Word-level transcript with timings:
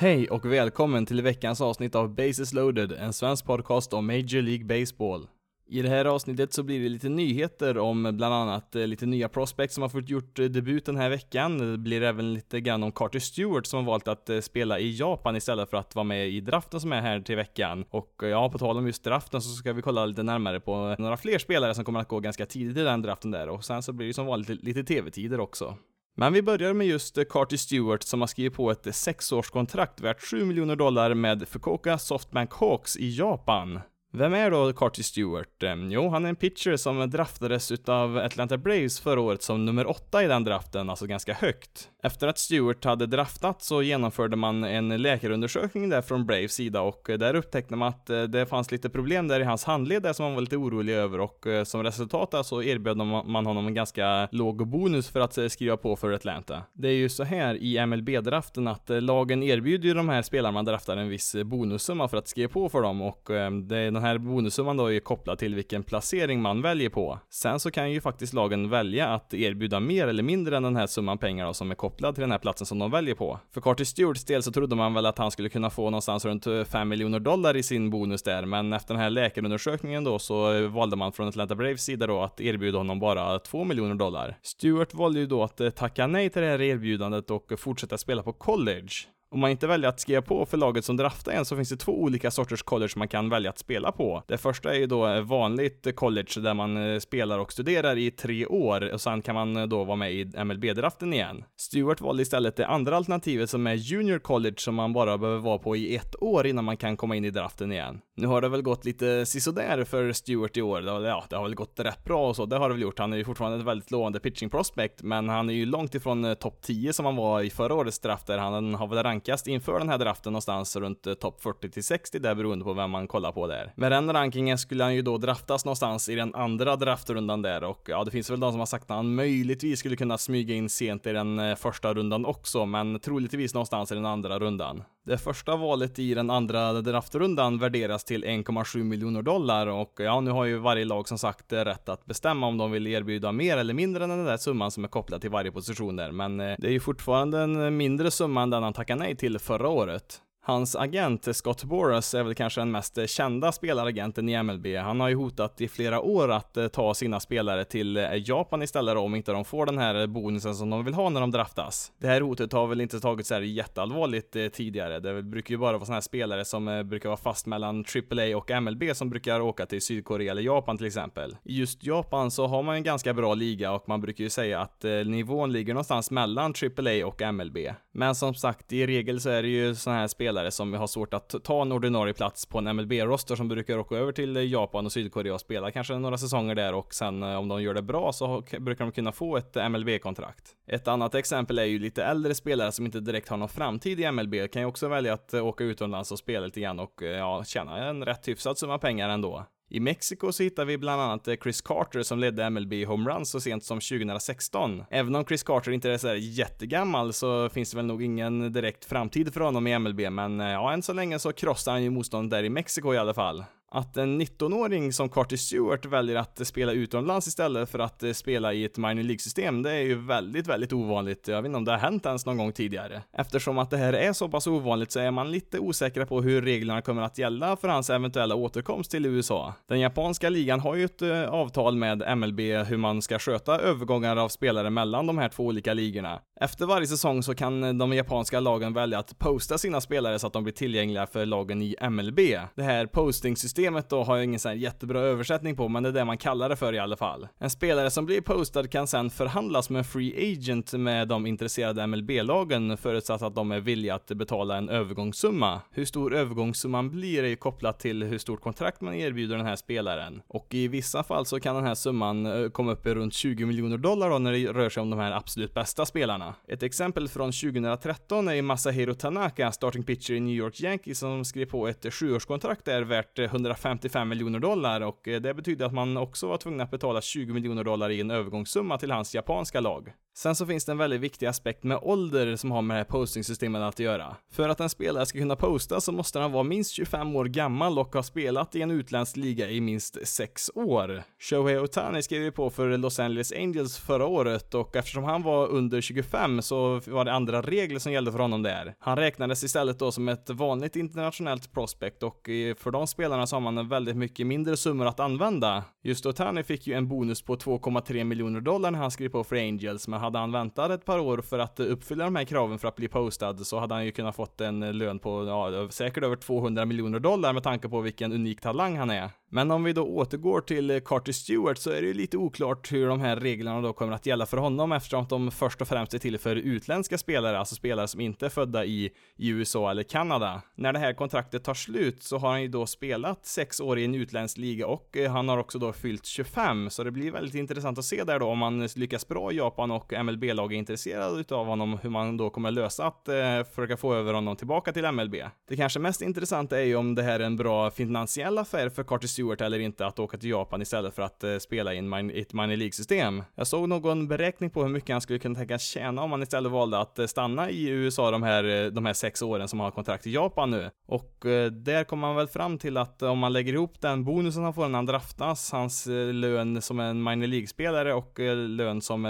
Hej 0.00 0.30
och 0.30 0.52
välkommen 0.52 1.06
till 1.06 1.22
veckans 1.22 1.60
avsnitt 1.60 1.94
av 1.94 2.14
Bases 2.14 2.52
loaded, 2.52 2.92
en 2.92 3.12
svensk 3.12 3.44
podcast 3.44 3.92
om 3.92 4.06
Major 4.06 4.42
League 4.42 4.64
Baseball. 4.64 5.28
I 5.68 5.82
det 5.82 5.88
här 5.88 6.04
avsnittet 6.04 6.52
så 6.52 6.62
blir 6.62 6.82
det 6.82 6.88
lite 6.88 7.08
nyheter 7.08 7.78
om 7.78 8.02
bland 8.02 8.34
annat 8.34 8.76
eh, 8.76 8.86
lite 8.86 9.06
nya 9.06 9.28
prospects 9.28 9.74
som 9.74 9.82
har 9.82 9.88
fått 9.88 10.08
gjort 10.08 10.38
eh, 10.38 10.44
debut 10.44 10.84
den 10.84 10.96
här 10.96 11.10
veckan. 11.10 11.58
Det 11.58 11.78
blir 11.78 12.02
även 12.02 12.34
lite 12.34 12.60
grann 12.60 12.82
om 12.82 12.92
Carter 12.92 13.18
Stewart 13.18 13.66
som 13.66 13.78
har 13.78 13.86
valt 13.86 14.08
att 14.08 14.30
eh, 14.30 14.40
spela 14.40 14.78
i 14.78 14.96
Japan 14.96 15.36
istället 15.36 15.70
för 15.70 15.76
att 15.76 15.94
vara 15.94 16.04
med 16.04 16.28
i 16.28 16.40
draften 16.40 16.80
som 16.80 16.92
är 16.92 17.00
här 17.00 17.20
till 17.20 17.36
veckan. 17.36 17.84
Och 17.90 18.14
ja, 18.22 18.50
på 18.50 18.58
tal 18.58 18.78
om 18.78 18.86
just 18.86 19.04
draften 19.04 19.42
så 19.42 19.48
ska 19.48 19.72
vi 19.72 19.82
kolla 19.82 20.06
lite 20.06 20.22
närmare 20.22 20.60
på 20.60 20.96
några 20.98 21.16
fler 21.16 21.38
spelare 21.38 21.74
som 21.74 21.84
kommer 21.84 22.00
att 22.00 22.08
gå 22.08 22.20
ganska 22.20 22.46
tidigt 22.46 22.76
i 22.76 22.82
den 22.82 23.02
draften 23.02 23.30
där 23.30 23.48
och 23.48 23.64
sen 23.64 23.82
så 23.82 23.92
blir 23.92 24.06
det 24.06 24.14
som 24.14 24.26
vanligt 24.26 24.64
lite 24.64 24.84
tv-tider 24.84 25.40
också. 25.40 25.76
Men 26.20 26.32
vi 26.32 26.42
börjar 26.42 26.72
med 26.72 26.86
just 26.86 27.18
eh, 27.18 27.24
Carty 27.24 27.56
Stewart 27.56 28.02
som 28.02 28.20
har 28.20 28.28
skrivit 28.28 28.54
på 28.54 28.70
ett 28.70 28.86
eh, 28.86 28.92
sexårskontrakt 28.92 30.00
värt 30.00 30.20
7 30.20 30.44
miljoner 30.44 30.76
dollar 30.76 31.14
med 31.14 31.48
Fukuoka 31.48 31.98
Softbank 31.98 32.52
Hawks 32.52 32.96
i 32.96 33.16
Japan. 33.18 33.80
Vem 34.12 34.34
är 34.34 34.50
då 34.50 34.72
Carty 34.72 35.02
Stewart? 35.02 35.62
Eh, 35.62 35.74
jo, 35.74 36.08
han 36.08 36.24
är 36.24 36.28
en 36.28 36.36
pitcher 36.36 36.76
som 36.76 37.10
draftades 37.10 37.72
utav 37.72 38.18
Atlanta 38.18 38.58
Braves 38.58 39.00
förra 39.00 39.20
året 39.20 39.42
som 39.42 39.64
nummer 39.64 39.86
åtta 39.86 40.24
i 40.24 40.26
den 40.26 40.44
draften, 40.44 40.90
alltså 40.90 41.06
ganska 41.06 41.34
högt. 41.34 41.88
Efter 42.02 42.28
att 42.28 42.38
Stewart 42.38 42.84
hade 42.84 43.06
draftat 43.06 43.62
så 43.62 43.82
genomförde 43.82 44.36
man 44.36 44.64
en 44.64 45.02
läkarundersökning 45.02 45.88
där 45.88 46.02
från 46.02 46.26
Braves 46.26 46.52
sida 46.52 46.80
och 46.80 47.10
eh, 47.10 47.18
där 47.18 47.34
upptäckte 47.34 47.76
man 47.76 47.88
att 47.88 48.10
eh, 48.10 48.22
det 48.22 48.46
fanns 48.46 48.70
lite 48.70 48.90
problem 48.90 49.28
där 49.28 49.40
i 49.40 49.44
hans 49.44 49.64
handled 49.64 50.02
där 50.02 50.12
som 50.12 50.24
man 50.24 50.34
var 50.34 50.40
lite 50.40 50.56
orolig 50.56 50.94
över 50.94 51.20
och 51.20 51.46
eh, 51.46 51.64
som 51.64 51.82
resultat 51.82 52.46
så 52.46 52.62
erbjöd 52.62 52.96
man 52.96 53.46
honom 53.46 53.66
en 53.66 53.74
ganska 53.74 54.28
låg 54.32 54.68
bonus 54.68 55.08
för 55.08 55.20
att 55.20 55.52
skriva 55.52 55.76
på 55.76 55.96
för 55.96 56.12
Atlanta. 56.12 56.62
Det 56.72 56.88
är 56.88 56.92
ju 56.92 57.08
så 57.08 57.24
här 57.24 57.54
i 57.54 57.86
MLB-draften 57.86 58.68
att 58.68 58.88
lagen 58.88 59.42
erbjuder 59.42 59.88
ju 59.88 59.94
de 59.94 60.08
här 60.08 60.22
spelarna 60.22 60.52
man 60.52 60.64
draftar 60.64 60.96
en 60.96 61.08
viss 61.08 61.36
bonussumma 61.44 62.08
för 62.08 62.16
att 62.16 62.28
skriva 62.28 62.52
på 62.52 62.68
för 62.68 62.82
dem 62.82 63.02
och 63.02 63.28
den 63.68 63.96
här 63.96 64.18
bonussumman 64.18 64.76
då 64.76 64.92
är 64.92 65.00
kopplad 65.00 65.38
till 65.38 65.54
vilken 65.54 65.82
placering 65.82 66.42
man 66.42 66.62
väljer 66.62 66.90
på. 66.90 67.18
Sen 67.30 67.60
så 67.60 67.70
kan 67.70 67.90
ju 67.90 68.00
faktiskt 68.00 68.32
lagen 68.32 68.70
välja 68.70 69.08
att 69.08 69.34
erbjuda 69.34 69.80
mer 69.80 70.06
eller 70.06 70.22
mindre 70.22 70.56
än 70.56 70.62
den 70.62 70.76
här 70.76 70.86
summan 70.86 71.18
pengar 71.18 71.46
då, 71.46 71.54
som 71.54 71.70
är 71.70 71.74
kopplad 71.74 71.89
till 71.96 72.20
den 72.20 72.30
här 72.30 72.38
platsen 72.38 72.66
som 72.66 72.78
de 72.78 72.90
väljer 72.90 73.14
på. 73.14 73.40
För 73.54 73.60
Carter 73.60 73.84
Stewarts 73.84 74.24
del 74.24 74.42
så 74.42 74.52
trodde 74.52 74.76
man 74.76 74.94
väl 74.94 75.06
att 75.06 75.18
han 75.18 75.30
skulle 75.30 75.48
kunna 75.48 75.70
få 75.70 75.84
någonstans 75.84 76.24
runt 76.24 76.46
eh, 76.46 76.64
5 76.64 76.88
miljoner 76.88 77.20
dollar 77.20 77.56
i 77.56 77.62
sin 77.62 77.90
bonus 77.90 78.22
där, 78.22 78.44
men 78.44 78.72
efter 78.72 78.94
den 78.94 79.02
här 79.02 79.10
läkarundersökningen 79.10 80.04
då 80.04 80.18
så 80.18 80.52
eh, 80.52 80.68
valde 80.68 80.96
man 80.96 81.12
från 81.12 81.28
Atlanta 81.28 81.54
Braves 81.54 81.84
sida 81.84 82.06
då 82.06 82.22
att 82.22 82.40
erbjuda 82.40 82.78
honom 82.78 83.00
bara 83.00 83.38
2 83.38 83.64
miljoner 83.64 83.94
dollar. 83.94 84.38
Stewart 84.42 84.94
valde 84.94 85.20
ju 85.20 85.26
då 85.26 85.42
att 85.42 85.60
eh, 85.60 85.70
tacka 85.70 86.06
nej 86.06 86.30
till 86.30 86.42
det 86.42 86.48
här 86.48 86.60
erbjudandet 86.60 87.30
och 87.30 87.52
fortsätta 87.58 87.98
spela 87.98 88.22
på 88.22 88.32
college. 88.32 88.90
Om 89.32 89.40
man 89.40 89.50
inte 89.50 89.66
väljer 89.66 89.88
att 89.88 90.00
skriva 90.00 90.22
på 90.22 90.46
för 90.46 90.56
laget 90.56 90.84
som 90.84 90.96
draftar 90.96 91.32
en 91.32 91.44
så 91.44 91.56
finns 91.56 91.68
det 91.68 91.76
två 91.76 92.02
olika 92.02 92.30
sorters 92.30 92.62
college 92.62 92.92
man 92.96 93.08
kan 93.08 93.28
välja 93.28 93.50
att 93.50 93.58
spela 93.58 93.92
på. 93.92 94.22
Det 94.26 94.38
första 94.38 94.74
är 94.74 94.78
ju 94.78 94.86
då 94.86 95.06
eh, 95.06 95.20
vanligt 95.20 95.96
college 95.96 96.40
där 96.40 96.54
man 96.54 96.92
eh, 96.92 96.98
spelar 96.98 97.38
och 97.38 97.52
studerar 97.52 97.98
i 97.98 98.10
tre 98.10 98.46
år 98.46 98.92
och 98.92 99.00
sen 99.00 99.22
kan 99.22 99.34
man 99.34 99.56
eh, 99.56 99.66
då 99.66 99.84
vara 99.84 99.96
med 99.96 100.12
i 100.12 100.24
MLB-draften 100.24 101.12
igen. 101.12 101.44
Stewart 101.56 102.00
valde 102.00 102.22
istället 102.22 102.56
det 102.56 102.66
andra 102.66 102.96
alternativet 102.96 103.50
som 103.50 103.66
är 103.66 103.74
junior 103.74 104.18
college 104.18 104.54
som 104.58 104.74
man 104.74 104.92
bara 104.92 105.18
behöver 105.18 105.40
vara 105.40 105.58
på 105.58 105.76
i 105.76 105.96
ett 105.96 106.22
år 106.22 106.46
innan 106.46 106.64
man 106.64 106.76
kan 106.76 106.96
komma 106.96 107.16
in 107.16 107.24
i 107.24 107.30
draften 107.30 107.72
igen. 107.72 108.00
Nu 108.16 108.26
har 108.26 108.40
det 108.40 108.48
väl 108.48 108.62
gått 108.62 108.84
lite 108.84 109.26
sisådär 109.26 109.84
för 109.84 110.12
Stewart 110.12 110.56
i 110.56 110.62
år. 110.62 110.82
Ja, 110.82 111.24
det 111.30 111.36
har 111.36 111.42
väl 111.42 111.54
gått 111.54 111.80
rätt 111.80 112.04
bra 112.04 112.28
och 112.28 112.36
så. 112.36 112.46
Det 112.46 112.56
har 112.56 112.68
det 112.68 112.74
väl 112.74 112.82
gjort. 112.82 112.98
Han 112.98 113.12
är 113.12 113.16
ju 113.16 113.24
fortfarande 113.24 113.58
ett 113.58 113.64
väldigt 113.64 113.90
lovande 113.90 114.20
pitching 114.20 114.50
prospect, 114.50 115.02
men 115.02 115.28
han 115.28 115.50
är 115.50 115.54
ju 115.54 115.66
långt 115.66 115.94
ifrån 115.94 116.36
topp 116.36 116.62
10 116.62 116.92
som 116.92 117.06
han 117.06 117.16
var 117.16 117.42
i 117.42 117.50
förra 117.50 117.74
årets 117.74 117.98
draft 117.98 118.26
där 118.26 118.38
han 118.38 118.74
har 118.74 118.86
väl 118.86 119.02
rankat 119.02 119.19
rankats 119.20 119.48
inför 119.48 119.78
den 119.78 119.88
här 119.88 119.98
draften 119.98 120.32
någonstans 120.32 120.76
runt 120.76 121.06
eh, 121.06 121.14
topp 121.14 121.42
40 121.42 121.70
till 121.70 121.84
60 121.84 122.18
där 122.18 122.34
beroende 122.34 122.64
på 122.64 122.72
vem 122.72 122.90
man 122.90 123.06
kollar 123.08 123.32
på 123.32 123.46
där. 123.46 123.72
Med 123.76 123.92
den 123.92 124.12
rankingen 124.12 124.58
skulle 124.58 124.84
han 124.84 124.94
ju 124.94 125.02
då 125.02 125.18
draftas 125.18 125.64
någonstans 125.64 126.08
i 126.08 126.14
den 126.14 126.34
andra 126.34 126.76
draftrundan 126.76 127.42
där 127.42 127.64
och 127.64 127.88
ja, 127.88 128.04
det 128.04 128.10
finns 128.10 128.30
väl 128.30 128.40
de 128.40 128.52
som 128.52 128.58
har 128.58 128.66
sagt 128.66 128.90
att 128.90 128.96
han 128.96 129.14
möjligtvis 129.14 129.78
skulle 129.78 129.96
kunna 129.96 130.18
smyga 130.18 130.54
in 130.54 130.68
sent 130.68 131.06
i 131.06 131.12
den 131.12 131.38
eh, 131.38 131.56
första 131.56 131.94
rundan 131.94 132.26
också, 132.26 132.66
men 132.66 133.00
troligtvis 133.00 133.54
någonstans 133.54 133.92
i 133.92 133.94
den 133.94 134.06
andra 134.06 134.38
rundan. 134.38 134.82
Det 135.06 135.18
första 135.18 135.56
valet 135.56 135.98
i 135.98 136.14
den 136.14 136.30
andra 136.30 136.72
draftrundan 136.72 137.58
värderas 137.58 138.04
till 138.04 138.24
1,7 138.24 138.82
miljoner 138.82 139.22
dollar 139.22 139.66
och 139.66 139.92
ja, 139.96 140.20
nu 140.20 140.30
har 140.30 140.44
ju 140.44 140.58
varje 140.58 140.84
lag 140.84 141.08
som 141.08 141.18
sagt 141.18 141.52
rätt 141.52 141.88
att 141.88 142.06
bestämma 142.06 142.46
om 142.46 142.58
de 142.58 142.70
vill 142.70 142.86
erbjuda 142.86 143.32
mer 143.32 143.56
eller 143.56 143.74
mindre 143.74 144.04
än 144.04 144.10
den 144.10 144.24
där 144.24 144.36
summan 144.36 144.70
som 144.70 144.84
är 144.84 144.88
kopplad 144.88 145.20
till 145.20 145.30
varje 145.30 145.52
position 145.52 145.96
där, 145.96 146.12
men 146.12 146.40
eh, 146.40 146.56
det 146.58 146.68
är 146.68 146.72
ju 146.72 146.80
fortfarande 146.80 147.38
en 147.38 147.76
mindre 147.76 148.10
summa 148.10 148.42
än 148.42 148.50
den 148.50 148.62
han 148.62 148.72
tackade 148.72 148.98
nej 148.98 149.16
till 149.16 149.38
förra 149.38 149.68
året. 149.68 150.20
Hans 150.42 150.76
agent 150.76 151.36
Scott 151.36 151.64
Boras 151.64 152.14
är 152.14 152.22
väl 152.22 152.34
kanske 152.34 152.60
den 152.60 152.70
mest 152.70 152.98
kända 153.10 153.52
spelaragenten 153.52 154.28
i 154.28 154.42
MLB. 154.42 154.66
Han 154.76 155.00
har 155.00 155.08
ju 155.08 155.14
hotat 155.14 155.60
i 155.60 155.68
flera 155.68 156.00
år 156.00 156.30
att 156.30 156.56
eh, 156.56 156.68
ta 156.68 156.94
sina 156.94 157.20
spelare 157.20 157.64
till 157.64 157.96
eh, 157.96 158.04
Japan 158.14 158.62
istället 158.62 158.96
om 158.96 159.14
inte 159.14 159.32
de 159.32 159.44
får 159.44 159.66
den 159.66 159.78
här 159.78 160.06
bonusen 160.06 160.54
som 160.54 160.70
de 160.70 160.84
vill 160.84 160.94
ha 160.94 161.08
när 161.08 161.20
de 161.20 161.30
draftas. 161.30 161.92
Det 161.98 162.06
här 162.06 162.20
hotet 162.20 162.52
har 162.52 162.66
väl 162.66 162.80
inte 162.80 163.00
tagits 163.00 163.28
så 163.28 163.34
här 163.34 163.40
jätteallvarligt 163.40 164.36
eh, 164.36 164.46
tidigare. 164.46 165.00
Det 165.00 165.22
brukar 165.22 165.50
ju 165.50 165.58
bara 165.58 165.72
vara 165.72 165.84
såna 165.84 165.96
här 165.96 166.00
spelare 166.00 166.44
som 166.44 166.84
brukar 166.88 167.08
vara 167.08 167.16
fast 167.16 167.46
mellan 167.46 167.84
AAA 168.10 168.36
och 168.36 168.62
MLB 168.62 168.82
som 168.94 169.10
brukar 169.10 169.40
åka 169.40 169.66
till 169.66 169.82
Sydkorea 169.82 170.30
eller 170.30 170.42
Japan 170.42 170.76
till 170.76 170.86
exempel. 170.86 171.36
I 171.44 171.58
just 171.58 171.84
Japan 171.84 172.30
så 172.30 172.46
har 172.46 172.62
man 172.62 172.74
en 172.74 172.82
ganska 172.82 173.14
bra 173.14 173.34
liga 173.34 173.72
och 173.72 173.88
man 173.88 174.00
brukar 174.00 174.24
ju 174.24 174.30
säga 174.30 174.60
att 174.60 174.84
nivån 175.06 175.52
ligger 175.52 175.74
någonstans 175.74 176.10
mellan 176.10 176.54
AAA 176.78 177.06
och 177.06 177.34
MLB. 177.34 177.58
Men 177.92 178.14
som 178.14 178.34
sagt, 178.34 178.72
i 178.72 178.86
regel 178.86 179.20
så 179.20 179.30
är 179.30 179.42
det 179.42 179.48
ju 179.48 179.74
såna 179.74 179.96
här 179.96 180.08
spelare 180.08 180.29
spelare 180.30 180.50
som 180.50 180.74
har 180.74 180.86
svårt 180.86 181.14
att 181.14 181.34
ta 181.44 181.62
en 181.62 181.72
ordinarie 181.72 182.14
plats 182.14 182.46
på 182.46 182.58
en 182.58 182.76
MLB-roster 182.76 183.36
som 183.36 183.48
brukar 183.48 183.78
åka 183.78 183.96
över 183.96 184.12
till 184.12 184.52
Japan 184.52 184.86
och 184.86 184.92
Sydkorea 184.92 185.34
och 185.34 185.40
spela 185.40 185.70
kanske 185.70 185.98
några 185.98 186.18
säsonger 186.18 186.54
där 186.54 186.74
och 186.74 186.94
sen 186.94 187.22
eh, 187.22 187.38
om 187.38 187.48
de 187.48 187.62
gör 187.62 187.74
det 187.74 187.82
bra 187.82 188.12
så 188.12 188.42
brukar 188.60 188.84
de 188.84 188.92
kunna 188.92 189.12
få 189.12 189.36
ett 189.36 189.56
MLB-kontrakt. 189.70 190.56
Ett 190.66 190.88
annat 190.88 191.14
exempel 191.14 191.58
är 191.58 191.64
ju 191.64 191.78
lite 191.78 192.04
äldre 192.04 192.34
spelare 192.34 192.72
som 192.72 192.86
inte 192.86 193.00
direkt 193.00 193.28
har 193.28 193.36
någon 193.36 193.48
framtid 193.48 194.00
i 194.00 194.12
MLB 194.12 194.50
kan 194.52 194.62
ju 194.62 194.66
också 194.66 194.88
välja 194.88 195.12
att 195.14 195.34
eh, 195.34 195.46
åka 195.46 195.64
utomlands 195.64 196.12
och 196.12 196.18
spela 196.18 196.46
lite 196.46 196.60
grann 196.60 196.80
och 196.80 197.02
eh, 197.02 197.18
ja, 197.18 197.44
tjäna 197.44 197.88
en 197.88 198.04
rätt 198.04 198.28
hyfsad 198.28 198.58
summa 198.58 198.78
pengar 198.78 199.08
ändå. 199.08 199.46
I 199.72 199.80
Mexiko 199.80 200.32
så 200.32 200.42
hittar 200.42 200.64
vi 200.64 200.78
bland 200.78 201.02
annat 201.02 201.28
eh, 201.28 201.36
Chris 201.42 201.60
Carter 201.60 202.02
som 202.02 202.18
ledde 202.18 202.50
MLB 202.50 202.72
i 202.72 202.84
homeruns 202.84 203.30
så 203.30 203.40
sent 203.40 203.64
som 203.64 203.80
2016. 203.80 204.84
Även 204.90 205.14
om 205.14 205.24
Chris 205.24 205.42
Carter 205.42 205.70
inte 205.70 205.90
är 205.90 205.98
så 205.98 206.14
jättegammal 206.14 207.12
så 207.12 207.48
finns 207.48 207.70
det 207.70 207.76
väl 207.76 207.86
nog 207.86 208.02
ingen 208.02 208.52
direkt 208.52 208.84
framtid 208.84 209.34
för 209.34 209.40
honom 209.40 209.66
i 209.66 209.78
MLB, 209.78 210.00
men 210.10 210.40
eh, 210.40 210.50
ja, 210.50 210.72
än 210.72 210.82
så 210.82 210.92
länge 210.92 211.18
så 211.18 211.32
krossar 211.32 211.72
han 211.72 211.82
ju 211.82 211.90
motståndet 211.90 212.30
där 212.30 212.44
i 212.44 212.50
Mexiko 212.50 212.94
i 212.94 212.98
alla 212.98 213.14
fall. 213.14 213.44
Att 213.72 213.96
en 213.96 214.20
19-åring 214.20 214.92
som 214.92 215.08
Carter 215.08 215.36
Stewart 215.36 215.86
väljer 215.86 216.16
att 216.16 216.46
spela 216.46 216.72
utomlands 216.72 217.26
istället 217.26 217.70
för 217.70 217.78
att 217.78 218.02
eh, 218.02 218.12
spela 218.12 218.52
i 218.52 218.64
ett 218.64 218.78
minor 218.78 219.02
League-system, 219.02 219.62
det 219.62 219.70
är 219.70 219.82
ju 219.82 219.94
väldigt, 219.94 220.46
väldigt 220.46 220.72
ovanligt. 220.72 221.28
Jag 221.28 221.42
vet 221.42 221.46
inte 221.46 221.56
om 221.56 221.64
det 221.64 221.70
har 221.70 221.78
hänt 221.78 222.06
ens 222.06 222.26
någon 222.26 222.36
gång 222.36 222.52
tidigare. 222.52 223.02
Eftersom 223.12 223.58
att 223.58 223.70
det 223.70 223.76
här 223.76 223.92
är 223.92 224.12
så 224.12 224.28
pass 224.28 224.46
ovanligt 224.46 224.92
så 224.92 225.00
är 225.00 225.10
man 225.10 225.30
lite 225.30 225.58
osäker 225.58 226.04
på 226.04 226.22
hur 226.22 226.42
reglerna 226.42 226.82
kommer 226.82 227.02
att 227.02 227.18
gälla 227.18 227.56
för 227.56 227.68
hans 227.68 227.90
eventuella 227.90 228.34
återkomst 228.34 228.90
till 228.90 229.06
USA. 229.06 229.54
Den 229.68 229.80
japanska 229.80 230.28
ligan 230.28 230.60
har 230.60 230.74
ju 230.74 230.84
ett 230.84 231.02
eh, 231.02 231.24
avtal 231.24 231.76
med 231.76 232.18
MLB 232.18 232.40
hur 232.40 232.76
man 232.76 233.02
ska 233.02 233.18
sköta 233.18 233.58
övergångar 233.58 234.16
av 234.16 234.28
spelare 234.28 234.70
mellan 234.70 235.06
de 235.06 235.18
här 235.18 235.28
två 235.28 235.44
olika 235.44 235.74
ligorna. 235.74 236.20
Efter 236.40 236.66
varje 236.66 236.86
säsong 236.86 237.22
så 237.22 237.34
kan 237.34 237.64
eh, 237.64 237.72
de 237.72 237.92
japanska 237.92 238.40
lagen 238.40 238.72
välja 238.72 238.98
att 238.98 239.18
posta 239.18 239.58
sina 239.58 239.80
spelare 239.80 240.18
så 240.18 240.26
att 240.26 240.32
de 240.32 240.42
blir 240.42 240.54
tillgängliga 240.54 241.06
för 241.06 241.26
lagen 241.26 241.62
i 241.62 241.76
MLB. 241.90 242.18
Det 242.54 242.62
här 242.62 242.86
postingsystemet 242.86 243.59
systemet 243.60 243.88
då 243.88 244.02
har 244.02 244.16
jag 244.16 244.24
ingen 244.24 244.40
sån 244.40 244.48
här 244.48 244.56
jättebra 244.56 245.00
översättning 245.00 245.56
på, 245.56 245.68
men 245.68 245.82
det 245.82 245.88
är 245.88 245.92
det 245.92 246.04
man 246.04 246.18
kallar 246.18 246.48
det 246.48 246.56
för 246.56 246.72
i 246.72 246.78
alla 246.78 246.96
fall. 246.96 247.28
En 247.38 247.50
spelare 247.50 247.90
som 247.90 248.06
blir 248.06 248.20
postad 248.20 248.70
kan 248.70 248.86
sen 248.86 249.10
förhandlas 249.10 249.70
med 249.70 249.78
en 249.78 249.84
free 249.84 250.32
agent 250.32 250.72
med 250.72 251.08
de 251.08 251.26
intresserade 251.26 251.86
MLB-lagen 251.86 252.76
förutsatt 252.76 253.22
att 253.22 253.34
de 253.34 253.52
är 253.52 253.60
villiga 253.60 253.94
att 253.94 254.06
betala 254.06 254.56
en 254.56 254.68
övergångssumma. 254.68 255.60
Hur 255.70 255.84
stor 255.84 256.14
övergångssumman 256.14 256.90
blir 256.90 257.24
är 257.24 257.28
ju 257.28 257.36
kopplat 257.36 257.80
till 257.80 258.02
hur 258.02 258.18
stort 258.18 258.40
kontrakt 258.40 258.80
man 258.80 258.94
erbjuder 258.94 259.36
den 259.36 259.46
här 259.46 259.56
spelaren. 259.56 260.22
Och 260.28 260.46
i 260.54 260.68
vissa 260.68 261.02
fall 261.02 261.26
så 261.26 261.40
kan 261.40 261.54
den 261.54 261.64
här 261.64 261.74
summan 261.74 262.26
eh, 262.26 262.48
komma 262.48 262.72
upp 262.72 262.86
i 262.86 262.94
runt 262.94 263.14
20 263.14 263.44
miljoner 263.44 263.78
dollar 263.78 264.10
då 264.10 264.18
när 264.18 264.32
det 264.32 264.52
rör 264.52 264.70
sig 264.70 264.80
om 264.80 264.90
de 264.90 264.98
här 264.98 265.12
absolut 265.12 265.54
bästa 265.54 265.86
spelarna. 265.86 266.34
Ett 266.48 266.62
exempel 266.62 267.08
från 267.08 267.32
2013 267.32 268.28
är 268.28 268.42
Masahiro 268.42 268.94
Tanaka, 268.94 269.52
starting 269.52 269.82
pitcher 269.82 270.14
i 270.14 270.20
New 270.20 270.34
York 270.34 270.60
Yankees, 270.60 270.98
som 270.98 271.24
skrev 271.24 271.46
på 271.46 271.68
ett 271.68 271.94
sjuårskontrakt 271.94 272.64
där 272.64 272.82
värt 272.82 273.18
eh, 273.18 273.30
155 273.50 274.08
miljoner 274.08 274.38
dollar 274.38 274.80
och 274.80 275.08
eh, 275.08 275.20
det 275.20 275.34
betyder 275.34 275.66
att 275.66 275.72
man 275.72 275.96
också 275.96 276.26
var 276.26 276.36
tvungen 276.36 276.60
att 276.60 276.70
betala 276.70 277.00
20 277.00 277.32
miljoner 277.32 277.64
dollar 277.64 277.90
i 277.90 278.00
en 278.00 278.10
övergångssumma 278.10 278.78
till 278.78 278.90
hans 278.90 279.14
japanska 279.14 279.60
lag. 279.60 279.92
Sen 280.14 280.34
så 280.34 280.46
finns 280.46 280.64
det 280.64 280.72
en 280.72 280.78
väldigt 280.78 281.00
viktig 281.00 281.26
aspekt 281.26 281.64
med 281.64 281.78
ålder 281.82 282.36
som 282.36 282.50
har 282.50 282.62
med 282.62 282.74
det 282.74 282.78
här 282.78 282.84
postingsystemet 282.84 283.62
att 283.62 283.78
göra. 283.78 284.16
För 284.32 284.48
att 284.48 284.60
en 284.60 284.70
spelare 284.70 285.06
ska 285.06 285.18
kunna 285.18 285.36
posta 285.36 285.80
så 285.80 285.92
måste 285.92 286.18
han 286.18 286.32
vara 286.32 286.42
minst 286.42 286.72
25 286.72 287.16
år 287.16 287.24
gammal 287.24 287.78
och 287.78 287.94
ha 287.94 288.02
spelat 288.02 288.54
i 288.54 288.62
en 288.62 288.70
utländsk 288.70 289.16
liga 289.16 289.50
i 289.50 289.60
minst 289.60 290.08
6 290.08 290.50
år. 290.54 291.02
Shohei 291.18 291.58
Otani 291.58 292.02
skrev 292.02 292.22
ju 292.22 292.32
på 292.32 292.50
för 292.50 292.78
Los 292.78 292.98
Angeles 292.98 293.32
Angels 293.32 293.78
förra 293.78 294.06
året 294.06 294.54
och 294.54 294.76
eftersom 294.76 295.04
han 295.04 295.22
var 295.22 295.48
under 295.48 295.80
25 295.80 296.42
så 296.42 296.80
var 296.86 297.04
det 297.04 297.12
andra 297.12 297.42
regler 297.42 297.78
som 297.78 297.92
gällde 297.92 298.12
för 298.12 298.18
honom 298.18 298.42
där. 298.42 298.74
Han 298.78 298.96
räknades 298.96 299.44
istället 299.44 299.78
då 299.78 299.92
som 299.92 300.08
ett 300.08 300.30
vanligt 300.30 300.76
internationellt 300.76 301.52
prospect 301.52 302.02
och 302.02 302.28
eh, 302.28 302.54
för 302.54 302.70
de 302.70 302.86
spelarna 302.86 303.26
så 303.26 303.36
har 303.40 303.52
man 303.52 303.58
en 303.58 303.68
väldigt 303.68 303.96
mycket 303.96 304.26
mindre 304.26 304.56
summor 304.56 304.86
att 304.86 305.00
använda. 305.00 305.64
Just 305.82 306.06
Otani 306.06 306.42
fick 306.42 306.66
ju 306.66 306.74
en 306.74 306.88
bonus 306.88 307.22
på 307.22 307.36
2,3 307.36 308.04
miljoner 308.04 308.40
dollar 308.40 308.70
när 308.70 308.78
han 308.78 308.90
skrev 308.90 309.08
på 309.08 309.24
för 309.24 309.36
Angels, 309.36 309.88
men 309.88 310.00
hade 310.00 310.18
han 310.18 310.32
väntat 310.32 310.70
ett 310.70 310.84
par 310.84 310.98
år 310.98 311.18
för 311.18 311.38
att 311.38 311.60
uppfylla 311.60 312.04
de 312.04 312.16
här 312.16 312.24
kraven 312.24 312.58
för 312.58 312.68
att 312.68 312.76
bli 312.76 312.88
postad 312.88 313.46
så 313.46 313.58
hade 313.58 313.74
han 313.74 313.84
ju 313.84 313.92
kunnat 313.92 314.16
fått 314.16 314.40
en 314.40 314.78
lön 314.78 314.98
på, 314.98 315.24
ja, 315.24 315.68
säkert 315.70 316.04
över 316.04 316.16
200 316.16 316.64
miljoner 316.64 316.98
dollar 316.98 317.32
med 317.32 317.42
tanke 317.42 317.68
på 317.68 317.80
vilken 317.80 318.12
unik 318.12 318.40
talang 318.40 318.76
han 318.76 318.90
är. 318.90 319.10
Men 319.32 319.50
om 319.50 319.64
vi 319.64 319.72
då 319.72 319.82
återgår 319.82 320.40
till 320.40 320.70
eh, 320.70 320.80
Carter 320.80 321.12
Stewart 321.12 321.58
så 321.58 321.70
är 321.70 321.80
det 321.80 321.86
ju 321.86 321.94
lite 321.94 322.16
oklart 322.16 322.72
hur 322.72 322.88
de 322.88 323.00
här 323.00 323.16
reglerna 323.16 323.60
då 323.60 323.72
kommer 323.72 323.92
att 323.92 324.06
gälla 324.06 324.26
för 324.26 324.36
honom 324.36 324.72
eftersom 324.72 325.06
de 325.08 325.30
först 325.30 325.60
och 325.60 325.68
främst 325.68 325.94
är 325.94 325.98
till 325.98 326.18
för 326.18 326.36
utländska 326.36 326.98
spelare, 326.98 327.38
alltså 327.38 327.54
spelare 327.54 327.88
som 327.88 328.00
inte 328.00 328.26
är 328.26 328.30
födda 328.30 328.64
i, 328.64 328.90
USA 329.16 329.70
eller 329.70 329.82
Kanada. 329.82 330.42
När 330.54 330.72
det 330.72 330.78
här 330.78 330.92
kontraktet 330.92 331.44
tar 331.44 331.54
slut 331.54 332.02
så 332.02 332.18
har 332.18 332.30
han 332.30 332.42
ju 332.42 332.48
då 332.48 332.66
spelat 332.66 333.26
sex 333.26 333.60
år 333.60 333.78
i 333.78 333.84
en 333.84 333.94
utländsk 333.94 334.38
liga 334.38 334.66
och 334.66 334.96
eh, 334.96 335.12
han 335.12 335.28
har 335.28 335.38
också 335.38 335.58
då 335.58 335.72
fyllt 335.72 336.06
25, 336.06 336.70
så 336.70 336.84
det 336.84 336.90
blir 336.90 337.12
väldigt 337.12 337.34
intressant 337.34 337.78
att 337.78 337.84
se 337.84 338.04
där 338.04 338.18
då 338.18 338.26
om 338.26 338.42
han 338.42 338.66
lyckas 338.66 339.08
bra 339.08 339.32
i 339.32 339.36
Japan 339.36 339.70
och 339.70 339.92
MLB-lag 340.04 340.52
är 340.52 340.56
intresserade 340.56 341.20
utav 341.20 341.46
honom, 341.46 341.78
hur 341.82 341.90
man 341.90 342.16
då 342.16 342.30
kommer 342.30 342.50
lösa 342.50 342.86
att 342.86 343.08
eh, 343.08 343.14
försöka 343.54 343.76
få 343.76 343.94
över 343.94 344.14
honom 344.14 344.36
tillbaka 344.36 344.72
till 344.72 344.92
MLB. 344.92 345.14
Det 345.48 345.56
kanske 345.56 345.78
mest 345.78 346.02
intressanta 346.02 346.60
är 346.60 346.64
ju 346.64 346.76
om 346.76 346.94
det 346.94 347.02
här 347.02 347.20
är 347.20 347.24
en 347.24 347.36
bra 347.36 347.70
finansiell 347.70 348.38
affär 348.38 348.68
för 348.68 348.82
Carter 348.82 349.08
Stewart 349.08 349.19
Stewart 349.20 349.40
eller 349.40 349.58
inte 349.58 349.86
att 349.86 349.98
åka 349.98 350.18
till 350.18 350.30
Japan 350.30 350.62
istället 350.62 350.94
för 350.94 351.02
att 351.02 351.24
eh, 351.24 351.38
spela 351.38 351.74
i 351.74 351.78
ett 352.20 352.32
minor 352.32 352.56
League-system. 352.56 353.22
Jag 353.34 353.46
såg 353.46 353.68
någon 353.68 354.08
beräkning 354.08 354.50
på 354.50 354.62
hur 354.62 354.68
mycket 354.68 354.90
han 354.90 355.00
skulle 355.00 355.18
kunna 355.18 355.34
tänkas 355.34 355.62
tjäna 355.62 356.02
om 356.02 356.10
han 356.10 356.22
istället 356.22 356.52
valde 356.52 356.78
att 356.78 356.98
eh, 356.98 357.06
stanna 357.06 357.50
i 357.50 357.68
USA 357.68 358.10
de 358.10 358.22
här, 358.22 358.44
eh, 358.44 358.70
de 358.70 358.86
här 358.86 358.92
sex 358.92 359.22
åren 359.22 359.48
som 359.48 359.60
han 359.60 359.64
har 359.64 359.70
kontrakt 359.70 360.06
i 360.06 360.10
Japan 360.10 360.50
nu. 360.50 360.70
Och 360.86 361.26
eh, 361.26 361.50
där 361.50 361.84
kommer 361.84 362.08
man 362.08 362.16
väl 362.16 362.28
fram 362.28 362.58
till 362.58 362.76
att 362.76 363.02
eh, 363.02 363.10
om 363.10 363.18
man 363.18 363.32
lägger 363.32 363.52
ihop 363.52 363.80
den 363.80 364.04
bonusen 364.04 364.44
han 364.44 364.54
får 364.54 364.68
när 364.68 364.78
han 364.78 364.86
draftas, 364.86 365.52
hans 365.52 365.86
eh, 365.86 366.12
lön 366.12 366.62
som 366.62 366.80
en 366.80 367.02
minor 367.02 367.26
League-spelare 367.26 367.94
och 367.94 368.20
eh, 368.20 368.36
lön 368.36 368.82
som 368.82 369.06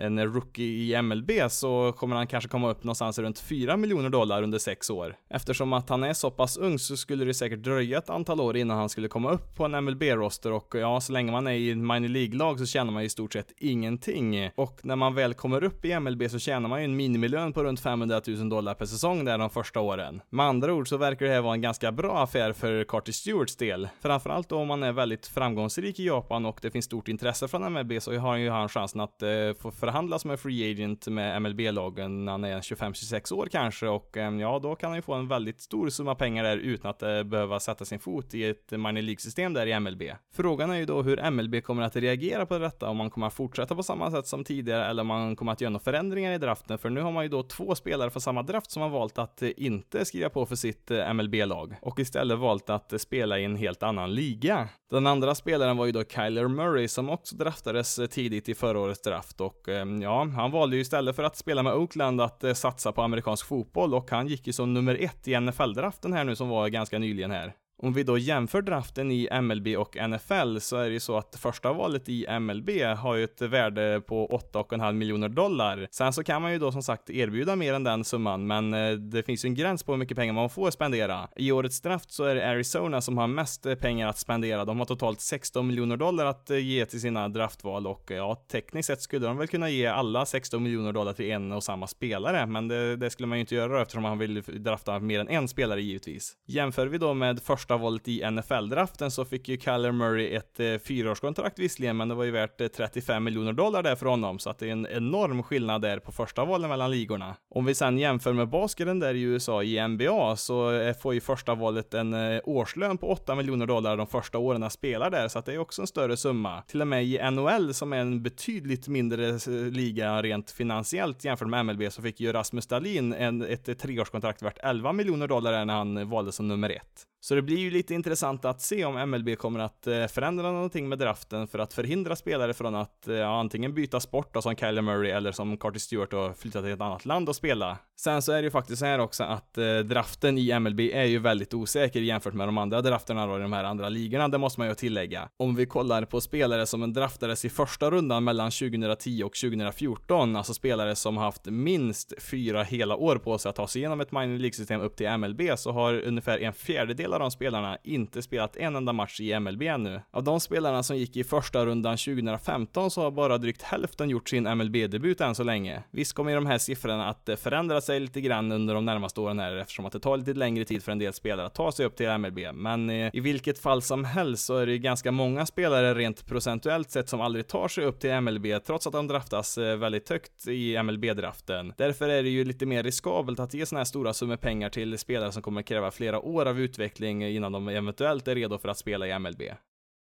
Eh, 0.00 0.06
en 0.06 0.32
rookie 0.34 0.66
i 0.66 1.02
MLB 1.02 1.30
så 1.50 1.92
kommer 1.92 2.16
han 2.16 2.26
kanske 2.26 2.50
komma 2.50 2.70
upp 2.70 2.84
någonstans 2.84 3.18
runt 3.18 3.38
4 3.38 3.76
miljoner 3.76 4.10
dollar 4.10 4.42
under 4.42 4.58
6 4.58 4.90
år. 4.90 5.16
Eftersom 5.30 5.72
att 5.72 5.88
han 5.88 6.04
är 6.04 6.12
så 6.12 6.30
pass 6.30 6.56
ung 6.56 6.78
så 6.78 6.96
skulle 6.96 7.24
det 7.24 7.34
säkert 7.34 7.62
dröja 7.62 7.98
ett 7.98 8.10
antal 8.10 8.40
år 8.40 8.56
innan 8.56 8.76
han 8.76 8.88
skulle 8.88 9.08
komma 9.08 9.30
upp 9.30 9.56
på 9.56 9.64
en 9.64 9.84
MLB-roster 9.84 10.52
och 10.52 10.74
ja, 10.74 11.00
så 11.00 11.12
länge 11.12 11.32
man 11.32 11.46
är 11.46 11.52
i 11.52 11.70
en 11.70 11.86
minor 11.86 12.08
League-lag 12.08 12.58
så 12.58 12.66
tjänar 12.66 12.92
man 12.92 13.02
i 13.02 13.08
stort 13.08 13.32
sett 13.32 13.52
ingenting. 13.58 14.50
Och 14.54 14.80
när 14.82 14.96
man 14.96 15.14
väl 15.14 15.34
kommer 15.34 15.64
upp 15.64 15.84
i 15.84 16.00
MLB 16.00 16.30
så 16.30 16.38
tjänar 16.38 16.68
man 16.68 16.80
ju 16.80 16.84
en 16.84 16.96
minimilön 16.96 17.52
på 17.52 17.64
runt 17.64 17.80
500 17.80 18.20
000 18.26 18.48
dollar 18.48 18.74
per 18.74 18.86
säsong 18.86 19.24
där 19.24 19.38
de 19.38 19.50
första 19.50 19.80
åren. 19.80 20.20
Med 20.30 20.46
andra 20.46 20.74
ord 20.74 20.88
så 20.88 20.96
verkar 20.96 21.26
det 21.26 21.32
här 21.32 21.40
vara 21.40 21.54
en 21.54 21.62
ganska 21.62 21.92
bra 21.92 22.22
affär 22.22 22.52
för 22.52 22.84
Carter 22.84 23.12
Stewarts 23.12 23.56
del. 23.56 23.88
Framförallt 24.00 24.48
då 24.48 24.56
om 24.56 24.68
man 24.68 24.82
är 24.82 24.92
väldigt 24.92 25.26
framgångsrik 25.26 26.00
i 26.00 26.06
Japan 26.06 26.46
och 26.46 26.58
det 26.62 26.70
finns 26.70 26.84
stort 26.84 27.08
intresse 27.08 27.48
från 27.48 27.72
MLB 27.72 28.02
så 28.02 28.12
har 28.18 28.30
han 28.30 28.40
ju 28.40 28.50
han 28.50 28.68
chansen 28.68 29.00
att 29.00 29.22
eh, 29.22 29.28
få 29.60 29.70
fram 29.70 29.89
som 29.92 30.28
med 30.28 30.40
free 30.40 30.70
agent 30.70 31.06
med 31.06 31.42
MLB-lagen 31.42 32.24
när 32.24 32.32
han 32.32 32.44
är 32.44 32.60
25-26 32.60 33.32
år 33.32 33.48
kanske 33.52 33.88
och 33.88 34.16
eh, 34.16 34.34
ja, 34.34 34.58
då 34.58 34.74
kan 34.74 34.90
han 34.90 34.98
ju 34.98 35.02
få 35.02 35.14
en 35.14 35.28
väldigt 35.28 35.60
stor 35.60 35.88
summa 35.88 36.14
pengar 36.14 36.44
där 36.44 36.56
utan 36.56 36.90
att 36.90 37.02
eh, 37.02 37.22
behöva 37.22 37.60
sätta 37.60 37.84
sin 37.84 37.98
fot 37.98 38.34
i 38.34 38.44
ett 38.44 38.70
minor 38.70 39.02
League-system 39.02 39.52
där 39.52 39.66
i 39.66 39.80
MLB. 39.80 40.02
Frågan 40.32 40.70
är 40.70 40.74
ju 40.74 40.86
då 40.86 41.02
hur 41.02 41.30
MLB 41.30 41.64
kommer 41.64 41.82
att 41.82 41.96
reagera 41.96 42.46
på 42.46 42.58
detta, 42.58 42.88
om 42.88 42.96
man 42.96 43.10
kommer 43.10 43.26
att 43.26 43.34
fortsätta 43.34 43.74
på 43.74 43.82
samma 43.82 44.10
sätt 44.10 44.26
som 44.26 44.44
tidigare 44.44 44.86
eller 44.86 45.00
om 45.00 45.06
man 45.06 45.36
kommer 45.36 45.52
att 45.52 45.60
göra 45.60 45.70
några 45.70 45.84
förändringar 45.84 46.32
i 46.32 46.38
draften, 46.38 46.78
för 46.78 46.90
nu 46.90 47.00
har 47.00 47.12
man 47.12 47.22
ju 47.22 47.28
då 47.28 47.42
två 47.42 47.74
spelare 47.74 48.10
från 48.10 48.20
samma 48.20 48.42
draft 48.42 48.70
som 48.70 48.82
har 48.82 48.88
valt 48.88 49.18
att 49.18 49.42
eh, 49.42 49.50
inte 49.56 50.04
skriva 50.04 50.28
på 50.28 50.46
för 50.46 50.56
sitt 50.56 50.90
eh, 50.90 51.12
MLB-lag 51.12 51.76
och 51.82 51.98
istället 51.98 52.38
valt 52.38 52.70
att 52.70 53.00
spela 53.00 53.38
i 53.38 53.44
en 53.44 53.56
helt 53.56 53.82
annan 53.82 54.14
liga. 54.14 54.68
Den 54.90 55.06
andra 55.06 55.34
spelaren 55.34 55.76
var 55.76 55.86
ju 55.86 55.92
då 55.92 56.04
Kyler 56.04 56.48
Murray 56.48 56.88
som 56.88 57.10
också 57.10 57.36
draftades 57.36 58.00
tidigt 58.10 58.48
i 58.48 58.54
förra 58.54 58.80
årets 58.80 59.02
draft 59.02 59.40
och 59.40 59.68
Eh, 59.80 60.02
ja, 60.02 60.24
han 60.36 60.50
valde 60.50 60.76
ju 60.76 60.82
istället 60.82 61.16
för 61.16 61.22
att 61.22 61.36
spela 61.36 61.62
med 61.62 61.74
Oakland 61.74 62.20
att 62.20 62.44
eh, 62.44 62.54
satsa 62.54 62.92
på 62.92 63.02
amerikansk 63.02 63.46
fotboll 63.46 63.94
och 63.94 64.10
han 64.10 64.28
gick 64.28 64.46
ju 64.46 64.52
som 64.52 64.74
nummer 64.74 64.94
ett 65.00 65.28
i 65.28 65.34
NFL-draften 65.34 66.12
här 66.12 66.24
nu 66.24 66.36
som 66.36 66.48
var 66.48 66.68
ganska 66.68 66.98
nyligen 66.98 67.30
här. 67.30 67.54
Om 67.82 67.92
vi 67.92 68.02
då 68.02 68.18
jämför 68.18 68.62
draften 68.62 69.10
i 69.10 69.28
MLB 69.42 69.66
och 69.78 69.96
NFL 70.08 70.58
så 70.58 70.76
är 70.76 70.84
det 70.84 70.92
ju 70.92 71.00
så 71.00 71.16
att 71.16 71.36
första 71.36 71.72
valet 71.72 72.08
i 72.08 72.26
MLB 72.40 72.70
har 72.96 73.14
ju 73.14 73.24
ett 73.24 73.42
värde 73.42 74.02
på 74.06 74.40
8,5 74.52 74.92
miljoner 74.92 75.28
dollar. 75.28 75.88
Sen 75.90 76.12
så 76.12 76.24
kan 76.24 76.42
man 76.42 76.52
ju 76.52 76.58
då 76.58 76.72
som 76.72 76.82
sagt 76.82 77.10
erbjuda 77.10 77.56
mer 77.56 77.74
än 77.74 77.84
den 77.84 78.04
summan, 78.04 78.46
men 78.46 78.74
eh, 78.74 78.92
det 78.92 79.22
finns 79.22 79.44
ju 79.44 79.46
en 79.46 79.54
gräns 79.54 79.82
på 79.82 79.92
hur 79.92 79.98
mycket 79.98 80.16
pengar 80.16 80.32
man 80.32 80.50
får 80.50 80.70
spendera. 80.70 81.28
I 81.36 81.52
årets 81.52 81.80
draft 81.80 82.12
så 82.12 82.24
är 82.24 82.34
det 82.34 82.48
Arizona 82.48 83.00
som 83.00 83.18
har 83.18 83.26
mest 83.26 83.66
eh, 83.66 83.74
pengar 83.74 84.08
att 84.08 84.18
spendera. 84.18 84.64
De 84.64 84.78
har 84.78 84.86
totalt 84.86 85.20
16 85.20 85.66
miljoner 85.66 85.96
dollar 85.96 86.26
att 86.26 86.50
eh, 86.50 86.58
ge 86.58 86.86
till 86.86 87.00
sina 87.00 87.28
draftval 87.28 87.86
och 87.86 88.10
ja, 88.10 88.44
tekniskt 88.52 88.86
sett 88.86 89.02
skulle 89.02 89.26
de 89.26 89.36
väl 89.36 89.48
kunna 89.48 89.70
ge 89.70 89.86
alla 89.86 90.26
16 90.26 90.62
miljoner 90.62 90.92
dollar 90.92 91.12
till 91.12 91.30
en 91.30 91.52
och 91.52 91.64
samma 91.64 91.86
spelare, 91.86 92.46
men 92.46 92.68
det, 92.68 92.96
det 92.96 93.10
skulle 93.10 93.26
man 93.26 93.38
ju 93.38 93.40
inte 93.40 93.54
göra 93.54 93.82
eftersom 93.82 94.02
man 94.02 94.18
vill 94.18 94.42
drafta 94.42 94.98
mer 94.98 95.20
än 95.20 95.28
en 95.28 95.48
spelare 95.48 95.82
givetvis. 95.82 96.36
Jämför 96.46 96.86
vi 96.86 96.98
då 96.98 97.14
med 97.14 97.42
första 97.42 97.69
första 97.70 97.82
valet 97.82 98.08
i 98.08 98.22
NFL-draften 98.22 99.10
så 99.10 99.24
fick 99.24 99.48
ju 99.48 99.58
Kyler 99.58 99.92
Murray 99.92 100.34
ett 100.34 100.60
eh, 100.60 100.78
fyraårskontrakt 100.78 101.58
visserligen, 101.58 101.96
men 101.96 102.08
det 102.08 102.14
var 102.14 102.24
ju 102.24 102.30
värt 102.30 102.60
eh, 102.60 102.68
35 102.68 103.24
miljoner 103.24 103.52
dollar 103.52 103.82
där 103.82 103.96
för 103.96 104.06
honom, 104.06 104.38
så 104.38 104.50
att 104.50 104.58
det 104.58 104.68
är 104.68 104.72
en 104.72 104.86
enorm 104.86 105.42
skillnad 105.42 105.82
där 105.82 105.98
på 105.98 106.12
första 106.12 106.44
valet 106.44 106.68
mellan 106.70 106.90
ligorna. 106.90 107.36
Om 107.54 107.64
vi 107.64 107.74
sen 107.74 107.98
jämför 107.98 108.32
med 108.32 108.48
basketen 108.48 108.98
där 108.98 109.14
i 109.14 109.22
USA 109.22 109.62
i 109.62 109.88
NBA 109.88 110.36
så 110.36 110.72
eh, 110.72 110.94
får 110.94 111.14
ju 111.14 111.20
första 111.20 111.54
valet 111.54 111.94
en 111.94 112.14
eh, 112.14 112.40
årslön 112.44 112.98
på 112.98 113.08
8 113.08 113.34
miljoner 113.34 113.66
dollar 113.66 113.96
de 113.96 114.06
första 114.06 114.38
åren 114.38 114.62
han 114.62 114.70
spelar 114.70 115.10
där, 115.10 115.28
så 115.28 115.38
att 115.38 115.46
det 115.46 115.52
är 115.52 115.58
också 115.58 115.82
en 115.82 115.86
större 115.86 116.16
summa. 116.16 116.62
Till 116.62 116.80
och 116.80 116.88
med 116.88 117.04
i 117.04 117.30
NHL 117.30 117.74
som 117.74 117.92
är 117.92 117.98
en 117.98 118.22
betydligt 118.22 118.88
mindre 118.88 119.28
eh, 119.28 119.50
liga 119.70 120.22
rent 120.22 120.50
finansiellt 120.50 121.24
jämfört 121.24 121.48
med 121.48 121.66
MLB 121.66 121.92
så 121.92 122.02
fick 122.02 122.20
ju 122.20 122.32
Rasmus 122.32 122.66
Dahlin 122.66 123.12
en, 123.12 123.42
ett, 123.42 123.68
ett 123.68 123.78
treårskontrakt 123.78 124.42
värt 124.42 124.58
11 124.62 124.92
miljoner 124.92 125.28
dollar 125.28 125.64
när 125.64 125.74
han 125.74 126.08
valdes 126.08 126.34
som 126.34 126.48
nummer 126.48 126.70
ett. 126.70 127.06
Så 127.22 127.34
det 127.34 127.42
blir 127.42 127.58
ju 127.58 127.70
lite 127.70 127.94
intressant 127.94 128.44
att 128.44 128.60
se 128.60 128.84
om 128.84 129.10
MLB 129.10 129.38
kommer 129.38 129.60
att 129.60 129.86
eh, 129.86 130.06
förändra 130.06 130.52
någonting 130.52 130.88
med 130.88 130.98
draften 130.98 131.46
för 131.46 131.58
att 131.58 131.74
förhindra 131.74 132.16
spelare 132.16 132.54
från 132.54 132.74
att 132.74 133.08
eh, 133.08 133.14
ja, 133.14 133.40
antingen 133.40 133.74
byta 133.74 134.00
sport 134.00 134.34
då, 134.34 134.42
som 134.42 134.56
Kyler 134.56 134.82
Murray 134.82 135.10
eller 135.10 135.32
som 135.32 135.56
Carter 135.56 135.78
Stewart 135.78 136.12
och 136.12 136.36
flytta 136.36 136.62
till 136.62 136.70
ett 136.70 136.80
annat 136.80 137.04
land 137.04 137.28
och 137.28 137.36
spela. 137.36 137.78
Sen 138.00 138.22
så 138.22 138.32
är 138.32 138.36
det 138.36 138.42
ju 138.42 138.50
faktiskt 138.50 138.78
så 138.78 138.86
här 138.86 138.98
också 138.98 139.24
att 139.24 139.58
eh, 139.58 139.78
draften 139.78 140.38
i 140.38 140.60
MLB 140.60 140.80
är 140.80 141.04
ju 141.04 141.18
väldigt 141.18 141.54
osäker 141.54 142.00
jämfört 142.00 142.34
med 142.34 142.48
de 142.48 142.58
andra 142.58 142.82
drafterna 142.82 143.26
då 143.26 143.38
i 143.38 143.42
de 143.42 143.52
här 143.52 143.64
andra 143.64 143.88
ligorna, 143.88 144.28
det 144.28 144.38
måste 144.38 144.60
man 144.60 144.68
ju 144.68 144.74
tillägga. 144.74 145.28
Om 145.36 145.54
vi 145.54 145.66
kollar 145.66 146.04
på 146.04 146.20
spelare 146.20 146.66
som 146.66 146.92
draftades 146.92 147.44
i 147.44 147.48
första 147.48 147.90
rundan 147.90 148.24
mellan 148.24 148.50
2010 148.50 149.22
och 149.22 149.34
2014, 149.34 150.36
alltså 150.36 150.54
spelare 150.54 150.96
som 150.96 151.16
haft 151.16 151.46
minst 151.46 152.22
fyra 152.22 152.62
hela 152.62 152.96
år 152.96 153.16
på 153.16 153.38
sig 153.38 153.48
att 153.48 153.56
ta 153.56 153.66
sig 153.66 153.80
igenom 153.80 154.00
ett 154.00 154.12
minor 154.12 154.38
League-system 154.38 154.80
upp 154.80 154.96
till 154.96 155.10
MLB, 155.18 155.40
så 155.56 155.72
har 155.72 156.02
ungefär 156.02 156.38
en 156.38 156.52
fjärdedel 156.52 157.09
av 157.12 157.20
de 157.20 157.30
spelarna 157.30 157.78
inte 157.82 158.22
spelat 158.22 158.56
en 158.56 158.76
enda 158.76 158.92
match 158.92 159.20
i 159.20 159.40
MLB 159.40 159.62
ännu. 159.62 160.00
Av 160.10 160.24
de 160.24 160.40
spelarna 160.40 160.82
som 160.82 160.96
gick 160.96 161.16
i 161.16 161.24
första 161.24 161.66
rundan 161.66 161.96
2015 161.96 162.90
så 162.90 163.02
har 163.02 163.10
bara 163.10 163.38
drygt 163.38 163.62
hälften 163.62 164.10
gjort 164.10 164.28
sin 164.28 164.44
MLB-debut 164.56 165.20
än 165.20 165.34
så 165.34 165.42
länge. 165.42 165.82
Visst 165.90 166.12
kommer 166.12 166.34
de 166.34 166.46
här 166.46 166.58
siffrorna 166.58 167.08
att 167.08 167.28
eh, 167.28 167.36
förändra 167.36 167.80
sig 167.80 168.00
lite 168.00 168.20
grann 168.20 168.52
under 168.52 168.74
de 168.74 168.84
närmaste 168.84 169.20
åren 169.20 169.38
här 169.38 169.56
eftersom 169.56 169.86
att 169.86 169.92
det 169.92 170.00
tar 170.00 170.16
lite 170.16 170.34
längre 170.34 170.64
tid 170.64 170.82
för 170.82 170.92
en 170.92 170.98
del 170.98 171.12
spelare 171.12 171.46
att 171.46 171.54
ta 171.54 171.72
sig 171.72 171.86
upp 171.86 171.96
till 171.96 172.18
MLB. 172.18 172.38
Men 172.54 172.90
eh, 172.90 173.10
i 173.12 173.20
vilket 173.20 173.58
fall 173.58 173.82
som 173.82 174.04
helst 174.04 174.46
så 174.46 174.56
är 174.56 174.66
det 174.66 174.78
ganska 174.78 175.12
många 175.12 175.46
spelare 175.46 175.94
rent 175.94 176.26
procentuellt 176.26 176.90
sett 176.90 177.08
som 177.08 177.20
aldrig 177.20 177.46
tar 177.46 177.68
sig 177.68 177.84
upp 177.84 178.00
till 178.00 178.10
MLB 178.10 178.46
trots 178.66 178.86
att 178.86 178.92
de 178.92 179.06
draftas 179.06 179.58
eh, 179.58 179.76
väldigt 179.76 180.08
högt 180.08 180.48
i 180.48 180.76
MLB-draften. 180.82 181.72
Därför 181.76 182.08
är 182.08 182.22
det 182.22 182.28
ju 182.28 182.44
lite 182.44 182.66
mer 182.66 182.82
riskabelt 182.82 183.40
att 183.40 183.54
ge 183.54 183.66
sådana 183.66 183.80
här 183.80 183.84
stora 183.84 184.12
summor 184.14 184.36
pengar 184.36 184.68
till 184.68 184.98
spelare 184.98 185.32
som 185.32 185.42
kommer 185.42 185.62
kräva 185.62 185.90
flera 185.90 186.20
år 186.20 186.46
av 186.46 186.60
utveckling 186.60 186.99
innan 187.04 187.52
de 187.52 187.68
eventuellt 187.68 188.28
är 188.28 188.34
redo 188.34 188.58
för 188.58 188.68
att 188.68 188.78
spela 188.78 189.06
i 189.06 189.18
MLB. 189.18 189.42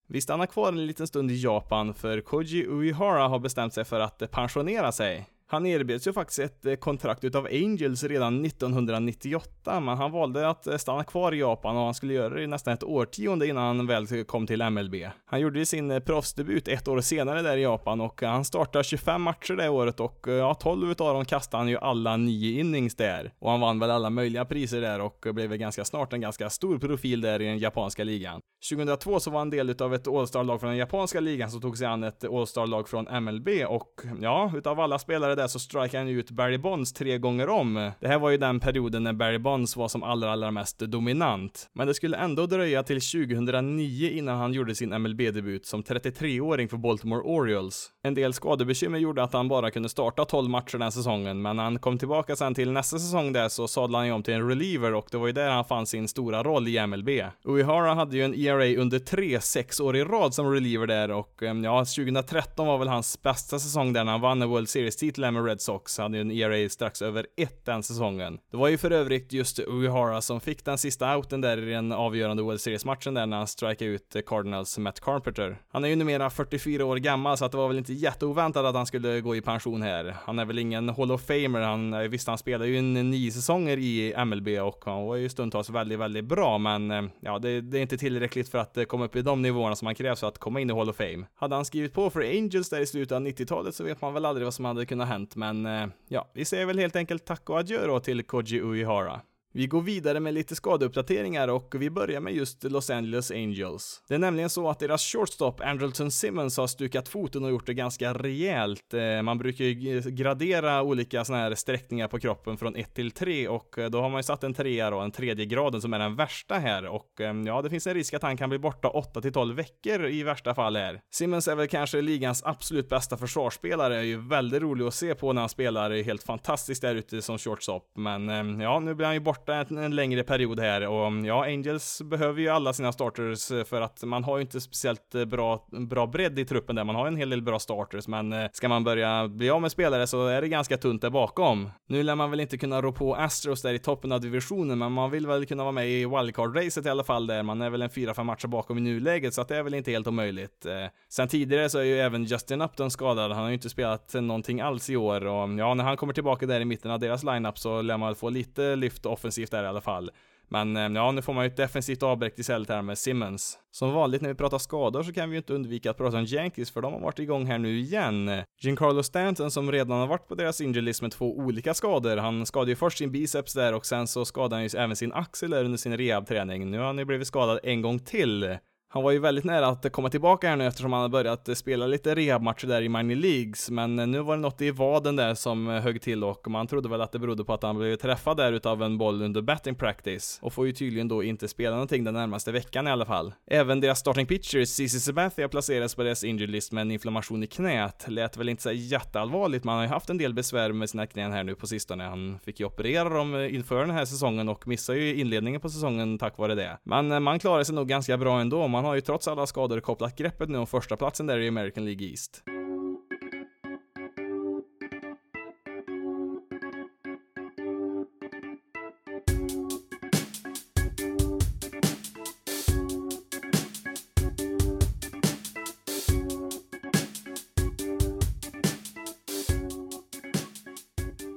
Vi 0.07 0.21
stannar 0.21 0.47
kvar 0.47 0.69
en 0.69 0.87
liten 0.87 1.07
stund 1.07 1.31
i 1.31 1.43
Japan 1.43 1.95
för 1.95 2.21
Koji 2.21 2.67
Uehara 2.67 3.29
har 3.29 3.39
bestämt 3.39 3.75
sig 3.75 3.85
för 3.85 4.01
att 4.01 4.31
pensionera 4.31 4.93
sig. 4.93 5.27
Han 5.53 5.67
erbjöds 5.67 6.07
ju 6.07 6.13
faktiskt 6.13 6.39
ett 6.39 6.67
eh, 6.67 6.75
kontrakt 6.75 7.25
utav 7.25 7.47
Angels 7.47 8.05
redan 8.05 8.45
1998, 8.45 9.81
men 9.81 9.99
han 9.99 10.13
valde 10.13 10.49
att 10.49 10.67
eh, 10.67 10.77
stanna 10.77 11.05
kvar 11.05 11.35
i 11.35 11.39
Japan 11.39 11.77
och 11.77 11.85
han 11.85 11.95
skulle 11.95 12.15
göra 12.15 12.35
det 12.35 12.43
i 12.43 12.47
nästan 12.47 12.75
ett 12.75 12.83
årtionde 12.83 13.47
innan 13.47 13.77
han 13.77 13.87
väl 13.87 14.25
kom 14.25 14.47
till 14.47 14.71
MLB. 14.71 14.95
Han 15.25 15.41
gjorde 15.41 15.67
sin 15.67 15.91
eh, 15.91 16.01
proffsdebut 16.01 16.69
ett 16.69 16.89
år 16.89 17.01
senare 17.01 17.43
där 17.43 17.57
i 17.57 17.63
Japan 17.63 18.01
och 18.01 18.23
han 18.23 18.45
startade 18.45 18.85
25 18.85 19.23
matcher 19.23 19.55
det 19.55 19.69
året 19.69 20.01
och 20.01 20.25
ja, 20.29 20.55
12 20.55 20.91
utav 20.91 21.15
dem 21.15 21.25
kastade 21.25 21.61
han 21.61 21.69
ju 21.69 21.79
alla 21.79 22.17
nio 22.17 22.61
innings 22.61 22.95
där. 22.95 23.33
Och 23.39 23.51
han 23.51 23.61
vann 23.61 23.79
väl 23.79 23.91
alla 23.91 24.11
möjliga 24.11 24.45
priser 24.45 24.81
där 24.81 25.01
och 25.01 25.27
blev 25.35 25.51
väl 25.51 25.59
ganska 25.59 25.85
snart 25.85 26.13
en 26.13 26.21
ganska 26.21 26.51
stor 26.51 26.79
profil 26.79 27.21
där 27.21 27.43
i 27.43 27.45
den 27.45 27.59
japanska 27.59 28.05
ligan. 28.05 28.41
2002 28.71 29.21
så 29.21 29.31
var 29.31 29.39
han 29.39 29.51
del 29.51 29.71
utav 29.71 29.95
ett 29.95 30.09
All-Star-lag 30.09 30.61
från 30.61 30.71
den 30.71 30.79
japanska 30.79 31.21
ligan 31.21 31.51
som 31.51 31.61
tog 31.61 31.79
sig 31.79 31.87
an 31.87 32.05
ett 32.05 32.25
All-Star-lag 32.25 32.89
från 32.89 33.25
MLB 33.25 33.49
och 33.69 34.01
ja, 34.21 34.53
utav 34.57 34.81
alla 34.81 34.99
spelare 34.99 35.40
det 35.43 35.49
så 35.49 35.59
strikade 35.59 35.99
han 35.99 36.09
ut 36.09 36.31
Barry 36.31 36.59
Bonds 36.59 36.93
tre 36.93 37.19
gånger 37.19 37.49
om. 37.49 37.91
Det 38.01 38.09
här 38.09 38.19
var 38.19 38.31
ju 38.31 38.37
den 38.37 38.61
perioden 38.61 39.03
när 39.03 39.13
Barry 39.13 39.39
Bonds 39.39 39.77
var 39.77 39.89
som 39.89 40.03
allra, 40.03 40.33
allra 40.33 40.51
mest 40.51 40.79
dominant. 40.79 41.71
Men 41.73 41.87
det 41.87 41.95
skulle 41.95 42.17
ändå 42.17 42.47
dröja 42.47 42.83
till 42.83 43.01
2009 43.01 44.11
innan 44.11 44.39
han 44.39 44.53
gjorde 44.53 44.75
sin 44.75 45.03
MLB-debut 45.03 45.67
som 45.67 45.83
33-åring 45.83 46.69
för 46.69 46.77
Baltimore 46.77 47.23
Orioles. 47.23 47.91
En 48.03 48.15
del 48.15 48.33
skadebekymmer 48.33 48.99
gjorde 48.99 49.23
att 49.23 49.33
han 49.33 49.49
bara 49.49 49.71
kunde 49.71 49.89
starta 49.89 50.25
12 50.25 50.51
matcher 50.51 50.79
den 50.79 50.93
säsongen, 50.93 51.43
men 51.43 51.57
när 51.57 51.63
han 51.63 51.79
kom 51.79 51.99
tillbaka 51.99 52.37
sen 52.37 52.55
till 52.55 52.73
nästa 52.73 52.99
säsong 52.99 53.33
där 53.33 53.49
så 53.49 53.69
sadlade 53.69 54.01
han 54.01 54.07
ju 54.07 54.13
om 54.13 54.23
till 54.23 54.35
en 54.35 54.49
reliever 54.49 54.95
och 54.95 55.09
det 55.11 55.19
var 55.19 55.27
ju 55.27 55.33
där 55.33 55.51
han 55.51 55.65
fann 55.65 55.87
sin 55.87 56.09
stora 56.09 56.43
roll 56.43 56.69
i 56.69 56.87
MLB. 56.87 57.09
Uehara 57.45 57.95
hade 57.95 58.17
ju 58.17 58.25
en 58.25 58.35
ERA 58.35 58.81
under 58.83 58.99
tre, 58.99 59.41
sex 59.41 59.81
år 59.81 59.97
i 59.97 60.05
rad 60.05 60.35
som 60.35 60.53
reliever 60.53 60.87
där 60.87 61.11
och 61.11 61.43
eh, 61.43 61.55
ja, 61.55 61.79
2013 61.79 62.67
var 62.67 62.79
väl 62.79 62.89
hans 62.89 63.23
bästa 63.23 63.59
säsong 63.59 63.93
där 63.93 64.05
när 64.05 64.13
han 64.13 64.21
vann 64.21 64.43
en 64.43 64.49
World 64.49 64.69
Series-titel 64.69 65.25
med 65.31 65.45
Red 65.45 65.61
Sox. 65.61 65.99
Han 65.99 66.05
hade 66.05 66.17
ju 66.17 66.21
en 66.21 66.31
ERA 66.31 66.69
strax 66.69 67.03
över 67.03 67.27
ett 67.37 67.65
den 67.65 67.83
säsongen. 67.83 68.39
Det 68.51 68.57
var 68.57 68.69
ju 68.69 68.79
för 68.79 68.91
övrigt 68.91 69.33
just 69.33 69.59
Uehara 69.59 70.21
som 70.21 70.41
fick 70.41 70.65
den 70.65 70.79
sista 70.79 71.17
outen 71.17 71.41
där 71.41 71.69
i 71.69 71.71
den 71.71 71.93
avgörande 71.93 72.43
World 72.43 72.61
Series-matchen 72.61 73.15
där 73.15 73.27
när 73.27 73.37
han 73.37 73.47
strikade 73.47 73.91
ut 73.91 74.17
Cardinals 74.27 74.79
Matt 74.79 75.01
Carpenter. 75.01 75.59
Han 75.73 75.85
är 75.85 75.89
ju 75.89 75.97
numera 75.97 76.31
44 76.31 76.85
år 76.85 76.97
gammal 76.97 77.37
så 77.37 77.45
att 77.45 77.53
det 77.53 77.59
var 77.59 77.69
väl 77.69 77.79
inte 77.79 77.93
jätteoväntat 77.93 78.65
att 78.65 78.75
han 78.75 78.87
skulle 78.87 79.21
gå 79.21 79.37
i 79.37 79.41
pension 79.41 79.83
här. 79.83 80.17
Han 80.25 80.39
är 80.39 80.45
väl 80.45 80.59
ingen 80.59 80.89
Hall 80.89 81.13
of 81.13 81.23
Famer, 81.23 81.61
han, 81.61 81.95
eh, 81.95 82.01
visst 82.01 82.27
han 82.27 82.39
spelar 82.39 82.67
ju 82.67 82.79
en 82.79 83.11
nio 83.11 83.33
säsonger 83.33 83.77
i 83.77 84.15
MLB 84.25 84.49
och 84.49 84.83
han 84.85 85.07
var 85.07 85.17
ju 85.17 85.29
stundtals 85.29 85.71
väldigt, 85.71 85.99
väldigt 85.99 86.25
bra 86.25 86.59
men 86.59 86.91
eh, 86.91 87.03
ja, 87.21 87.39
det, 87.39 87.61
det 87.61 87.79
är 87.79 87.83
inte 87.83 87.99
tillräckligt 87.99 88.49
för 88.49 88.59
att 88.59 88.77
eh, 88.77 88.85
komma 88.85 89.05
upp 89.05 89.17
i 89.17 89.23
de 89.23 89.43
nivåerna 89.43 89.77
som 89.77 89.87
han 89.87 89.95
krävs 89.95 90.21
för 90.21 90.29
att 90.29 90.39
komma 90.39 90.61
in 90.61 90.71
i 90.71 90.73
Hall 90.73 90.91
of 90.91 90.97
Fame. 90.97 91.27
Hade 91.35 91.55
han 91.55 91.65
skrivit 91.65 91.93
på 91.93 92.11
för 92.11 92.21
Angels 92.21 92.71
där 92.71 92.81
i 92.81 92.87
slutet 92.87 93.17
av 93.17 93.23
90-talet 93.23 93.75
så 93.75 93.85
vet 93.85 94.03
man 94.03 94.15
väl 94.15 94.25
aldrig 94.25 94.47
vad 94.47 94.55
som 94.55 94.65
hade 94.65 94.87
kunnat 94.87 95.09
hända 95.09 95.20
men 95.37 95.67
eh, 95.67 95.89
ja, 96.09 96.31
vi 96.35 96.45
säger 96.45 96.67
väl 96.67 96.79
helt 96.79 96.97
enkelt 96.97 97.25
tack 97.25 97.51
och 97.51 97.59
adjö 97.59 97.87
då 97.87 98.01
till 98.01 98.25
Koji 98.25 98.61
Uehara. 98.61 99.21
Vi 99.53 99.67
går 99.67 99.81
vidare 99.81 100.21
med 100.21 100.35
lite 100.35 100.55
skadeuppdateringar 100.57 101.49
och 101.49 101.75
vi 101.79 101.91
börjar 101.91 102.21
med 102.21 102.35
just 102.35 102.65
Los 102.65 102.91
Angeles 102.91 103.31
Angels. 103.31 104.03
Det 104.09 104.15
är 104.15 104.19
nämligen 104.19 104.51
så 104.51 104.69
att 104.69 104.79
deras 104.79 105.03
shortstop 105.03 105.61
Andrelton 105.61 106.11
Simmons 106.11 106.57
har 106.57 106.67
stukat 106.67 107.09
foten 107.09 107.45
och 107.45 107.51
gjort 107.51 107.67
det 107.67 107.75
ganska 107.75 108.15
rejält. 108.15 108.95
Eh, 108.95 109.23
man 109.23 109.39
brukar 109.39 109.65
ju 109.65 110.01
gradera 110.01 110.83
olika 110.83 111.25
sådana 111.25 111.43
här 111.43 111.55
sträckningar 111.55 112.09
på 112.09 112.19
kroppen 112.19 112.57
från 112.57 112.77
1 112.77 112.95
till 112.95 113.11
3 113.11 113.49
och 113.49 113.79
eh, 113.79 113.91
då 113.91 114.01
har 114.01 114.09
man 114.09 114.19
ju 114.19 114.23
satt 114.23 114.45
en 114.45 114.55
trea 114.55 114.91
då, 114.91 114.99
en 114.99 115.11
tredje 115.11 115.47
graden 115.47 115.81
som 115.81 115.95
är 115.95 115.99
den 115.99 116.17
värsta 116.17 116.55
här 116.55 116.87
och 116.87 117.21
eh, 117.21 117.35
ja, 117.47 117.63
det 117.63 117.71
finns 117.71 117.87
en 117.87 117.95
risk 117.95 118.15
att 118.15 118.23
han 118.23 118.37
kan 118.37 118.49
bli 118.49 118.59
borta 118.59 118.89
8 118.89 119.21
till 119.21 119.33
12 119.33 119.57
veckor 119.57 120.07
i 120.07 120.23
värsta 120.23 120.55
fall 120.55 120.77
här. 120.77 121.01
Simmons 121.11 121.49
är 121.49 121.55
väl 121.55 121.69
kanske 121.69 122.01
ligans 122.01 122.43
absolut 122.45 122.89
bästa 122.89 123.17
försvarsspelare, 123.17 123.97
är 123.97 124.03
ju 124.03 124.29
väldigt 124.29 124.63
rolig 124.63 124.85
att 124.85 124.95
se 124.95 125.15
på 125.15 125.33
när 125.33 125.43
han 125.43 125.49
spelar, 125.49 125.91
är 125.91 126.03
helt 126.03 126.23
fantastiskt 126.23 126.83
där 126.83 126.95
ute 126.95 127.23
som 127.23 127.39
shortstop, 127.39 127.93
men 127.97 128.61
ja, 128.61 128.81
nu 128.81 128.95
blir 128.95 129.07
han 129.07 129.15
ju 129.15 129.21
borta 129.21 129.40
borta 129.41 129.55
en, 129.55 129.79
en, 129.79 129.95
längre 129.95 130.23
period 130.23 130.61
här 130.61 130.87
och 130.87 131.07
mm, 131.07 131.25
ja, 131.25 131.45
Angels 131.45 132.03
behöver 132.03 132.41
ju 132.41 132.49
alla 132.49 132.73
sina 132.73 132.93
starters 132.93 133.51
eh, 133.51 133.65
för 133.65 133.81
att 133.81 134.03
man 134.03 134.25
har 134.25 134.37
ju 134.37 134.43
inte 134.43 134.61
speciellt 134.61 135.15
eh, 135.15 135.25
bra, 135.25 135.67
bra 135.71 136.07
bredd 136.07 136.39
i 136.39 136.45
truppen 136.45 136.77
där. 136.77 136.85
Man 136.85 136.95
har 136.95 137.07
en 137.07 137.17
hel 137.17 137.31
del 137.31 137.43
bra 137.43 137.59
starters, 137.59 138.09
men 138.09 138.33
eh, 138.33 138.47
ska 138.53 138.69
man 138.69 138.85
börja 138.85 139.29
bli 139.29 139.51
av 139.51 139.63
med 139.63 139.73
spelare 139.73 140.07
så 140.07 140.27
är 140.27 140.41
det 140.41 140.49
ganska 140.49 140.77
tunt 140.77 141.03
där 141.03 141.11
bakom. 141.11 141.71
Nu 141.89 142.03
lär 142.03 142.15
man 142.15 142.31
väl 142.31 142.41
inte 142.41 142.59
kunna 142.59 142.83
rå 142.83 142.93
på 142.93 143.15
Astros 143.15 143.63
där 143.63 143.75
i 143.75 143.79
toppen 143.79 144.13
av 144.13 144.21
divisionen, 144.21 144.79
men 144.79 144.93
man 144.93 145.11
vill 145.11 145.27
väl 145.27 145.47
kunna 145.47 145.63
vara 145.63 145.73
med 145.73 145.89
i 145.89 146.07
wildcard-racet 146.07 146.87
i 146.87 146.91
alla 146.91 147.05
fall 147.05 147.27
där. 147.27 147.43
Man 147.43 147.63
är 147.63 147.71
väl 147.71 147.83
en 147.83 147.91
4-5 147.91 148.25
matcher 148.25 148.47
bakom 148.47 148.79
i 148.79 148.81
nuläget, 148.81 149.35
så 149.35 149.41
att 149.41 149.49
det 149.49 149.57
är 149.57 149.63
väl 149.63 149.75
inte 149.75 149.91
helt 149.91 150.07
omöjligt. 150.07 150.67
Sen 151.09 151.29
tidigare 151.29 151.69
så 151.69 151.79
är 151.79 151.85
ju 151.85 151.99
även 151.99 152.25
Justin 152.25 152.63
Upton 152.63 152.91
skadad. 152.91 153.33
Han 153.33 153.43
har 153.43 153.49
ju 153.49 153.55
inte 153.55 153.71
spelat 153.71 154.15
någonting 154.15 154.61
alls 154.61 154.91
i 154.91 154.97
år 154.97 155.27
och 155.27 155.45
mm, 155.45 155.59
ja, 155.59 155.75
när 155.75 155.85
han 155.85 155.97
kommer 155.97 156.13
tillbaka 156.13 156.47
där 156.47 156.61
i 156.61 156.65
mitten 156.65 156.91
av 156.91 156.99
deras 156.99 157.25
lineup 157.25 157.59
så 157.59 157.83
lär 157.83 157.97
man 157.97 158.09
väl 158.09 158.17
få 158.17 158.31
lite 158.31 158.77
lyft 158.77 159.07
offensivt 159.07 159.30
offensivt 159.31 159.51
där 159.51 159.65
i 159.65 159.67
alla 159.67 159.81
fall. 159.81 160.11
Men 160.53 160.77
eh, 160.77 160.83
ja, 160.83 161.13
nu 161.13 161.23
får 161.23 161.33
man 161.33 161.45
ju 161.45 161.49
ett 161.49 161.57
defensivt 161.57 162.03
avbräck 162.03 162.39
istället 162.39 162.69
här 162.69 162.83
med 162.83 162.99
Simmons. 162.99 163.59
Som 163.71 163.93
vanligt 163.93 164.23
när 164.23 164.29
vi 164.29 164.35
pratar 164.35 164.59
skador 164.59 165.03
så 165.03 165.13
kan 165.13 165.31
vi 165.31 165.35
ju 165.35 165.39
inte 165.39 165.55
undvika 165.55 165.91
att 165.91 165.97
prata 165.97 166.19
om 166.19 166.25
Yankees 166.25 166.71
för 166.71 166.81
de 166.83 166.93
har 166.93 167.01
varit 167.01 167.19
igång 167.19 167.47
här 167.47 167.59
nu 167.59 167.79
igen. 167.79 168.43
Giancarlo 168.61 169.03
Stanton 169.03 169.51
som 169.51 169.73
redan 169.73 169.99
har 169.99 170.07
varit 170.07 170.29
på 170.29 170.35
deras 170.35 170.61
injury 170.61 170.83
list 170.83 171.03
med 171.03 171.13
två 171.13 171.39
olika 171.39 171.75
skador. 171.75 172.17
Han 172.17 172.47
skadade 172.47 172.71
ju 172.71 172.77
först 172.77 172.99
sin 172.99 173.13
biceps 173.13 173.55
där 173.55 173.75
och 173.75 173.87
sen 173.87 174.07
så 174.07 174.25
skadade 174.25 174.55
han 174.55 174.63
ju 174.63 174.79
även 174.79 174.97
sin 174.97 175.13
axel 175.13 175.51
där 175.51 175.65
under 175.65 175.79
sin 175.79 175.97
rehabträning. 175.97 176.71
Nu 176.71 176.79
har 176.79 176.87
han 176.87 176.99
ju 176.99 177.05
blivit 177.05 177.27
skadad 177.27 177.61
en 177.63 177.83
gång 177.83 177.99
till. 177.99 178.59
Han 178.93 179.03
var 179.03 179.11
ju 179.11 179.19
väldigt 179.19 179.45
nära 179.45 179.67
att 179.67 179.93
komma 179.93 180.11
tillbaka 180.11 180.49
här 180.49 180.57
nu 180.57 180.67
eftersom 180.67 180.93
han 180.93 181.03
har 181.03 181.09
börjat 181.09 181.59
spela 181.59 181.87
lite 181.87 182.15
rehabmatcher 182.15 182.67
där 182.67 182.83
i 182.83 182.89
minor 182.89 183.15
leagues, 183.15 183.71
men 183.71 183.97
nu 183.97 184.21
var 184.21 184.37
det 184.37 184.43
något 184.43 184.61
i 184.61 184.71
vaden 184.71 185.17
där 185.17 185.35
som 185.35 185.67
högg 185.67 186.03
till 186.03 186.25
och 186.25 186.51
man 186.51 186.67
trodde 186.67 186.89
väl 186.89 187.01
att 187.01 187.13
det 187.13 187.19
berodde 187.19 187.45
på 187.45 187.53
att 187.53 187.63
han 187.63 187.79
blev 187.79 187.97
träffad 187.97 188.37
där 188.37 188.53
utav 188.53 188.83
en 188.83 188.99
boll 188.99 189.23
under 189.23 189.43
batting 189.43 189.75
practice 189.75 190.39
och 190.43 190.53
får 190.53 190.67
ju 190.67 190.73
tydligen 190.73 191.09
då 191.09 191.23
inte 191.23 191.49
spela 191.49 191.71
någonting 191.71 192.05
den 192.05 192.15
närmaste 192.15 192.53
veckan 192.53 192.89
i 192.89 192.91
alla 192.91 193.07
fall. 193.07 193.33
Även 193.47 193.81
deras 193.81 193.99
starting 193.99 194.27
pitcher, 194.27 194.65
CC 194.65 195.05
Sabathia, 195.05 195.49
placerades 195.49 195.95
på 195.95 196.03
deras 196.03 196.25
injured 196.25 196.51
list 196.51 196.73
med 196.73 196.83
en 196.83 196.91
inflammation 196.91 197.43
i 197.43 197.47
knät. 197.47 198.05
Lät 198.09 198.37
väl 198.37 198.49
inte 198.49 198.63
så 198.63 198.73
jätteallvarligt, 198.73 199.65
man 199.65 199.77
har 199.77 199.83
ju 199.83 199.89
haft 199.89 200.11
en 200.11 200.19
del 200.19 200.35
besvär 200.35 200.73
med 200.73 200.91
sina 200.91 201.07
knän 201.07 201.33
här 201.33 201.45
nu 201.45 201.55
på 201.55 201.67
sistone. 201.67 202.05
Han 202.05 202.39
fick 202.45 202.61
ju 202.61 202.67
operera 202.67 203.09
dem 203.09 203.35
inför 203.51 203.81
den 203.81 203.91
här 203.91 204.05
säsongen 204.05 204.49
och 204.49 204.67
missade 204.69 204.99
ju 204.99 205.15
inledningen 205.15 205.61
på 205.61 205.71
säsongen 205.71 206.19
tack 206.19 206.39
vare 206.39 206.55
det. 206.55 206.79
Men 206.85 207.23
man 207.23 207.39
klarade 207.39 207.65
sig 207.65 207.75
nog 207.75 207.89
ganska 207.89 208.17
bra 208.17 208.41
ändå. 208.41 208.69
Man 208.69 208.80
har 208.85 208.95
ju 208.95 209.01
trots 209.01 209.29
alla 209.29 209.47
skador 209.47 209.81
kopplat 209.81 210.17
greppet 210.17 210.49
nu 210.49 210.59
om 210.59 210.67
första 210.67 210.97
platsen 210.97 211.27
där 211.27 211.39
i 211.39 211.49
American 211.49 211.85
League 211.85 212.07
East. 212.07 212.43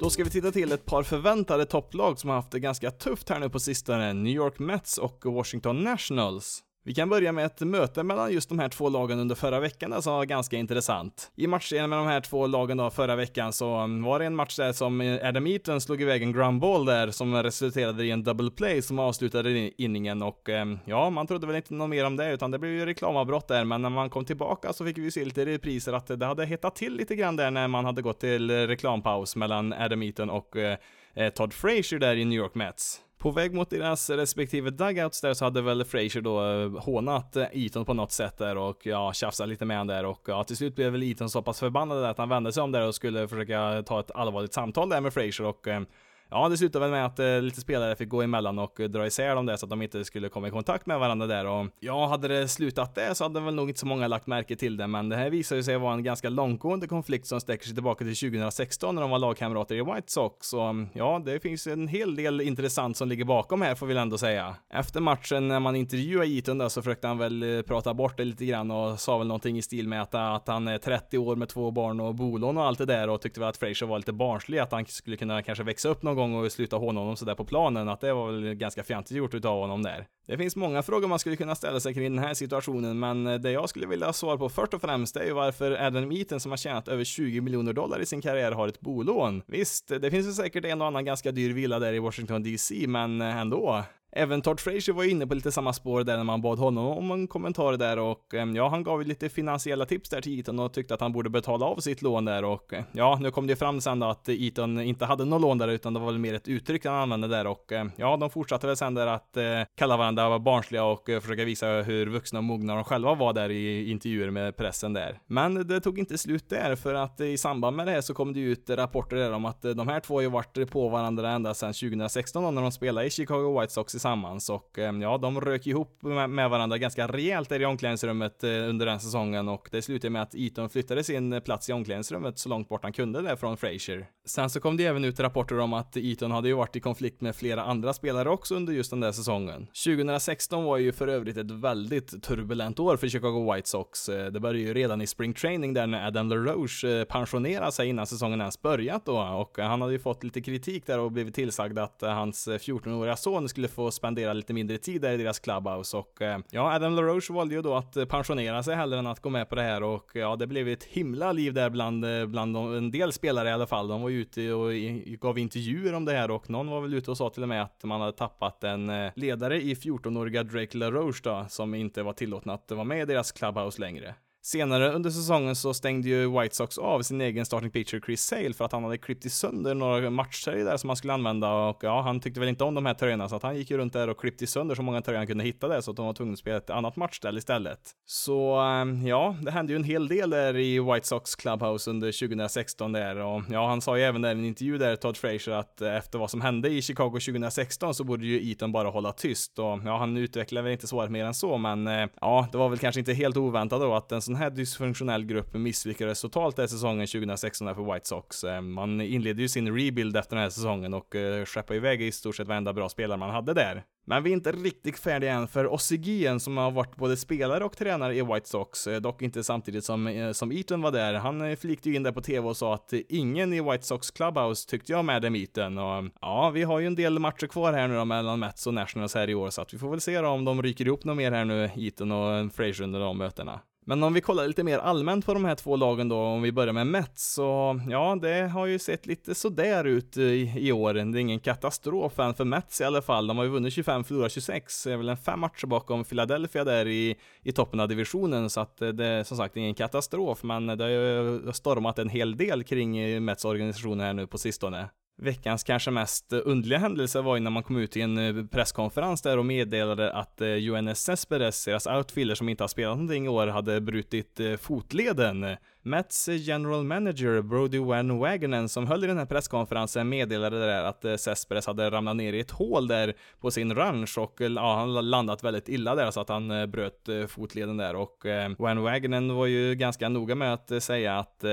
Då 0.04 0.10
ska 0.10 0.24
vi 0.24 0.30
titta 0.30 0.52
till 0.52 0.72
ett 0.72 0.86
par 0.86 1.04
förväntade 1.04 1.66
topplag 1.66 2.20
som 2.20 2.30
har 2.30 2.38
haft 2.38 2.52
det 2.52 2.60
ganska 2.60 2.92
tufft 2.92 3.30
här 3.30 3.40
nu 3.40 3.50
på 3.50 3.60
sistone, 3.60 4.14
New 4.14 4.34
York 4.34 4.60
Mets 4.60 4.98
och 4.98 5.26
Washington 5.26 5.84
Nationals. 5.84 6.64
Vi 6.86 6.94
kan 6.94 7.10
börja 7.10 7.32
med 7.32 7.46
ett 7.46 7.60
möte 7.62 8.04
mellan 8.04 8.32
just 8.32 8.50
de 8.50 8.60
här 8.60 8.70
två 8.70 8.90
lagen 8.90 9.20
under 9.20 9.36
förra 9.36 9.60
veckan 9.60 10.02
som 10.02 10.14
var 10.14 10.26
ganska 10.26 10.58
intressant. 10.58 11.32
I 11.36 11.48
matchen 11.48 11.90
med 11.90 12.00
de 12.00 12.08
här 12.08 12.22
två 12.22 12.48
lagen 12.48 12.78
då 12.78 12.90
förra 12.90 13.16
veckan 13.16 13.54
så 13.54 13.66
var 14.04 14.20
det 14.20 14.26
en 14.26 14.36
match 14.36 14.58
där 14.58 14.74
som 14.74 15.20
Adam 15.24 15.48
Eaton 15.48 15.82
slog 15.82 16.02
iväg 16.02 16.24
en 16.24 16.32
ground 16.32 16.62
ball 16.62 16.86
där 16.86 17.12
som 17.12 17.44
resulterade 17.44 18.06
i 18.06 18.12
en 18.12 18.24
double 18.24 18.52
play 18.52 18.82
som 18.82 19.00
avslutade 19.00 19.82
inningen 19.82 20.22
och 20.22 20.50
eh, 20.50 20.66
ja, 20.86 21.10
man 21.10 21.28
trodde 21.28 21.48
väl 21.48 21.56
inte 21.56 21.74
något 21.74 21.90
mer 21.90 22.06
om 22.06 22.16
det 22.16 22.34
utan 22.34 22.52
det 22.52 22.60
blev 22.60 22.72
ju 22.72 22.86
reklamavbrott 22.86 23.48
där 23.48 23.66
men 23.66 23.82
när 23.82 23.90
man 23.90 24.10
kom 24.10 24.26
tillbaka 24.26 24.74
så 24.74 24.86
fick 24.86 24.98
vi 24.98 25.12
se 25.12 25.26
lite 25.26 25.46
repriser 25.46 25.94
att 25.94 26.08
det 26.20 26.26
hade 26.26 26.46
hettat 26.46 26.76
till 26.76 26.96
lite 26.96 27.16
grann 27.16 27.36
där 27.36 27.52
när 27.52 27.68
man 27.68 27.86
hade 27.86 28.02
gått 28.02 28.20
till 28.20 28.52
reklampaus 28.68 29.36
mellan 29.36 29.74
Adam 29.74 30.04
Eaton 30.04 30.30
och 30.30 30.56
eh, 30.56 31.30
Todd 31.30 31.54
Frazier 31.54 32.00
där 32.00 32.16
i 32.16 32.26
New 32.26 32.40
York 32.40 32.56
Mets. 32.56 33.02
På 33.24 33.32
väg 33.32 33.54
mot 33.54 33.70
deras 33.70 34.10
respektive 34.10 34.70
dugouts 34.70 35.22
där 35.22 35.34
så 35.34 35.46
hade 35.46 35.62
väl 35.62 35.86
Fraser 35.86 36.22
då 36.22 36.46
eh, 36.46 36.84
hånat 36.84 37.36
eh, 37.36 37.46
Eton 37.52 37.86
på 37.86 37.94
något 37.94 38.12
sätt 38.12 38.38
där 38.38 38.58
och 38.58 38.86
ja, 38.86 39.14
tjafsat 39.14 39.50
lite 39.50 39.66
med 39.66 39.78
honom 39.78 39.88
där 39.88 40.06
och 40.06 40.22
ja, 40.26 40.44
till 40.44 40.58
slut 40.58 40.76
blev 40.76 40.92
väl 40.92 41.04
Eton 41.04 41.30
så 41.30 41.42
pass 41.42 41.60
förbannad 41.60 42.04
att 42.04 42.18
han 42.18 42.30
vände 42.30 42.54
sig 42.54 42.64
om 42.64 42.72
där 42.72 42.88
och 42.88 42.96
skulle 42.96 43.28
försöka 43.28 43.84
ta 43.86 44.00
ett 44.00 44.12
allvarligt 44.12 44.54
samtal 44.54 44.90
där 44.90 45.02
med 45.02 45.14
Fraser 45.14 45.44
och 45.44 45.68
eh, 45.68 45.82
ja, 46.30 46.50
det 46.50 46.58
slutade 46.58 46.86
väl 46.86 46.92
med 46.92 47.06
att 47.06 47.20
eh, 47.20 47.42
lite 47.42 47.62
spelare 47.62 47.96
fick 47.96 48.10
gå 48.10 48.22
emellan 48.22 48.60
och 48.60 48.80
eh, 48.80 48.90
dra 48.90 49.08
isär 49.08 49.36
dem 49.36 49.46
där 49.46 49.56
så 49.56 49.66
att 49.66 49.70
de 49.70 49.82
inte 49.82 50.06
skulle 50.06 50.30
komma 50.30 50.48
i 50.48 50.52
kontakt 50.52 50.86
med 50.86 51.00
varandra 51.00 51.28
där 51.28 51.46
och 51.46 51.68
ja, 51.80 52.08
hade 52.08 52.28
det 52.28 52.48
slutat 52.48 52.96
där 52.96 53.14
så 53.14 53.24
hade 53.24 53.40
väl 53.40 53.56
nog 53.56 53.70
inte 53.70 53.80
så 53.80 53.86
många 53.86 54.08
lagt 54.08 54.28
märke 54.28 54.56
till 54.56 54.78
det, 54.78 54.88
men 54.88 55.10
det 55.10 55.16
här 55.16 55.30
visar 55.30 55.56
ju 55.56 55.64
sig 55.64 55.78
vara 55.78 55.94
en 55.94 56.04
ganska 56.04 56.30
långtgående 56.30 56.88
konflikt 56.88 57.28
som 57.28 57.42
sträcker 57.42 57.66
sig 57.66 57.74
tillbaka 57.74 58.06
till 58.06 58.16
2016 58.16 58.96
när 58.96 59.02
de 59.02 59.12
var 59.12 59.20
lagkamrater 59.20 59.76
i 59.76 59.82
White 59.82 60.12
Sox 60.12 60.54
och 60.54 60.70
mm, 60.70 60.90
ja, 60.94 61.22
det 61.26 61.40
finns 61.40 61.68
en 61.68 61.88
hel 61.88 62.16
del 62.16 62.42
intressant 62.42 62.98
som 62.98 63.08
ligger 63.08 63.26
bakom 63.26 63.62
här 63.62 63.76
får 63.76 63.86
vi 63.86 63.94
väl 63.94 64.02
ändå 64.02 64.18
säga. 64.18 64.56
Efter 64.74 65.00
matchen 65.00 65.48
när 65.48 65.60
man 65.60 65.76
intervjuade 65.76 66.30
Eaton 66.30 66.58
där 66.58 66.70
så 66.70 66.82
försökte 66.82 67.08
han 67.08 67.18
väl 67.18 67.44
eh, 67.44 67.62
prata 67.62 67.94
bort 67.94 68.18
det 68.18 68.26
lite 68.26 68.46
grann 68.46 68.72
och 68.72 69.00
sa 69.00 69.18
väl 69.18 69.28
någonting 69.28 69.58
i 69.58 69.62
stil 69.62 69.88
med 69.88 70.02
att, 70.02 70.16
att 70.16 70.48
han 70.48 70.68
är 70.68 70.78
30 70.78 71.18
år 71.18 71.36
med 71.36 71.50
två 71.50 71.72
barn 71.72 72.00
och 72.00 72.16
bolån 72.16 72.58
och 72.58 72.66
allt 72.66 72.78
det 72.78 72.86
där 72.86 73.10
och 73.10 73.22
tyckte 73.22 73.40
väl 73.40 73.50
att 73.50 73.58
Fraser 73.58 73.86
var 73.86 73.98
lite 73.98 74.14
barnslig, 74.14 74.60
att 74.60 74.72
han 74.72 74.86
skulle 74.86 75.18
kunna 75.18 75.42
kanske 75.42 75.64
växa 75.64 75.90
upp 75.90 76.04
någon 76.04 76.13
gång 76.16 76.36
och 76.36 76.52
sluta 76.52 76.78
håna 76.78 77.00
honom 77.00 77.18
sådär 77.18 77.36
på 77.36 77.46
planen, 77.46 77.90
att 77.90 78.02
det 78.02 78.14
var 78.14 78.32
väl 78.32 78.54
ganska 78.54 78.84
fjantigt 78.84 79.18
gjort 79.18 79.34
utav 79.34 79.60
honom 79.60 79.84
där. 79.84 80.08
Det 80.28 80.38
finns 80.38 80.56
många 80.56 80.84
frågor 80.84 81.08
man 81.08 81.20
skulle 81.20 81.36
kunna 81.36 81.56
ställa 81.56 81.80
sig 81.80 81.94
kring 81.94 82.16
den 82.16 82.24
här 82.24 82.34
situationen, 82.34 83.00
men 83.00 83.28
eh, 83.28 83.36
det 83.36 83.52
jag 83.52 83.70
skulle 83.70 83.88
vilja 83.88 84.14
svara 84.14 84.38
på 84.38 84.50
först 84.50 84.74
och 84.74 84.82
främst 84.82 85.16
är 85.16 85.26
ju 85.26 85.34
varför 85.34 85.86
Adam 85.86 86.12
Eaton 86.12 86.40
som 86.40 86.52
har 86.52 86.58
tjänat 86.58 86.88
över 86.88 87.04
20 87.04 87.42
miljoner 87.42 87.74
dollar 87.74 88.02
i 88.02 88.06
sin 88.06 88.22
karriär 88.22 88.52
har 88.52 88.68
ett 88.68 88.80
bolån. 88.80 89.42
Visst, 89.48 89.88
det 89.88 90.12
finns 90.12 90.28
ju 90.28 90.32
säkert 90.32 90.66
en 90.66 90.82
och 90.82 90.88
annan 90.88 91.06
ganska 91.06 91.32
dyr 91.32 91.54
villa 91.54 91.80
där 91.80 91.94
i 91.94 92.00
Washington 92.00 92.44
DC, 92.44 92.88
men 92.88 93.22
eh, 93.22 93.38
ändå. 93.38 93.84
Även 94.16 94.42
Todd 94.42 94.60
Frazier 94.60 94.94
var 94.94 95.04
inne 95.04 95.28
på 95.28 95.36
lite 95.36 95.52
samma 95.52 95.74
spår 95.74 96.04
där 96.04 96.18
när 96.18 96.24
man 96.24 96.42
bad 96.42 96.60
honom 96.60 96.86
om 96.86 97.12
en 97.12 97.28
kommentar 97.28 97.78
där 97.78 98.00
och 98.00 98.34
eh, 98.34 98.46
ja, 98.46 98.70
han 98.70 98.84
gav 98.84 99.02
ju 99.02 99.08
lite 99.08 99.30
finansiella 99.30 99.86
tips 99.86 100.10
där 100.10 100.22
till 100.22 100.40
Eton 100.40 100.60
och 100.60 100.74
tyckte 100.74 100.94
att 100.94 101.02
han 101.02 101.12
borde 101.12 101.30
betala 101.30 101.66
av 101.66 101.78
sitt 101.78 102.02
lån 102.02 102.26
där 102.26 102.46
och 102.46 102.74
eh, 102.74 102.84
ja, 102.92 103.18
nu 103.22 103.32
kom 103.32 103.48
det 103.48 103.56
fram 103.56 103.82
sen 103.82 104.00
då 104.00 104.08
att 104.08 104.30
Eton 104.30 104.82
inte 104.82 105.06
hade 105.06 105.26
något 105.26 105.42
lån 105.42 105.58
där 105.58 105.68
utan 105.68 105.94
det 105.94 106.00
var 106.00 106.08
väl 106.08 106.20
mer 106.20 106.34
ett 106.34 106.48
uttryck 106.48 106.86
han 106.86 106.96
använde 106.96 107.28
där 107.28 107.48
och 107.48 107.72
eh, 107.72 107.86
ja, 107.96 108.18
de 108.18 108.30
fortsatte 108.30 108.68
väl 108.68 108.78
sen 108.78 108.94
där 108.94 109.08
att 109.08 109.38
eh, 109.38 109.44
kalla 109.76 109.98
varandra 109.98 110.40
barnsliga 110.40 110.84
och 110.84 111.10
eh, 111.10 111.20
försöka 111.20 111.46
visa 111.46 111.68
hur 111.68 112.06
vuxna 112.06 112.40
och 112.40 112.44
mogna 112.44 112.76
de 112.76 112.84
själva 112.84 113.16
var 113.16 113.34
där 113.34 113.50
i 113.50 113.92
intervjuer 113.92 114.30
med 114.30 114.58
pressen 114.58 114.94
där. 114.94 115.20
Men 115.28 115.68
det 115.68 115.82
tog 115.82 116.00
inte 116.00 116.18
slut 116.18 116.50
där 116.50 116.76
för 116.76 116.94
att 116.94 117.20
i 117.20 117.38
samband 117.38 117.78
med 117.78 117.88
det 117.88 117.92
här 117.92 118.02
så 118.02 118.14
kom 118.14 118.34
det 118.34 118.40
ut 118.40 118.70
rapporter 118.70 119.16
där 119.16 119.32
om 119.32 119.46
att 119.46 119.62
de 119.62 119.88
här 119.88 120.00
två 120.00 120.14
har 120.14 120.22
ju 120.22 120.30
varit 120.30 120.72
på 120.72 120.90
varandra 120.90 121.32
ända 121.32 121.54
sedan 121.54 121.74
2016 121.74 122.44
då, 122.44 122.52
när 122.52 122.62
de 122.62 122.72
spelade 122.72 123.08
i 123.08 123.10
Chicago 123.10 123.60
White 123.60 123.74
Sox 123.74 124.03
tillsammans 124.04 124.50
och 124.50 124.80
eh, 124.80 124.94
ja, 125.02 125.18
de 125.18 125.42
rök 125.42 125.68
ihop 125.68 126.02
med 126.30 126.50
varandra 126.50 126.78
ganska 126.78 127.08
rejält 127.08 127.50
där 127.50 127.62
i 127.62 127.66
omklädningsrummet 127.66 128.44
eh, 128.44 128.50
under 128.50 128.86
den 128.86 129.00
säsongen 129.00 129.50
och 129.50 129.70
det 129.72 129.82
slutade 129.82 130.10
med 130.10 130.22
att 130.22 130.36
Eton 130.36 130.70
flyttade 130.70 131.04
sin 131.04 131.34
eh, 131.34 131.40
plats 131.40 131.70
i 131.70 131.74
omklädningsrummet 131.74 132.40
så 132.40 132.50
långt 132.50 132.70
bort 132.70 132.84
han 132.84 132.94
kunde 132.94 133.22
där 133.22 133.36
från 133.36 133.58
Frazier. 133.58 134.08
Sen 134.26 134.50
så 134.50 134.60
kom 134.60 134.78
det 134.78 134.86
även 134.86 135.06
ut 135.06 135.20
rapporter 135.20 135.60
om 135.60 135.74
att 135.74 135.98
Eton 135.98 136.32
hade 136.32 136.48
ju 136.48 136.54
varit 136.54 136.76
i 136.76 136.80
konflikt 136.80 137.22
med 137.22 137.36
flera 137.36 137.64
andra 137.64 137.94
spelare 137.94 138.30
också 138.30 138.56
under 138.56 138.74
just 138.74 138.90
den 138.90 139.00
där 139.00 139.12
säsongen. 139.12 139.68
2016 139.86 140.64
var 140.64 140.78
ju 140.78 140.92
för 140.92 141.08
övrigt 141.08 141.38
ett 141.38 141.52
väldigt 141.52 142.24
turbulent 142.24 142.80
år 142.80 142.98
för 142.98 143.08
Chicago 143.08 143.54
White 143.54 143.70
Sox. 143.70 144.06
Det 144.06 144.40
började 144.40 144.60
ju 144.60 144.74
redan 144.74 145.02
i 145.02 145.08
spring 145.08 145.34
training 145.34 145.74
där 145.74 145.88
när 145.88 146.08
Adam 146.08 146.30
LaRoche 146.30 147.06
pensionerade 147.06 147.72
sig 147.72 147.90
innan 147.90 148.08
säsongen 148.08 148.40
ens 148.40 148.62
börjat 148.62 149.06
då 149.06 149.18
och 149.18 149.58
han 149.58 149.82
hade 149.82 149.94
ju 149.94 150.00
fått 150.00 150.24
lite 150.24 150.42
kritik 150.42 150.86
där 150.86 151.00
och 151.00 151.12
blivit 151.12 151.36
tillsagd 151.36 151.80
att 151.80 152.02
hans 152.02 152.48
14-åriga 152.48 153.16
son 153.16 153.50
skulle 153.50 153.68
få 153.68 153.92
spendera 153.94 154.34
lite 154.34 154.54
mindre 154.54 154.78
tid 154.78 155.02
där 155.02 155.12
i 155.12 155.18
deras 155.18 155.40
clubhouse 155.40 155.98
och 155.98 156.22
eh, 156.22 156.40
ja, 156.52 156.76
Adam 156.76 156.96
LaRoche 156.96 157.34
valde 157.34 157.56
ju 157.56 157.62
då 157.62 157.76
att 157.76 157.98
eh, 157.98 158.06
pensionera 158.06 158.64
sig 158.64 158.76
hellre 158.76 159.00
än 159.00 159.08
att 159.08 159.20
gå 159.20 159.30
med 159.30 159.50
på 159.50 159.56
det 159.56 159.62
här 159.62 159.84
och 159.84 160.16
eh, 160.16 160.22
ja, 160.22 160.36
det 160.36 160.48
blev 160.48 160.68
ett 160.68 160.84
himla 160.84 161.32
liv 161.32 161.54
där 161.54 161.70
bland, 161.70 162.06
bland 162.28 162.58
en 162.58 162.92
del 162.92 163.12
spelare 163.12 163.50
i 163.50 163.52
alla 163.52 163.68
fall. 163.68 163.88
De 163.88 164.02
var 164.02 164.10
ju 164.10 164.22
ute 164.22 164.54
och 164.54 164.72
gav 165.20 165.40
intervjuer 165.40 165.94
om 165.94 166.06
det 166.06 166.12
här 166.12 166.32
och 166.32 166.50
någon 166.50 166.70
var 166.70 166.82
väl 166.82 166.94
ute 166.94 167.12
och 167.12 167.18
sa 167.18 167.30
till 167.30 167.44
och 167.44 167.50
med 167.50 167.64
att 167.64 167.84
man 167.84 168.02
hade 168.02 168.18
tappat 168.18 168.64
en 168.64 168.92
ledare 169.16 169.62
i 169.62 169.74
14-åriga 169.74 170.44
Drake 170.44 170.78
LaRoche 170.78 171.20
då, 171.24 171.46
som 171.50 171.76
inte 171.76 172.04
var 172.04 172.14
tillåten 172.14 172.52
att 172.52 172.72
vara 172.72 172.84
med 172.84 173.02
i 173.02 173.06
deras 173.06 173.32
clubhouse 173.32 173.82
längre. 173.82 174.16
Senare 174.46 174.92
under 174.92 175.10
säsongen 175.10 175.56
så 175.56 175.74
stängde 175.74 176.10
ju 176.10 176.40
White 176.40 176.56
Sox 176.56 176.78
av 176.78 177.02
sin 177.02 177.22
egen 177.22 177.46
starting 177.46 177.72
pitcher 177.72 178.02
Chris 178.06 178.26
Sale 178.26 178.54
för 178.54 178.66
att 178.66 178.72
han 178.72 178.84
hade 178.84 178.98
klippt 178.98 179.26
i 179.26 179.30
sönder 179.30 179.76
några 179.76 180.10
matchtröjor 180.10 180.66
där 180.66 180.78
som 180.78 180.90
han 180.90 180.98
skulle 180.98 181.14
använda 181.14 181.54
och 181.54 181.84
ja, 181.84 182.02
han 182.02 182.20
tyckte 182.20 182.40
väl 182.40 182.50
inte 182.50 182.64
om 182.64 182.76
de 182.76 182.86
här 182.86 182.94
tröjorna 182.94 183.30
så 183.30 183.36
att 183.36 183.44
han 183.44 183.56
gick 183.56 183.72
ju 183.72 183.78
runt 183.78 183.94
där 183.94 184.08
och 184.08 184.20
klippte 184.20 184.44
i 184.44 184.48
sönder 184.48 184.76
så 184.76 184.82
många 184.82 185.02
tröjor 185.02 185.18
han 185.18 185.28
kunde 185.28 185.44
hitta 185.44 185.68
där 185.68 185.82
så 185.82 185.92
att 185.92 185.98
de 185.98 186.06
var 186.06 186.14
tvungna 186.14 186.34
att 186.34 186.40
spela 186.40 186.58
ett 186.58 186.70
annat 186.70 186.96
matchställ 186.96 187.38
istället. 187.38 187.80
Så 188.06 188.60
ehm, 188.60 189.08
ja, 189.08 189.36
det 189.42 189.52
hände 189.52 189.74
ju 189.74 189.78
en 189.78 189.84
hel 189.84 190.08
del 190.08 190.30
där 190.30 190.58
i 190.58 190.80
White 190.80 191.08
Sox 191.08 191.36
Clubhouse 191.36 191.90
under 191.90 192.28
2016 192.28 192.92
där 192.92 193.16
och 193.16 193.42
ja, 193.50 193.68
han 193.68 193.82
sa 193.82 193.98
ju 193.98 194.04
även 194.04 194.22
där 194.22 194.36
i 194.36 194.40
en 194.40 194.46
intervju 194.46 194.78
där 194.78 194.96
Todd 194.96 195.18
Frazier 195.18 195.56
att 195.56 195.82
eh, 195.82 195.96
efter 195.96 196.20
vad 196.20 196.32
som 196.32 196.42
hände 196.42 196.70
i 196.70 196.82
Chicago 196.82 197.12
2016 197.12 197.94
så 197.94 198.04
borde 198.04 198.26
ju 198.26 198.50
Eaton 198.50 198.72
bara 198.72 198.90
hålla 198.90 199.12
tyst 199.12 199.60
och 199.60 199.80
ja, 199.86 199.98
han 199.98 200.18
utvecklade 200.18 200.64
väl 200.64 200.72
inte 200.72 200.88
svaret 200.88 201.12
mer 201.12 201.26
än 201.26 201.34
så 201.34 201.58
men 201.58 201.88
eh, 201.88 202.08
ja, 202.22 202.48
det 202.52 202.58
var 202.58 202.70
väl 202.70 202.80
kanske 202.80 203.00
inte 203.00 203.14
helt 203.14 203.38
oväntat 203.38 203.82
då 203.82 203.94
att 203.94 204.12
en 204.12 204.22
sån 204.22 204.33
här 204.36 204.50
dysfunktionell 204.50 205.26
grupp 205.26 205.54
misslyckades 205.54 206.22
totalt 206.22 206.56
den 206.56 206.70
säsongen 206.70 207.08
2016 207.08 207.76
för 207.76 207.94
White 207.94 208.08
Sox. 208.08 208.44
Eh, 208.44 208.62
man 208.62 209.02
inledde 209.02 209.42
ju 209.42 209.50
sin 209.50 209.78
rebuild 209.78 210.18
efter 210.18 210.36
den 210.36 210.44
här 210.44 210.50
säsongen 210.50 210.94
och 210.94 211.16
eh, 211.16 211.46
skeppade 211.46 211.78
iväg 211.78 212.02
i 212.02 212.12
stort 212.12 212.36
sett 212.36 212.48
varenda 212.48 212.74
bra 212.74 212.90
spelare 212.90 213.18
man 213.18 213.30
hade 213.30 213.54
där. 213.54 213.84
Men 214.06 214.24
vi 214.24 214.30
är 214.30 214.34
inte 214.34 214.52
riktigt 214.52 215.00
färdiga 215.00 215.34
än 215.34 215.48
för 215.48 215.74
Ossie 215.74 215.98
Gien 215.98 216.40
som 216.40 216.58
har 216.58 216.72
varit 216.72 216.96
både 216.96 217.18
spelare 217.18 217.64
och 217.64 217.78
tränare 217.78 218.16
i 218.16 218.22
White 218.22 218.50
Sox, 218.50 218.88
eh, 218.88 219.02
dock 219.02 219.22
inte 219.22 219.44
samtidigt 219.44 219.86
som, 219.86 220.32
som 220.34 220.52
Eaton 220.52 220.82
var 220.82 220.92
där. 220.92 221.14
Han 221.14 221.58
flikte 221.58 221.90
ju 221.90 221.96
in 221.96 222.04
där 222.04 222.12
på 222.12 222.22
tv 222.22 222.48
och 222.48 222.58
sa 222.58 222.74
att 222.74 222.94
ingen 223.10 223.54
i 223.54 223.62
White 223.62 223.84
Sox 223.84 224.12
Clubhouse 224.12 224.70
tyckte 224.70 224.92
jag 224.92 225.06
med 225.06 225.22
dem 225.22 225.36
Eaton 225.36 225.78
och 225.78 226.04
ja, 226.22 226.50
vi 226.50 226.64
har 226.64 226.80
ju 226.80 226.88
en 226.88 226.96
del 226.96 227.20
matcher 227.20 227.48
kvar 227.48 227.74
här 227.74 227.88
nu 227.88 227.96
då 227.96 228.06
mellan 228.06 228.40
Mets 228.40 228.68
och 228.68 228.74
Nationals 228.74 229.16
här 229.16 229.30
i 229.30 229.36
år 229.36 229.50
så 229.50 229.62
att 229.62 229.74
vi 229.74 229.78
får 229.78 229.90
väl 229.90 230.02
se 230.02 230.22
då 230.22 230.28
om 230.28 230.46
de 230.46 230.62
ryker 230.62 230.86
ihop 230.86 231.04
något 231.04 231.18
mer 231.18 231.32
här 231.32 231.46
nu, 231.46 231.70
Eaton 231.76 232.12
och 232.12 232.54
Frazier 232.54 232.82
under 232.82 233.00
de 233.00 233.18
mötena. 233.18 233.60
Men 233.86 234.04
om 234.04 234.14
vi 234.14 234.22
kollar 234.22 234.48
lite 234.48 234.64
mer 234.64 234.80
allmänt 234.80 235.26
på 235.26 235.34
de 235.34 235.46
här 235.46 235.56
två 235.56 235.76
lagen 235.76 236.10
då, 236.10 236.18
om 236.18 236.42
vi 236.42 236.52
börjar 236.52 236.74
med 236.74 236.88
Mets, 236.88 237.34
så 237.34 237.80
ja, 237.90 238.18
det 238.22 238.48
har 238.48 238.66
ju 238.66 238.80
sett 238.80 239.06
lite 239.06 239.36
sådär 239.36 239.84
ut 239.84 240.18
i, 240.18 240.54
i 240.58 240.72
år. 240.72 240.94
Det 240.94 241.00
är 241.00 241.16
ingen 241.16 241.40
katastrof 241.40 242.20
än 242.20 242.34
för 242.34 242.46
Mets 242.46 242.82
i 242.82 242.84
alla 242.84 243.02
fall. 243.02 243.28
De 243.28 243.38
har 243.38 243.44
ju 243.44 243.52
vunnit 243.52 243.74
25, 243.74 244.04
förlorat 244.04 244.32
26, 244.32 244.84
det 244.84 244.92
är 244.92 244.98
väl 244.98 245.10
en 245.10 245.18
fem 245.18 245.40
matcher 245.40 245.68
bakom 245.68 246.04
Philadelphia 246.04 246.64
där 246.64 246.88
i, 246.88 247.16
i 247.44 247.52
toppen 247.52 247.80
av 247.80 247.88
divisionen, 247.88 248.50
så 248.50 248.62
att 248.62 248.82
eh, 248.82 248.90
det 248.90 249.06
är 249.06 249.24
som 249.24 249.38
sagt 249.38 249.58
ingen 249.58 249.76
katastrof, 249.76 250.44
men 250.44 250.68
det 250.68 250.84
har 250.84 250.90
ju 250.90 251.52
stormat 251.54 252.00
en 252.00 252.10
hel 252.10 252.38
del 252.38 252.64
kring 252.64 252.98
eh, 252.98 253.20
Mets 253.20 253.46
organisation 253.46 254.00
här 254.00 254.14
nu 254.14 254.28
på 254.28 254.38
sistone. 254.38 254.90
Veckans 255.18 255.64
kanske 255.64 255.92
mest 255.92 256.34
eh, 256.34 256.40
underliga 256.46 256.80
händelse 256.80 257.22
var 257.22 257.36
ju 257.36 257.42
när 257.42 257.52
man 257.52 257.64
kom 257.64 257.78
ut 257.78 257.98
i 257.98 258.02
en 258.02 258.18
eh, 258.18 258.46
presskonferens 258.46 259.22
där 259.22 259.38
och 259.38 259.46
meddelade 259.46 260.14
att 260.14 260.42
eh, 260.42 260.48
UNS 260.48 261.00
Cesperes, 261.00 261.56
Cespedes, 261.56 261.66
deras 261.66 261.88
outfielder 261.88 262.36
som 262.36 262.50
inte 262.50 262.64
har 262.64 262.68
spelat 262.68 262.98
någonting 262.98 263.26
i 263.26 263.30
år, 263.30 263.48
hade 263.48 263.82
brutit 263.82 264.40
fotleden. 264.60 265.46
Mets 265.86 266.28
general 266.28 266.84
manager 266.84 267.42
Brody 267.42 267.80
Van 267.80 268.20
Wagenen 268.20 268.70
som 268.70 268.88
höll 268.88 269.04
i 269.04 269.08
den 269.08 269.18
här 269.18 269.26
presskonferensen 269.26 270.10
meddelade 270.10 270.60
där 270.60 270.84
att 270.84 271.06
eh, 271.06 271.16
Cespedes 271.16 271.68
hade 271.68 271.92
ramlat 271.92 272.16
ner 272.16 272.34
i 272.34 272.40
ett 272.40 272.52
hål 272.52 272.88
där 272.88 273.14
på 273.40 273.52
sin 273.52 273.76
ranch 273.76 274.18
och 274.18 274.42
eh, 274.42 274.52
ja, 274.52 274.76
han 274.76 275.10
landat 275.10 275.44
väldigt 275.44 275.70
illa 275.70 275.96
där 275.96 276.12
så 276.12 276.22
att 276.22 276.30
han 276.30 276.52
eh, 276.52 276.66
bröt 276.66 277.10
fotleden 277.28 277.78
där 277.78 277.96
och 277.96 278.26
Van 278.58 278.82
Wagenen 278.82 279.36
var 279.36 279.46
ju 279.46 279.76
ganska 279.76 280.10
noga 280.10 280.36
med 280.36 280.54
att 280.54 280.84
säga 280.84 281.20
att 281.20 281.44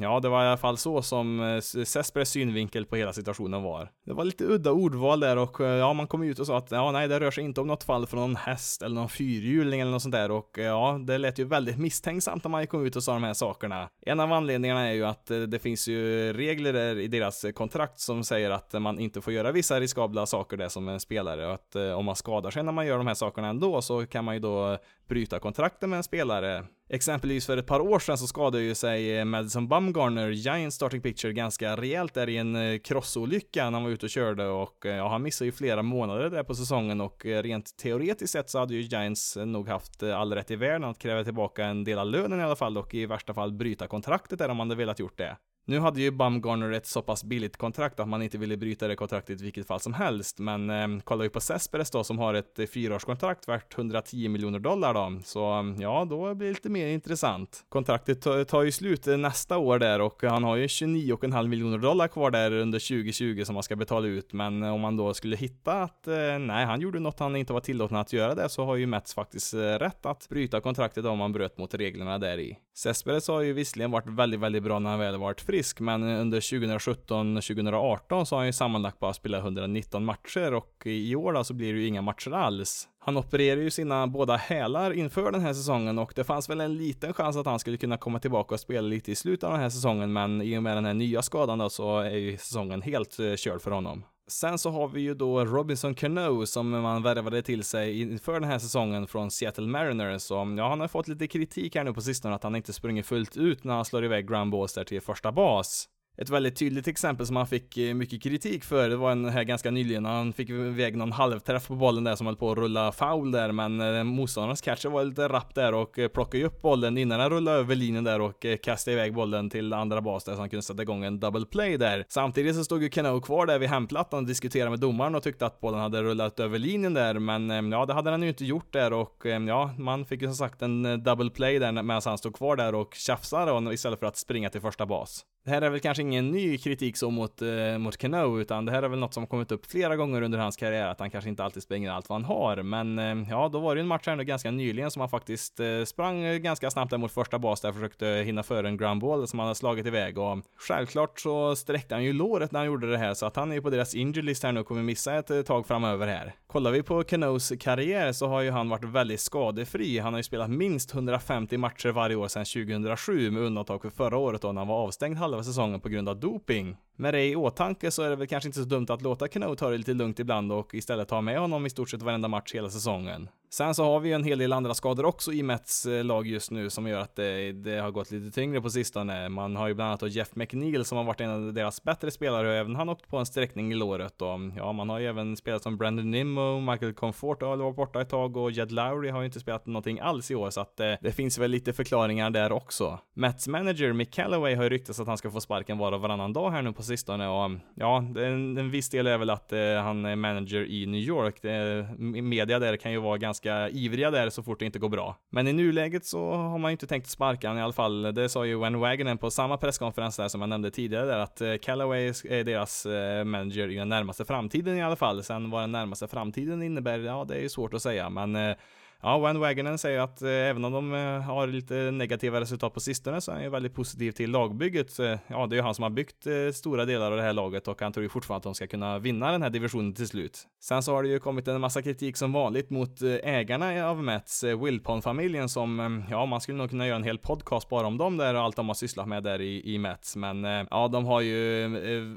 ja, 0.00 0.20
det 0.20 0.28
var 0.28 0.44
i 0.44 0.46
alla 0.46 0.56
fall 0.56 0.76
så 0.76 1.02
som 1.02 1.60
Cespedes 1.86 2.30
synvinkel 2.30 2.86
på 2.86 2.96
hela 2.96 3.12
situationen 3.12 3.62
var. 3.62 3.90
Det 4.06 4.12
var 4.12 4.24
lite 4.24 4.44
udda 4.44 4.72
ordval 4.72 5.20
där 5.20 5.36
och 5.38 5.60
ja, 5.60 5.92
man 5.92 6.06
kom 6.06 6.22
ut 6.22 6.38
och 6.38 6.46
sa 6.46 6.58
att 6.58 6.70
ja, 6.70 6.92
nej, 6.92 7.08
det 7.08 7.20
rör 7.20 7.30
sig 7.30 7.44
inte 7.44 7.60
om 7.60 7.66
något 7.66 7.84
fall 7.84 8.06
från 8.06 8.20
någon 8.20 8.36
häst 8.36 8.82
eller 8.82 8.94
någon 8.94 9.08
fyrhjuling 9.08 9.80
eller 9.80 9.92
något 9.92 10.02
sånt 10.02 10.14
där 10.14 10.30
och 10.30 10.58
ja, 10.58 11.00
det 11.06 11.18
lät 11.18 11.38
ju 11.38 11.44
väldigt 11.44 11.78
misstänksamt 11.78 12.44
när 12.44 12.50
man 12.50 12.66
kom 12.66 12.86
ut 12.86 12.96
och 12.96 13.02
sa 13.02 13.12
de 13.12 13.24
här 13.24 13.34
sakerna. 13.34 13.79
En 14.06 14.20
av 14.20 14.32
anledningarna 14.32 14.88
är 14.88 14.92
ju 14.92 15.04
att 15.04 15.30
eh, 15.30 15.38
det 15.40 15.58
finns 15.58 15.88
ju 15.88 16.32
regler 16.32 16.98
i 16.98 17.08
deras 17.08 17.44
eh, 17.44 17.52
kontrakt 17.52 18.00
som 18.00 18.24
säger 18.24 18.50
att 18.50 18.72
man 18.72 18.98
inte 18.98 19.20
får 19.20 19.32
göra 19.32 19.52
vissa 19.52 19.80
riskabla 19.80 20.26
saker 20.26 20.56
där 20.56 20.68
som 20.68 20.88
en 20.88 21.00
spelare. 21.00 21.46
Och 21.46 21.54
att 21.54 21.76
eh, 21.76 21.92
om 21.92 22.04
man 22.04 22.16
skadar 22.16 22.50
sig 22.50 22.62
när 22.62 22.72
man 22.72 22.86
gör 22.86 22.98
de 22.98 23.06
här 23.06 23.14
sakerna 23.14 23.48
ändå 23.48 23.82
så 23.82 24.06
kan 24.06 24.24
man 24.24 24.34
ju 24.34 24.40
då 24.40 24.78
bryta 25.10 25.38
kontrakten 25.38 25.90
med 25.90 25.96
en 25.96 26.02
spelare 26.02 26.64
Exempelvis 26.92 27.46
för 27.46 27.56
ett 27.56 27.66
par 27.66 27.80
år 27.80 27.98
sedan 27.98 28.18
så 28.18 28.26
skadade 28.26 28.64
ju 28.64 28.74
sig 28.74 29.18
eh, 29.18 29.24
Madison 29.24 29.68
Bumgarner, 29.68 30.30
Giants 30.30 30.76
starting 30.76 31.02
pitcher, 31.02 31.28
ganska 31.28 31.76
rejält 31.76 32.14
där 32.14 32.28
i 32.28 32.36
en 32.36 32.56
eh, 32.56 32.60
krossolycka 32.60 32.84
crossolycka 32.84 33.64
när 33.64 33.72
han 33.72 33.82
var 33.82 33.90
ute 33.90 34.06
och 34.06 34.10
körde 34.10 34.46
och 34.46 34.86
eh, 34.86 34.96
ja, 34.96 35.08
han 35.08 35.22
missade 35.22 35.46
ju 35.46 35.52
flera 35.52 35.82
månader 35.82 36.30
där 36.30 36.42
på 36.42 36.54
säsongen 36.54 37.00
och 37.00 37.24
rent 37.24 37.76
teoretiskt 37.76 38.32
sett 38.32 38.50
så 38.50 38.58
hade 38.58 38.74
ju 38.74 38.80
Giants 38.80 39.36
nog 39.36 39.68
haft 39.68 40.02
all 40.02 40.34
rätt 40.34 40.50
i 40.50 40.56
världen 40.56 40.90
att 40.90 40.98
kräva 40.98 41.24
tillbaka 41.24 41.64
en 41.64 41.84
del 41.84 41.98
av 41.98 42.06
lönen 42.06 42.40
i 42.40 42.42
alla 42.42 42.56
fall 42.56 42.78
och 42.78 42.94
i 42.94 43.06
värsta 43.06 43.34
fall 43.34 43.52
bryta 43.52 43.86
kontraktet 43.86 44.38
där 44.38 44.48
om 44.48 44.56
man 44.56 44.70
hade 44.70 44.78
velat 44.78 44.98
gjort 44.98 45.18
det. 45.18 45.36
Nu 45.70 45.78
hade 45.78 46.00
ju 46.00 46.10
Bumgarner 46.10 46.72
ett 46.72 46.86
så 46.86 47.02
pass 47.02 47.24
billigt 47.24 47.56
kontrakt 47.56 48.00
att 48.00 48.08
man 48.08 48.22
inte 48.22 48.38
ville 48.38 48.56
bryta 48.56 48.88
det 48.88 48.96
kontraktet 48.96 49.40
i 49.40 49.44
vilket 49.44 49.66
fall 49.66 49.80
som 49.80 49.94
helst, 49.94 50.38
men 50.38 50.70
eh, 50.70 51.02
kollar 51.04 51.22
vi 51.22 51.28
på 51.28 51.40
Cesperes 51.40 51.90
då 51.90 52.04
som 52.04 52.18
har 52.18 52.34
ett 52.34 52.58
eh, 52.58 52.66
fyraårskontrakt 52.66 53.48
värt 53.48 53.78
110 53.78 54.28
miljoner 54.28 54.58
dollar 54.58 54.94
då, 54.94 55.20
så 55.24 55.52
ehm, 55.52 55.80
ja, 55.80 56.06
då 56.10 56.34
blir 56.34 56.48
det 56.48 56.54
lite 56.54 56.68
mer 56.68 56.86
intressant. 56.86 57.64
Kontraktet 57.68 58.22
tar 58.48 58.62
ju 58.62 58.72
slut 58.72 59.06
eh, 59.06 59.16
nästa 59.16 59.58
år 59.58 59.78
där 59.78 60.00
och 60.00 60.22
han 60.22 60.44
har 60.44 60.56
ju 60.56 60.66
29,5 60.66 61.48
miljoner 61.48 61.78
dollar 61.78 62.08
kvar 62.08 62.30
där 62.30 62.52
under 62.52 62.78
2020 62.78 63.44
som 63.44 63.56
han 63.56 63.62
ska 63.62 63.76
betala 63.76 64.06
ut, 64.06 64.32
men 64.32 64.62
eh, 64.62 64.74
om 64.74 64.80
man 64.80 64.96
då 64.96 65.14
skulle 65.14 65.36
hitta 65.36 65.72
att 65.72 66.06
eh, 66.06 66.38
nej, 66.38 66.66
han 66.66 66.80
gjorde 66.80 67.00
något 67.00 67.18
han 67.18 67.36
inte 67.36 67.52
var 67.52 67.60
tillåten 67.60 67.96
att 67.96 68.12
göra 68.12 68.34
det 68.34 68.48
så 68.48 68.64
har 68.64 68.76
ju 68.76 68.86
Mets 68.86 69.14
faktiskt 69.14 69.54
eh, 69.54 69.58
rätt 69.58 70.06
att 70.06 70.28
bryta 70.28 70.60
kontraktet 70.60 71.04
om 71.04 71.20
han 71.20 71.32
bröt 71.32 71.58
mot 71.58 71.74
reglerna 71.74 72.18
där 72.18 72.38
i. 72.38 72.56
Cesperes 72.74 73.28
har 73.28 73.40
ju 73.40 73.52
visserligen 73.52 73.90
varit 73.90 74.06
väldigt, 74.06 74.40
väldigt 74.40 74.62
bra 74.62 74.78
när 74.78 74.90
han 74.90 74.98
väl 74.98 75.18
varit 75.18 75.40
fri 75.40 75.59
frisk, 75.60 75.80
men 75.80 76.02
under 76.02 76.40
2017-2018 76.40 78.24
så 78.24 78.34
har 78.34 78.40
han 78.40 78.46
ju 78.46 78.52
sammanlagt 78.52 78.98
bara 78.98 79.12
spelat 79.12 79.40
119 79.40 80.04
matcher 80.04 80.54
och 80.54 80.82
i 80.84 81.14
år 81.16 81.32
då 81.32 81.44
så 81.44 81.54
blir 81.54 81.72
det 81.72 81.80
ju 81.80 81.86
inga 81.86 82.02
matcher 82.02 82.30
alls. 82.30 82.88
Han 82.98 83.16
opererar 83.16 83.60
ju 83.60 83.70
sina 83.70 84.06
båda 84.06 84.36
hälar 84.36 84.92
inför 84.92 85.32
den 85.32 85.40
här 85.40 85.52
säsongen 85.52 85.98
och 85.98 86.12
det 86.16 86.24
fanns 86.24 86.50
väl 86.50 86.60
en 86.60 86.76
liten 86.76 87.12
chans 87.12 87.36
att 87.36 87.46
han 87.46 87.58
skulle 87.58 87.76
kunna 87.76 87.96
komma 87.96 88.18
tillbaka 88.18 88.54
och 88.54 88.60
spela 88.60 88.88
lite 88.88 89.12
i 89.12 89.14
slutet 89.14 89.44
av 89.44 89.52
den 89.52 89.60
här 89.60 89.70
säsongen, 89.70 90.12
men 90.12 90.42
i 90.42 90.58
och 90.58 90.62
med 90.62 90.76
den 90.76 90.84
här 90.84 90.94
nya 90.94 91.22
skadan 91.22 91.58
då 91.58 91.70
så 91.70 91.98
är 91.98 92.16
ju 92.16 92.36
säsongen 92.36 92.82
helt 92.82 93.18
eh, 93.18 93.34
körd 93.36 93.60
för 93.62 93.70
honom. 93.70 94.04
Sen 94.30 94.58
så 94.58 94.70
har 94.70 94.88
vi 94.88 95.00
ju 95.00 95.14
då 95.14 95.44
Robinson 95.44 95.94
Cano 95.94 96.46
som 96.46 96.70
man 96.70 97.02
värvade 97.02 97.42
till 97.42 97.64
sig 97.64 98.00
inför 98.00 98.40
den 98.40 98.50
här 98.50 98.58
säsongen 98.58 99.06
från 99.06 99.30
Seattle 99.30 99.66
Mariners. 99.66 100.30
Och 100.30 100.36
ja, 100.36 100.68
han 100.68 100.80
har 100.80 100.88
fått 100.88 101.08
lite 101.08 101.26
kritik 101.26 101.76
här 101.76 101.84
nu 101.84 101.92
på 101.92 102.00
sistone 102.00 102.34
att 102.34 102.42
han 102.42 102.56
inte 102.56 102.72
sprungit 102.72 103.06
fullt 103.06 103.36
ut 103.36 103.64
när 103.64 103.74
han 103.74 103.84
slår 103.84 104.04
iväg 104.04 104.28
ground 104.28 104.52
balls 104.52 104.74
där 104.74 104.84
till 104.84 105.00
första 105.00 105.32
bas. 105.32 105.88
Ett 106.18 106.30
väldigt 106.30 106.56
tydligt 106.56 106.88
exempel 106.88 107.26
som 107.26 107.36
han 107.36 107.46
fick 107.46 107.76
eh, 107.76 107.94
mycket 107.94 108.22
kritik 108.22 108.64
för, 108.64 108.88
det 108.88 108.96
var 108.96 109.12
en 109.12 109.28
här 109.28 109.44
ganska 109.44 109.70
nyligen, 109.70 110.04
han 110.04 110.32
fick 110.32 110.50
iväg 110.50 110.96
någon 110.96 111.12
halvträff 111.12 111.68
på 111.68 111.74
bollen 111.74 112.04
där 112.04 112.16
som 112.16 112.26
höll 112.26 112.36
på 112.36 112.52
att 112.52 112.58
rulla 112.58 112.92
foul 112.92 113.30
där, 113.32 113.52
men 113.52 113.80
eh, 113.80 114.04
motståndarens 114.04 114.60
catcher 114.60 114.88
var 114.88 115.04
lite 115.04 115.28
rapp 115.28 115.54
där 115.54 115.74
och 115.74 115.98
eh, 115.98 116.08
plockade 116.08 116.38
ju 116.38 116.44
upp 116.44 116.62
bollen 116.62 116.98
innan 116.98 117.20
han 117.20 117.30
rullade 117.30 117.58
över 117.58 117.74
linjen 117.74 118.04
där 118.04 118.20
och 118.20 118.46
kastade 118.62 118.94
iväg 118.96 119.14
bollen 119.14 119.50
till 119.50 119.72
andra 119.72 120.00
bas 120.00 120.24
där 120.24 120.32
så 120.32 120.38
han 120.38 120.50
kunde 120.50 120.62
sätta 120.62 120.82
igång 120.82 121.04
en 121.04 121.20
double 121.20 121.46
play 121.46 121.76
där. 121.76 122.04
Samtidigt 122.08 122.56
så 122.56 122.64
stod 122.64 122.82
ju 122.82 122.88
Cano 122.88 123.20
kvar 123.20 123.46
där 123.46 123.58
vid 123.58 123.68
hemplattan 123.68 124.18
och 124.20 124.26
diskuterade 124.26 124.70
med 124.70 124.80
domaren 124.80 125.14
och 125.14 125.22
tyckte 125.22 125.46
att 125.46 125.60
bollen 125.60 125.80
hade 125.80 126.02
rullat 126.02 126.40
över 126.40 126.58
linjen 126.58 126.94
där, 126.94 127.18
men 127.18 127.72
ja, 127.72 127.86
det 127.86 127.94
hade 127.94 128.10
han 128.10 128.22
ju 128.22 128.28
inte 128.28 128.44
gjort 128.44 128.72
där 128.72 128.92
och 128.92 129.22
ja, 129.48 129.74
man 129.78 130.04
fick 130.04 130.22
ju 130.22 130.28
som 130.28 130.36
sagt 130.36 130.62
en 130.62 131.02
double 131.02 131.30
play 131.30 131.58
där 131.58 131.72
medan 131.72 132.02
han 132.04 132.18
stod 132.18 132.36
kvar 132.36 132.56
där 132.56 132.74
och 132.74 132.94
tjafsade 132.94 133.74
istället 133.74 133.98
för 133.98 134.06
att 134.06 134.16
springa 134.16 134.50
till 134.50 134.60
första 134.60 134.86
bas. 134.86 135.24
Det 135.44 135.50
här 135.50 135.62
är 135.62 135.70
väl 135.70 135.80
kanske 135.80 136.02
ingen 136.02 136.30
ny 136.30 136.58
kritik 136.58 136.96
så 136.96 137.10
mot, 137.10 137.42
eh, 137.42 137.78
mot 137.78 137.96
Cano, 137.96 138.40
utan 138.40 138.64
det 138.64 138.72
här 138.72 138.82
är 138.82 138.88
väl 138.88 138.98
något 138.98 139.14
som 139.14 139.26
kommit 139.26 139.52
upp 139.52 139.66
flera 139.66 139.96
gånger 139.96 140.22
under 140.22 140.38
hans 140.38 140.56
karriär, 140.56 140.86
att 140.86 141.00
han 141.00 141.10
kanske 141.10 141.30
inte 141.30 141.44
alltid 141.44 141.62
springer 141.62 141.90
allt 141.90 142.08
vad 142.08 142.22
han 142.22 142.24
har. 142.24 142.62
Men 142.62 142.98
eh, 142.98 143.30
ja, 143.30 143.48
då 143.48 143.60
var 143.60 143.74
det 143.74 143.78
ju 143.78 143.82
en 143.82 143.88
match 143.88 144.02
här 144.06 144.12
ändå 144.12 144.24
ganska 144.24 144.50
nyligen 144.50 144.90
som 144.90 145.00
han 145.00 145.08
faktiskt 145.08 145.60
eh, 145.60 145.84
sprang 145.84 146.22
eh, 146.22 146.36
ganska 146.36 146.70
snabbt 146.70 146.90
där 146.90 146.98
mot 146.98 147.12
första 147.12 147.38
bas 147.38 147.60
där, 147.60 147.72
försökte 147.72 148.06
hinna 148.06 148.42
före 148.42 148.68
en 148.68 148.76
ground 148.76 149.00
ball 149.00 149.28
som 149.28 149.38
han 149.38 149.46
hade 149.46 149.54
slagit 149.54 149.86
iväg 149.86 150.18
och 150.18 150.38
självklart 150.56 151.20
så 151.20 151.56
sträckte 151.56 151.94
han 151.94 152.04
ju 152.04 152.12
låret 152.12 152.52
när 152.52 152.60
han 152.60 152.66
gjorde 152.66 152.90
det 152.90 152.98
här, 152.98 153.14
så 153.14 153.26
att 153.26 153.36
han 153.36 153.50
är 153.50 153.54
ju 153.54 153.62
på 153.62 153.70
deras 153.70 153.94
injury 153.94 154.22
list 154.22 154.42
här 154.42 154.52
nu 154.52 154.60
och 154.60 154.66
kommer 154.66 154.82
missa 154.82 155.14
ett 155.14 155.30
eh, 155.30 155.42
tag 155.42 155.66
framöver 155.66 156.06
här. 156.06 156.34
Kollar 156.46 156.70
vi 156.70 156.82
på 156.82 157.02
Canos 157.02 157.52
karriär 157.60 158.12
så 158.12 158.26
har 158.26 158.40
ju 158.40 158.50
han 158.50 158.68
varit 158.68 158.84
väldigt 158.84 159.20
skadefri. 159.20 159.98
Han 159.98 160.12
har 160.12 160.18
ju 160.18 160.24
spelat 160.24 160.50
minst 160.50 160.94
150 160.94 161.56
matcher 161.56 161.88
varje 161.88 162.16
år 162.16 162.28
sedan 162.28 162.44
2007 162.44 163.30
med 163.30 163.42
undantag 163.42 163.82
för 163.82 163.90
förra 163.90 164.16
året 164.16 164.42
då 164.42 164.52
när 164.52 164.60
han 164.60 164.68
var 164.68 164.76
avstängd 164.76 165.16
halva 165.16 165.39
säsongen 165.42 165.80
på 165.80 165.88
grund 165.88 166.08
av 166.08 166.20
doping. 166.20 166.76
Med 167.00 167.14
det 167.14 167.24
i 167.24 167.36
åtanke 167.36 167.90
så 167.90 168.02
är 168.02 168.10
det 168.10 168.16
väl 168.16 168.26
kanske 168.26 168.48
inte 168.48 168.58
så 168.58 168.64
dumt 168.64 168.86
att 168.88 169.02
låta 169.02 169.28
Cano 169.28 169.56
ta 169.56 169.70
det 169.70 169.76
lite 169.76 169.94
lugnt 169.94 170.18
ibland 170.18 170.52
och 170.52 170.74
istället 170.74 171.08
ta 171.08 171.20
med 171.20 171.38
honom 171.38 171.66
i 171.66 171.70
stort 171.70 171.90
sett 171.90 172.02
varenda 172.02 172.28
match 172.28 172.54
hela 172.54 172.70
säsongen. 172.70 173.28
Sen 173.52 173.74
så 173.74 173.84
har 173.84 174.00
vi 174.00 174.08
ju 174.08 174.14
en 174.14 174.24
hel 174.24 174.38
del 174.38 174.52
andra 174.52 174.74
skador 174.74 175.04
också 175.04 175.32
i 175.32 175.42
Mets 175.42 175.86
eh, 175.86 176.04
lag 176.04 176.26
just 176.26 176.50
nu 176.50 176.70
som 176.70 176.86
gör 176.86 177.00
att 177.00 177.16
det, 177.16 177.52
det, 177.52 177.76
har 177.78 177.90
gått 177.90 178.10
lite 178.10 178.30
tyngre 178.30 178.60
på 178.60 178.70
sistone. 178.70 179.28
Man 179.28 179.56
har 179.56 179.68
ju 179.68 179.74
bland 179.74 179.88
annat 179.88 180.14
Jeff 180.14 180.34
McNeil 180.34 180.84
som 180.84 180.98
har 180.98 181.04
varit 181.04 181.20
en 181.20 181.30
av 181.30 181.52
deras 181.52 181.82
bättre 181.82 182.10
spelare 182.10 182.48
och 182.48 182.54
även 182.54 182.76
han 182.76 182.88
åkt 182.88 183.08
på 183.08 183.16
en 183.16 183.26
sträckning 183.26 183.72
i 183.72 183.74
låret 183.74 184.22
och 184.22 184.28
ja, 184.56 184.72
man 184.72 184.88
har 184.88 184.98
ju 184.98 185.06
även 185.06 185.36
spelat 185.36 185.62
som 185.62 185.76
Brandon 185.76 186.10
Nimmo, 186.10 186.60
Michael 186.60 186.94
Comfort 186.94 187.42
har 187.42 187.56
varit 187.56 187.76
borta 187.76 188.00
ett 188.00 188.08
tag 188.08 188.36
och 188.36 188.50
Jed 188.50 188.72
Lowry 188.72 189.10
har 189.10 189.20
ju 189.20 189.26
inte 189.26 189.40
spelat 189.40 189.66
någonting 189.66 190.00
alls 190.00 190.30
i 190.30 190.34
år 190.34 190.50
så 190.50 190.60
att 190.60 190.76
det, 190.76 190.92
eh, 190.92 190.98
det 191.02 191.12
finns 191.12 191.38
väl 191.38 191.50
lite 191.50 191.72
förklaringar 191.72 192.30
där 192.30 192.52
också. 192.52 192.98
Mets 193.14 193.48
manager 193.48 193.92
Mick 193.92 194.14
Callaway 194.14 194.54
har 194.54 194.62
ju 194.62 194.70
ryktats 194.70 195.00
att 195.00 195.06
han 195.06 195.18
ska 195.18 195.30
få 195.30 195.40
sparken 195.40 195.78
var 195.78 195.92
och 195.92 196.00
varannan 196.00 196.32
dag 196.32 196.50
här 196.50 196.62
nu 196.62 196.72
på 196.72 196.82
sistone 196.90 197.28
och 197.28 197.50
ja, 197.74 197.98
en, 197.98 198.58
en 198.58 198.70
viss 198.70 198.88
del 198.90 199.06
är 199.06 199.18
väl 199.18 199.30
att 199.30 199.52
eh, 199.52 199.58
han 199.82 200.04
är 200.04 200.16
manager 200.16 200.70
i 200.70 200.86
New 200.86 201.00
York. 201.00 201.42
Det, 201.42 201.86
media 202.22 202.58
där 202.58 202.76
kan 202.76 202.92
ju 202.92 202.98
vara 202.98 203.18
ganska 203.18 203.68
ivriga 203.68 204.10
där 204.10 204.30
så 204.30 204.42
fort 204.42 204.58
det 204.58 204.66
inte 204.66 204.78
går 204.78 204.88
bra. 204.88 205.16
Men 205.30 205.48
i 205.48 205.52
nuläget 205.52 206.04
så 206.04 206.32
har 206.32 206.58
man 206.58 206.70
ju 206.70 206.72
inte 206.72 206.86
tänkt 206.86 207.06
sparka 207.10 207.48
honom 207.48 207.60
i 207.60 207.62
alla 207.62 207.72
fall. 207.72 208.14
Det 208.14 208.28
sa 208.28 208.46
ju 208.46 208.60
Wen 208.60 208.78
Wagonen 208.78 209.18
på 209.18 209.30
samma 209.30 209.56
presskonferens 209.56 210.16
där 210.16 210.28
som 210.28 210.40
jag 210.40 210.48
nämnde 210.50 210.70
tidigare 210.70 211.06
där 211.06 211.18
att 211.18 211.40
eh, 211.40 211.54
Callaway 211.62 212.12
är 212.24 212.44
deras 212.44 212.86
eh, 212.86 213.24
manager 213.24 213.68
i 213.68 213.74
den 213.74 213.88
närmaste 213.88 214.24
framtiden 214.24 214.76
i 214.76 214.82
alla 214.82 214.96
fall. 214.96 215.22
Sen 215.22 215.50
vad 215.50 215.62
den 215.62 215.72
närmaste 215.72 216.08
framtiden 216.08 216.62
innebär, 216.62 216.98
ja 216.98 217.24
det 217.28 217.34
är 217.34 217.40
ju 217.40 217.48
svårt 217.48 217.74
att 217.74 217.82
säga 217.82 218.10
men 218.10 218.36
eh, 218.36 218.56
Ja, 219.02 219.18
Van 219.18 219.40
Wagonen 219.40 219.78
säger 219.78 220.00
att 220.00 220.22
eh, 220.22 220.30
även 220.30 220.64
om 220.64 220.72
de 220.72 220.94
eh, 220.94 221.20
har 221.20 221.46
lite 221.46 221.74
negativa 221.74 222.40
resultat 222.40 222.74
på 222.74 222.80
sistone 222.80 223.20
så 223.20 223.30
är 223.30 223.34
han 223.34 223.44
ju 223.44 223.50
väldigt 223.50 223.74
positiv 223.74 224.12
till 224.12 224.30
lagbygget. 224.30 224.98
Eh, 224.98 225.18
ja, 225.26 225.46
det 225.46 225.54
är 225.54 225.56
ju 225.56 225.62
han 225.62 225.74
som 225.74 225.82
har 225.82 225.90
byggt 225.90 226.26
eh, 226.26 226.52
stora 226.54 226.84
delar 226.84 227.10
av 227.10 227.16
det 227.16 227.22
här 227.22 227.32
laget 227.32 227.68
och 227.68 227.80
han 227.80 227.92
tror 227.92 228.02
ju 228.02 228.08
fortfarande 228.08 228.38
att 228.38 228.42
de 228.42 228.54
ska 228.54 228.66
kunna 228.66 228.98
vinna 228.98 229.32
den 229.32 229.42
här 229.42 229.50
divisionen 229.50 229.94
till 229.94 230.08
slut. 230.08 230.46
Sen 230.60 230.82
så 230.82 230.94
har 230.94 231.02
det 231.02 231.08
ju 231.08 231.18
kommit 231.18 231.48
en 231.48 231.60
massa 231.60 231.82
kritik 231.82 232.16
som 232.16 232.32
vanligt 232.32 232.70
mot 232.70 233.02
eh, 233.02 233.14
ägarna 233.22 233.86
av 233.88 234.02
Mets, 234.02 234.44
eh, 234.44 234.64
Wilpon-familjen 234.64 235.48
som, 235.48 236.04
ja, 236.10 236.26
man 236.26 236.40
skulle 236.40 236.58
nog 236.58 236.70
kunna 236.70 236.86
göra 236.86 236.96
en 236.96 237.04
hel 237.04 237.18
podcast 237.18 237.68
bara 237.68 237.86
om 237.86 237.98
dem 237.98 238.16
där 238.16 238.34
och 238.34 238.40
allt 238.40 238.56
de 238.56 238.68
har 238.68 238.74
sysslat 238.74 239.08
med 239.08 239.22
där 239.22 239.40
i, 239.40 239.74
i 239.74 239.78
Mets. 239.78 240.16
Men 240.16 240.44
ja, 240.70 240.88
de 240.88 241.04
har 241.04 241.20
ju 241.20 241.64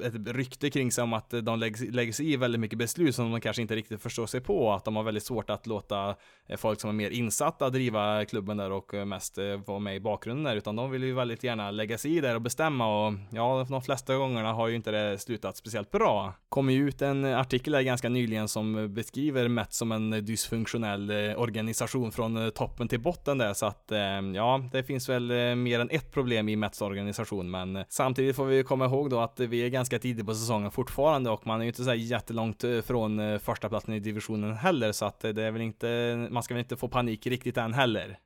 ett 0.01 0.27
rykte 0.27 0.69
kring 0.69 0.91
sig 0.91 1.03
om 1.03 1.13
att 1.13 1.29
de 1.43 1.59
lägger, 1.59 1.91
lägger 1.91 2.13
sig 2.13 2.33
i 2.33 2.37
väldigt 2.37 2.61
mycket 2.61 2.79
beslut 2.79 3.15
som 3.15 3.31
de 3.31 3.41
kanske 3.41 3.61
inte 3.61 3.75
riktigt 3.75 4.01
förstår 4.01 4.25
sig 4.25 4.41
på, 4.41 4.73
att 4.73 4.85
de 4.85 4.95
har 4.95 5.03
väldigt 5.03 5.23
svårt 5.23 5.49
att 5.49 5.67
låta 5.67 6.15
folk 6.57 6.72
folk 6.73 6.81
som 6.81 6.89
är 6.89 6.93
mer 6.93 7.09
insatta 7.09 7.65
att 7.65 7.73
driva 7.73 8.25
klubben 8.25 8.57
där 8.57 8.71
och 8.71 8.93
eh, 8.93 9.05
mest 9.05 9.37
eh, 9.37 9.45
vara 9.65 9.79
med 9.79 9.95
i 9.95 9.99
bakgrunden 9.99 10.43
där, 10.43 10.55
utan 10.55 10.75
de 10.75 10.91
vill 10.91 11.03
ju 11.03 11.13
väldigt 11.13 11.43
gärna 11.43 11.71
lägga 11.71 11.97
sig 11.97 12.17
i 12.17 12.21
där 12.21 12.35
och 12.35 12.41
bestämma 12.41 13.07
och 13.07 13.13
ja, 13.29 13.65
de 13.69 13.81
flesta 13.81 14.15
gångerna 14.15 14.53
har 14.53 14.67
ju 14.67 14.75
inte 14.75 14.91
det 14.91 15.17
slutat 15.17 15.57
speciellt 15.57 15.91
bra. 15.91 16.33
Kom 16.49 16.69
ju 16.69 16.87
ut 16.87 17.01
en 17.01 17.25
artikel 17.25 17.73
där 17.73 17.81
ganska 17.81 18.09
nyligen 18.09 18.47
som 18.47 18.93
beskriver 18.93 19.47
Met 19.47 19.73
som 19.73 19.91
en 19.91 20.25
dysfunktionell 20.25 21.09
eh, 21.09 21.39
organisation 21.39 22.11
från 22.11 22.51
toppen 22.51 22.87
till 22.87 22.99
botten 22.99 23.37
där, 23.37 23.53
så 23.53 23.65
att 23.65 23.91
ja, 24.35 24.63
det 24.71 24.83
finns 24.83 25.09
väl 25.09 25.55
mer 25.55 25.79
än 25.79 25.89
ett 25.89 26.11
problem 26.11 26.49
i 26.49 26.55
Mets 26.55 26.81
organisation, 26.81 27.51
men 27.51 27.85
samtidigt 27.89 28.35
får 28.35 28.45
vi 28.45 28.63
komma 28.63 28.85
ihåg 28.85 29.09
då 29.09 29.19
att 29.19 29.39
vi 29.39 29.65
är 29.65 29.69
ganska 29.69 29.99
tidigt 29.99 30.25
på 30.25 30.33
säsongen 30.33 30.71
fortfarande 30.71 31.29
och 31.29 31.47
man 31.47 31.59
är 31.59 31.63
ju 31.63 31.67
inte 31.67 31.83
så 31.83 31.93
jättelångt 31.93 32.63
från 32.85 33.39
första 33.39 33.69
platsen 33.69 33.93
i 33.93 33.99
divisionen 33.99 34.53
heller, 34.53 34.91
så 34.91 35.05
att 35.05 35.19
det 35.19 35.43
är 35.43 35.51
väl 35.51 35.61
inte, 35.61 36.27
man 36.31 36.43
ska 36.43 36.53
väl 36.53 36.62
inte 36.63 36.77
få 36.77 36.87
panik 36.87 37.27
riktigt 37.27 37.57
än 37.57 37.73
heller. 37.73 38.19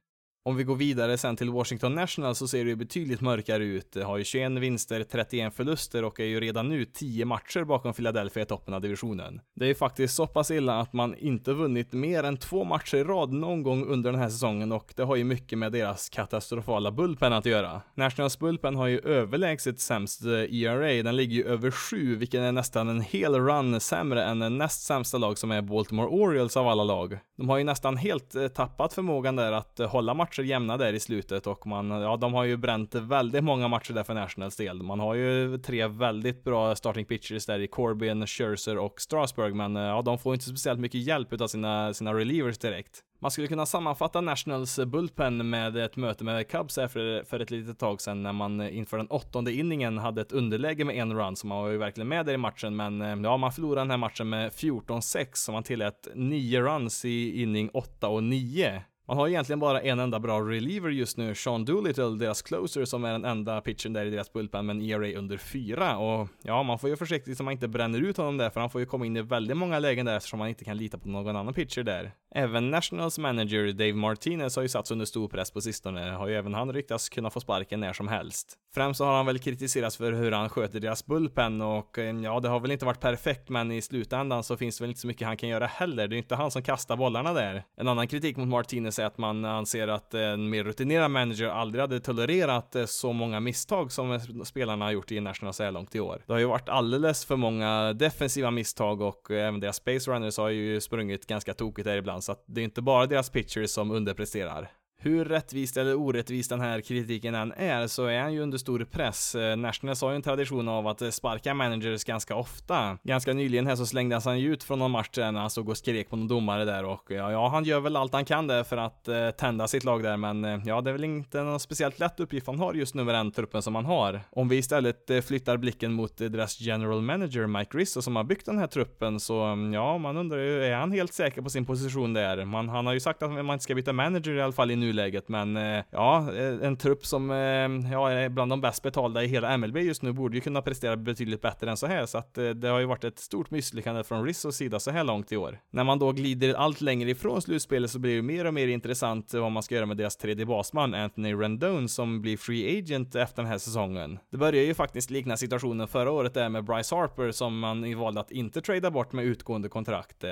Om 0.48 0.56
vi 0.56 0.64
går 0.64 0.76
vidare 0.76 1.18
sen 1.18 1.36
till 1.36 1.50
Washington 1.50 1.96
National 1.96 2.36
så 2.36 2.48
ser 2.48 2.64
det 2.64 2.70
ju 2.70 2.76
betydligt 2.76 3.22
mörkare 3.22 3.64
ut. 3.64 3.92
De 3.92 4.02
har 4.02 4.18
ju 4.18 4.24
21 4.24 4.52
vinster, 4.52 5.04
31 5.04 5.54
förluster 5.56 6.04
och 6.04 6.20
är 6.20 6.26
ju 6.26 6.40
redan 6.40 6.70
nu 6.70 6.86
10 6.86 7.26
matcher 7.26 7.64
bakom 7.64 7.94
Philadelphia 7.94 8.44
i 8.44 8.46
toppen 8.46 8.74
av 8.74 8.82
divisionen. 8.82 9.42
Det 9.56 9.66
är 9.66 9.68
ju 9.68 9.76
faktiskt 9.76 10.16
så 10.16 10.28
pass 10.28 10.52
illa 10.52 10.80
att 10.80 10.94
man 10.94 11.16
inte 11.16 11.54
vunnit 11.54 11.94
mer 11.94 12.24
än 12.24 12.38
två 12.38 12.64
matcher 12.64 12.98
i 12.98 13.04
rad 13.04 13.34
någon 13.34 13.64
gång 13.64 13.86
under 13.86 14.12
den 14.12 14.22
här 14.22 14.30
säsongen 14.30 14.72
och 14.72 14.94
det 14.96 15.04
har 15.04 15.16
ju 15.16 15.24
mycket 15.24 15.58
med 15.60 15.72
deras 15.72 16.10
katastrofala 16.10 16.92
bullpen 16.92 17.34
att 17.34 17.46
göra. 17.46 17.82
Nationals 17.96 18.40
bullpen 18.40 18.76
har 18.76 18.88
ju 18.88 19.00
överlägset 19.00 19.80
sämst 19.80 20.26
eh, 20.26 20.32
ERA, 20.32 21.04
den 21.04 21.16
ligger 21.16 21.36
ju 21.36 21.48
över 21.48 21.72
7, 21.72 22.16
vilken 22.16 22.44
är 22.44 22.52
nästan 22.52 22.90
en 22.90 23.02
hel 23.02 23.36
run 23.36 23.80
sämre 23.80 24.24
än 24.24 24.40
den 24.40 24.58
näst 24.58 24.82
sämsta 24.82 25.18
lag 25.18 25.38
som 25.38 25.52
är 25.52 25.62
Baltimore 25.62 26.08
Orioles 26.08 26.58
av 26.58 26.68
alla 26.68 26.84
lag. 26.84 27.20
De 27.38 27.50
har 27.50 27.58
ju 27.58 27.64
nästan 27.64 27.98
helt 27.98 28.36
eh, 28.36 28.48
tappat 28.48 28.94
förmågan 28.94 29.36
där 29.36 29.52
att 29.52 29.80
eh, 29.80 29.90
hålla 29.90 30.14
matcher 30.14 30.37
matcher 30.38 30.50
jämna 30.50 30.78
där 30.78 30.94
i 30.94 31.00
slutet 31.00 31.48
och 31.48 31.68
man, 31.68 31.90
ja 31.90 32.18
de 32.18 32.34
har 32.34 32.44
ju 32.44 32.58
bränt 32.58 32.96
väldigt 32.96 33.44
många 33.44 33.68
matcher 33.68 33.94
där 33.94 34.04
för 34.04 34.14
Nationals 34.14 34.56
del. 34.56 34.84
Man 34.84 35.00
har 35.00 35.16
ju 35.16 35.58
tre 35.58 35.88
väldigt 35.88 36.44
bra 36.44 36.76
starting 36.76 37.06
pitchers 37.06 37.46
där 37.46 37.60
i 37.60 37.68
Corbin, 37.68 38.28
Scherzer 38.28 38.78
och 38.78 39.02
Strasburg, 39.02 39.56
men 39.56 39.76
eh, 39.76 39.84
ja 39.84 40.02
de 40.02 40.18
får 40.18 40.34
inte 40.34 40.46
speciellt 40.46 40.80
mycket 40.80 41.02
hjälp 41.02 41.34
utav 41.34 41.48
sina, 41.48 41.94
sina 41.94 42.14
relievers 42.14 42.58
direkt. 42.58 43.04
Man 43.22 43.32
skulle 43.32 43.48
kunna 43.48 43.66
sammanfatta 43.66 44.22
Nationals 44.22 44.80
bullpen 44.80 45.50
med 45.50 45.78
ett 45.78 45.96
möte 45.96 46.24
med 46.24 46.48
Cubs 46.48 46.76
för, 46.76 47.24
för 47.24 47.40
ett 47.40 47.52
litet 47.52 47.80
tag 47.80 48.02
sedan 48.02 48.24
när 48.24 48.34
man 48.34 48.62
inför 48.62 48.98
den 48.98 49.08
åttonde 49.08 49.54
inningen 49.54 49.98
hade 49.98 50.22
ett 50.22 50.32
underläge 50.32 50.86
med 50.86 50.96
en 50.96 51.14
run, 51.14 51.36
så 51.36 51.48
man 51.48 51.58
var 51.58 51.70
ju 51.70 51.78
verkligen 51.78 52.08
med 52.08 52.26
där 52.26 52.34
i 52.34 52.38
matchen, 52.38 52.76
men 52.76 53.02
eh, 53.02 53.18
ja, 53.24 53.38
man 53.38 53.52
förlorade 53.52 53.82
den 53.82 53.92
här 53.92 53.98
matchen 53.98 54.30
med 54.30 54.52
14-6, 54.52 55.28
så 55.34 55.52
man 55.52 55.64
tillät 55.64 56.08
9 56.16 56.62
runs 56.62 57.06
i 57.06 57.42
inning 57.42 57.70
8 57.74 58.08
och 58.08 58.24
9. 58.24 58.84
Man 59.10 59.18
har 59.18 59.28
egentligen 59.28 59.60
bara 59.60 59.82
en 59.82 60.00
enda 60.00 60.20
bra 60.20 60.40
reliever 60.40 60.90
just 60.90 61.18
nu, 61.18 61.36
Sean 61.36 61.66
Doolittle, 61.66 62.10
deras 62.10 62.42
closer, 62.42 62.86
som 62.86 63.06
är 63.06 63.12
den 63.12 63.26
enda 63.26 63.62
pitchen 63.62 63.94
där 63.94 64.06
i 64.06 64.10
deras 64.10 64.34
bullpen 64.34 64.66
med 64.66 64.76
en 64.76 64.82
ERA 64.82 65.20
under 65.20 65.38
fyra. 65.38 65.98
Och 65.98 66.30
ja, 66.42 66.64
man 66.64 66.80
får 66.80 66.90
ju 66.90 66.96
försiktigt 66.96 67.38
så 67.38 67.44
man 67.44 67.52
inte 67.52 67.68
bränner 67.68 68.00
ut 68.00 68.18
honom 68.18 68.38
där, 68.38 68.50
för 68.50 68.60
han 68.60 68.70
får 68.70 68.82
ju 68.82 68.88
komma 68.88 69.06
in 69.06 69.18
i 69.18 69.22
väldigt 69.22 69.58
många 69.58 69.80
lägen 69.80 70.06
där 70.06 70.18
eftersom 70.18 70.40
man 70.40 70.48
inte 70.48 70.64
kan 70.64 70.78
lita 70.78 70.98
på 70.98 71.10
någon 71.10 71.36
annan 71.36 71.54
pitcher 71.54 71.84
där. 71.84 72.12
Även 72.36 72.72
Nationals 72.72 73.18
manager 73.18 73.74
Dave 73.74 73.94
Martinez 73.94 74.56
har 74.56 74.64
ju 74.64 74.70
satts 74.70 74.92
under 74.92 75.06
stor 75.06 75.28
press 75.28 75.52
på 75.52 75.62
sistone, 75.62 76.02
har 76.02 76.28
ju 76.28 76.36
även 76.36 76.54
han 76.54 76.74
ryktats 76.74 77.10
kunna 77.10 77.30
få 77.30 77.40
sparken 77.40 77.80
när 77.80 77.94
som 77.94 78.08
helst. 78.08 78.58
Främst 78.74 78.98
så 78.98 79.06
har 79.06 79.16
han 79.16 79.26
väl 79.26 79.40
kritiserats 79.40 79.98
för 79.98 80.12
hur 80.12 80.32
han 80.32 80.50
sköter 80.50 80.80
deras 80.80 81.06
bullpen 81.06 81.62
och 81.62 82.00
eh, 82.00 82.16
ja, 82.16 82.40
det 82.40 82.50
har 82.50 82.60
väl 82.60 82.72
inte 82.72 82.86
varit 82.86 83.00
perfekt, 83.00 83.50
men 83.50 83.72
i 83.72 83.82
slutändan 83.82 84.44
så 84.44 84.58
finns 84.58 84.78
det 84.78 84.84
väl 84.84 84.90
inte 84.90 85.02
så 85.02 85.08
mycket 85.08 85.28
han 85.28 85.38
kan 85.38 85.50
göra 85.50 85.66
heller. 85.66 86.08
Det 86.08 86.14
är 86.14 86.18
ju 86.18 86.22
inte 86.22 86.36
han 86.36 86.52
som 86.52 86.64
kastar 86.64 86.96
bollarna 86.98 87.34
där. 87.34 87.64
En 87.78 87.88
annan 87.88 88.08
kritik 88.08 88.38
mot 88.38 88.48
Martinez 88.48 88.97
sig 88.98 89.06
att 89.06 89.18
man 89.18 89.46
anser 89.46 89.88
att 89.88 90.14
en 90.14 90.50
mer 90.50 90.64
rutinerad 90.64 91.12
manager 91.12 91.48
aldrig 91.48 91.82
hade 91.82 92.00
tolererat 92.00 92.76
eh, 92.76 92.86
så 92.86 93.14
många 93.14 93.40
misstag 93.40 93.92
som 93.92 94.20
spelarna 94.46 94.86
har 94.86 94.92
gjort 94.92 95.12
i 95.12 95.20
National 95.20 95.54
så 95.54 95.64
här 95.64 95.72
långt 95.72 95.96
i 95.96 96.00
år. 96.00 96.24
Det 96.28 96.34
har 96.34 96.40
ju 96.40 96.46
varit 96.46 96.70
alldeles 96.70 97.26
för 97.26 97.36
många 97.36 97.94
defensiva 97.94 98.52
misstag 98.52 99.02
och 99.02 99.32
eh, 99.32 99.48
även 99.48 99.60
deras 99.60 99.76
space 99.76 100.12
runners 100.12 100.38
har 100.38 100.50
ju 100.50 100.82
sprungit 100.82 101.28
ganska 101.28 101.54
tokigt 101.54 101.86
där 101.86 101.98
ibland, 101.98 102.24
så 102.24 102.32
att 102.32 102.44
det 102.48 102.62
är 102.62 102.66
inte 102.66 102.82
bara 102.82 103.06
deras 103.06 103.30
pitchers 103.30 103.70
som 103.70 103.92
underpresterar. 103.92 104.70
Hur 105.00 105.26
rättvist 105.26 105.78
eller 105.78 105.96
orättvist 105.96 106.50
den 106.50 106.62
här 106.62 106.82
kritiken 106.82 107.36
än 107.36 107.52
är 107.52 107.88
så 107.88 108.06
är 108.06 108.20
han 108.22 108.34
ju 108.34 108.40
under 108.40 108.58
stor 108.58 108.88
press. 108.92 109.36
Eh, 109.36 109.58
Nationals 109.58 110.02
har 110.02 110.10
ju 110.10 110.16
en 110.16 110.22
tradition 110.22 110.68
av 110.68 110.88
att 110.88 111.02
eh, 111.02 111.10
sparka 111.10 111.54
managers 111.54 112.04
ganska 112.04 112.36
ofta. 112.36 112.98
Ganska 113.04 113.34
nyligen 113.34 113.68
här 113.68 113.76
så 113.76 113.86
slängdes 113.86 114.26
han 114.26 114.40
ju 114.40 114.54
ut 114.54 114.64
från 114.64 114.80
någon 114.80 114.92
match 114.92 115.10
där 115.14 115.32
när 115.32 115.40
han 115.40 115.50
stod 115.50 115.70
och 115.70 115.78
skrek 115.78 116.10
på 116.10 116.16
någon 116.16 116.28
domare 116.28 116.66
där 116.66 116.86
och 116.86 117.04
ja, 117.08 117.32
ja, 117.32 117.48
han 117.48 117.64
gör 117.64 117.80
väl 117.80 117.96
allt 117.96 118.14
han 118.14 118.26
kan 118.26 118.48
där 118.48 118.64
för 118.64 118.78
att 118.78 119.08
eh, 119.08 119.30
tända 119.30 119.68
sitt 119.68 119.84
lag 119.84 120.04
där 120.04 120.18
men 120.18 120.46
eh, 120.46 120.60
ja, 120.66 120.82
det 120.82 120.90
är 120.90 120.92
väl 120.92 121.04
inte 121.04 121.44
någon 121.44 121.60
speciellt 121.60 122.00
lätt 122.00 122.20
uppgift 122.20 122.48
han 122.48 122.60
har 122.60 122.74
just 122.74 122.96
nu 122.96 123.04
med 123.04 123.16
den 123.16 123.32
truppen 123.32 123.62
som 123.62 123.76
han 123.76 123.86
har. 123.86 124.22
Om 124.30 124.50
vi 124.50 124.58
istället 124.58 125.10
eh, 125.10 125.22
flyttar 125.22 125.58
blicken 125.58 125.94
mot 125.94 126.22
eh, 126.22 126.30
deras 126.30 126.62
general 126.62 127.02
manager 127.02 127.48
Mike 127.48 127.78
Rizzo 127.78 128.02
som 128.02 128.16
har 128.16 128.24
byggt 128.24 128.46
den 128.46 128.58
här 128.58 128.68
truppen 128.68 129.20
så 129.20 129.42
mm, 129.42 129.74
ja, 129.74 129.98
man 129.98 130.18
undrar 130.18 130.38
ju, 130.38 130.64
är 130.64 130.76
han 130.76 130.92
helt 130.92 131.14
säker 131.14 131.42
på 131.42 131.50
sin 131.50 131.66
position 131.66 132.14
där? 132.14 132.46
Man, 132.46 132.70
han 132.70 132.86
har 132.86 132.94
ju 132.94 133.00
sagt 133.00 133.24
att 133.24 133.32
man 133.32 133.50
inte 133.50 133.64
ska 133.64 133.76
byta 133.76 133.94
manager 133.94 134.34
i 134.34 134.42
alla 134.42 134.54
fall 134.54 134.72
i 134.72 134.76
nu 134.76 134.87
nuläget, 134.88 135.30
men 135.30 135.58
eh, 135.58 135.84
ja, 135.92 136.34
eh, 136.34 136.68
en 136.68 136.78
trupp 136.78 137.06
som 137.06 137.32
eh, 137.32 137.92
ja, 137.92 138.10
är 138.10 138.30
bland 138.30 138.52
de 138.52 138.62
bäst 138.62 138.84
betalda 138.84 139.24
i 139.24 139.28
hela 139.28 139.58
MLB 139.58 139.78
just 139.78 140.02
nu 140.02 140.12
borde 140.12 140.36
ju 140.36 140.42
kunna 140.42 140.62
prestera 140.62 140.98
betydligt 140.98 141.42
bättre 141.42 141.70
än 141.70 141.78
så 141.78 141.88
här, 141.88 142.06
så 142.06 142.18
att 142.18 142.34
det 142.34 142.68
har 142.68 142.80
ju 142.80 142.86
varit 142.86 143.04
ett 143.04 143.20
stort 143.20 143.52
misslyckande 143.52 144.04
från 144.04 144.26
Rizzos 144.26 144.56
sida 144.56 144.80
så 144.80 144.92
här 144.92 145.04
långt 145.04 145.32
i 145.32 145.38
år. 145.38 145.60
När 145.70 145.84
man 145.84 146.00
då 146.00 146.12
glider 146.12 146.54
allt 146.54 146.82
längre 146.82 147.10
ifrån 147.10 147.42
slutspelet 147.42 147.92
så 147.92 148.00
blir 148.00 148.16
det 148.16 148.22
mer 148.22 148.46
och 148.46 148.54
mer 148.54 148.68
intressant 148.68 149.34
vad 149.34 149.52
man 149.52 149.64
ska 149.64 149.76
göra 149.76 149.86
med 149.86 149.98
deras 149.98 150.18
tredje 150.18 150.46
basman, 150.46 150.94
Anthony 150.94 151.34
Rendon, 151.34 151.90
som 151.90 152.22
blir 152.22 152.38
free 152.38 152.80
agent 152.80 153.16
efter 153.16 153.42
den 153.42 153.52
här 153.52 153.58
säsongen. 153.58 154.20
Det 154.32 154.38
börjar 154.38 154.64
ju 154.64 154.74
faktiskt 154.74 155.10
likna 155.10 155.38
situationen 155.38 155.88
förra 155.88 156.12
året 156.12 156.34
där 156.34 156.50
med 156.50 156.64
Bryce 156.64 156.96
Harper 156.96 157.32
som 157.32 157.60
man 157.60 158.00
valde 158.00 158.20
att 158.20 158.32
inte 158.32 158.62
trada 158.62 158.92
bort 158.92 159.14
med 159.14 159.26
utgående 159.26 159.70
kontrakt. 159.70 160.24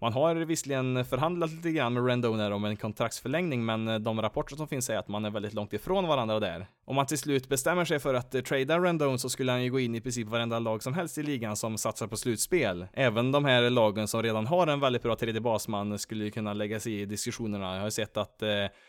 Man 0.00 0.12
har 0.12 0.34
visserligen 0.34 1.04
förhandlat 1.04 1.50
lite 1.50 1.70
grann 1.70 1.94
med 1.94 2.06
Rendon 2.06 2.40
här 2.40 2.50
om 2.50 2.64
en 2.64 2.76
kontraktsförlängning, 2.76 3.64
men 3.64 4.02
de 4.04 4.22
rapporter 4.22 4.56
som 4.56 4.68
finns 4.68 4.84
säger 4.86 5.00
att 5.00 5.08
man 5.08 5.24
är 5.24 5.30
väldigt 5.30 5.54
långt 5.54 5.72
ifrån 5.72 6.08
varandra 6.08 6.40
där. 6.40 6.66
Om 6.84 6.96
man 6.96 7.06
till 7.06 7.18
slut 7.18 7.48
bestämmer 7.48 7.84
sig 7.84 7.98
för 7.98 8.14
att 8.14 8.34
eh, 8.34 8.38
uh, 8.38 8.42
trada 8.42 8.78
Rendon 8.78 9.18
så 9.18 9.30
skulle 9.30 9.52
han 9.52 9.62
ju 9.62 9.70
gå 9.70 9.80
in 9.80 9.94
i 9.94 10.00
princip 10.00 10.28
varenda 10.28 10.58
lag 10.58 10.82
som 10.82 10.94
helst 10.94 11.18
i 11.18 11.22
ligan 11.22 11.56
som 11.56 11.78
satsar 11.78 12.06
på 12.06 12.16
slutspel. 12.16 12.86
Även 12.92 13.32
de 13.32 13.44
här 13.44 13.70
lagen 13.70 14.08
som 14.08 14.22
redan 14.22 14.46
har 14.46 14.66
en 14.66 14.80
väldigt 14.80 15.02
bra 15.02 15.16
tredje 15.16 15.40
basman 15.40 15.98
skulle 15.98 16.24
ju 16.24 16.30
kunna 16.30 16.52
lägga 16.52 16.80
sig 16.80 17.00
i 17.00 17.04
diskussionerna. 17.04 17.74
Jag 17.74 17.82
har 17.82 17.90
sett 17.90 18.16
att 18.16 18.42
eh, 18.42 18.48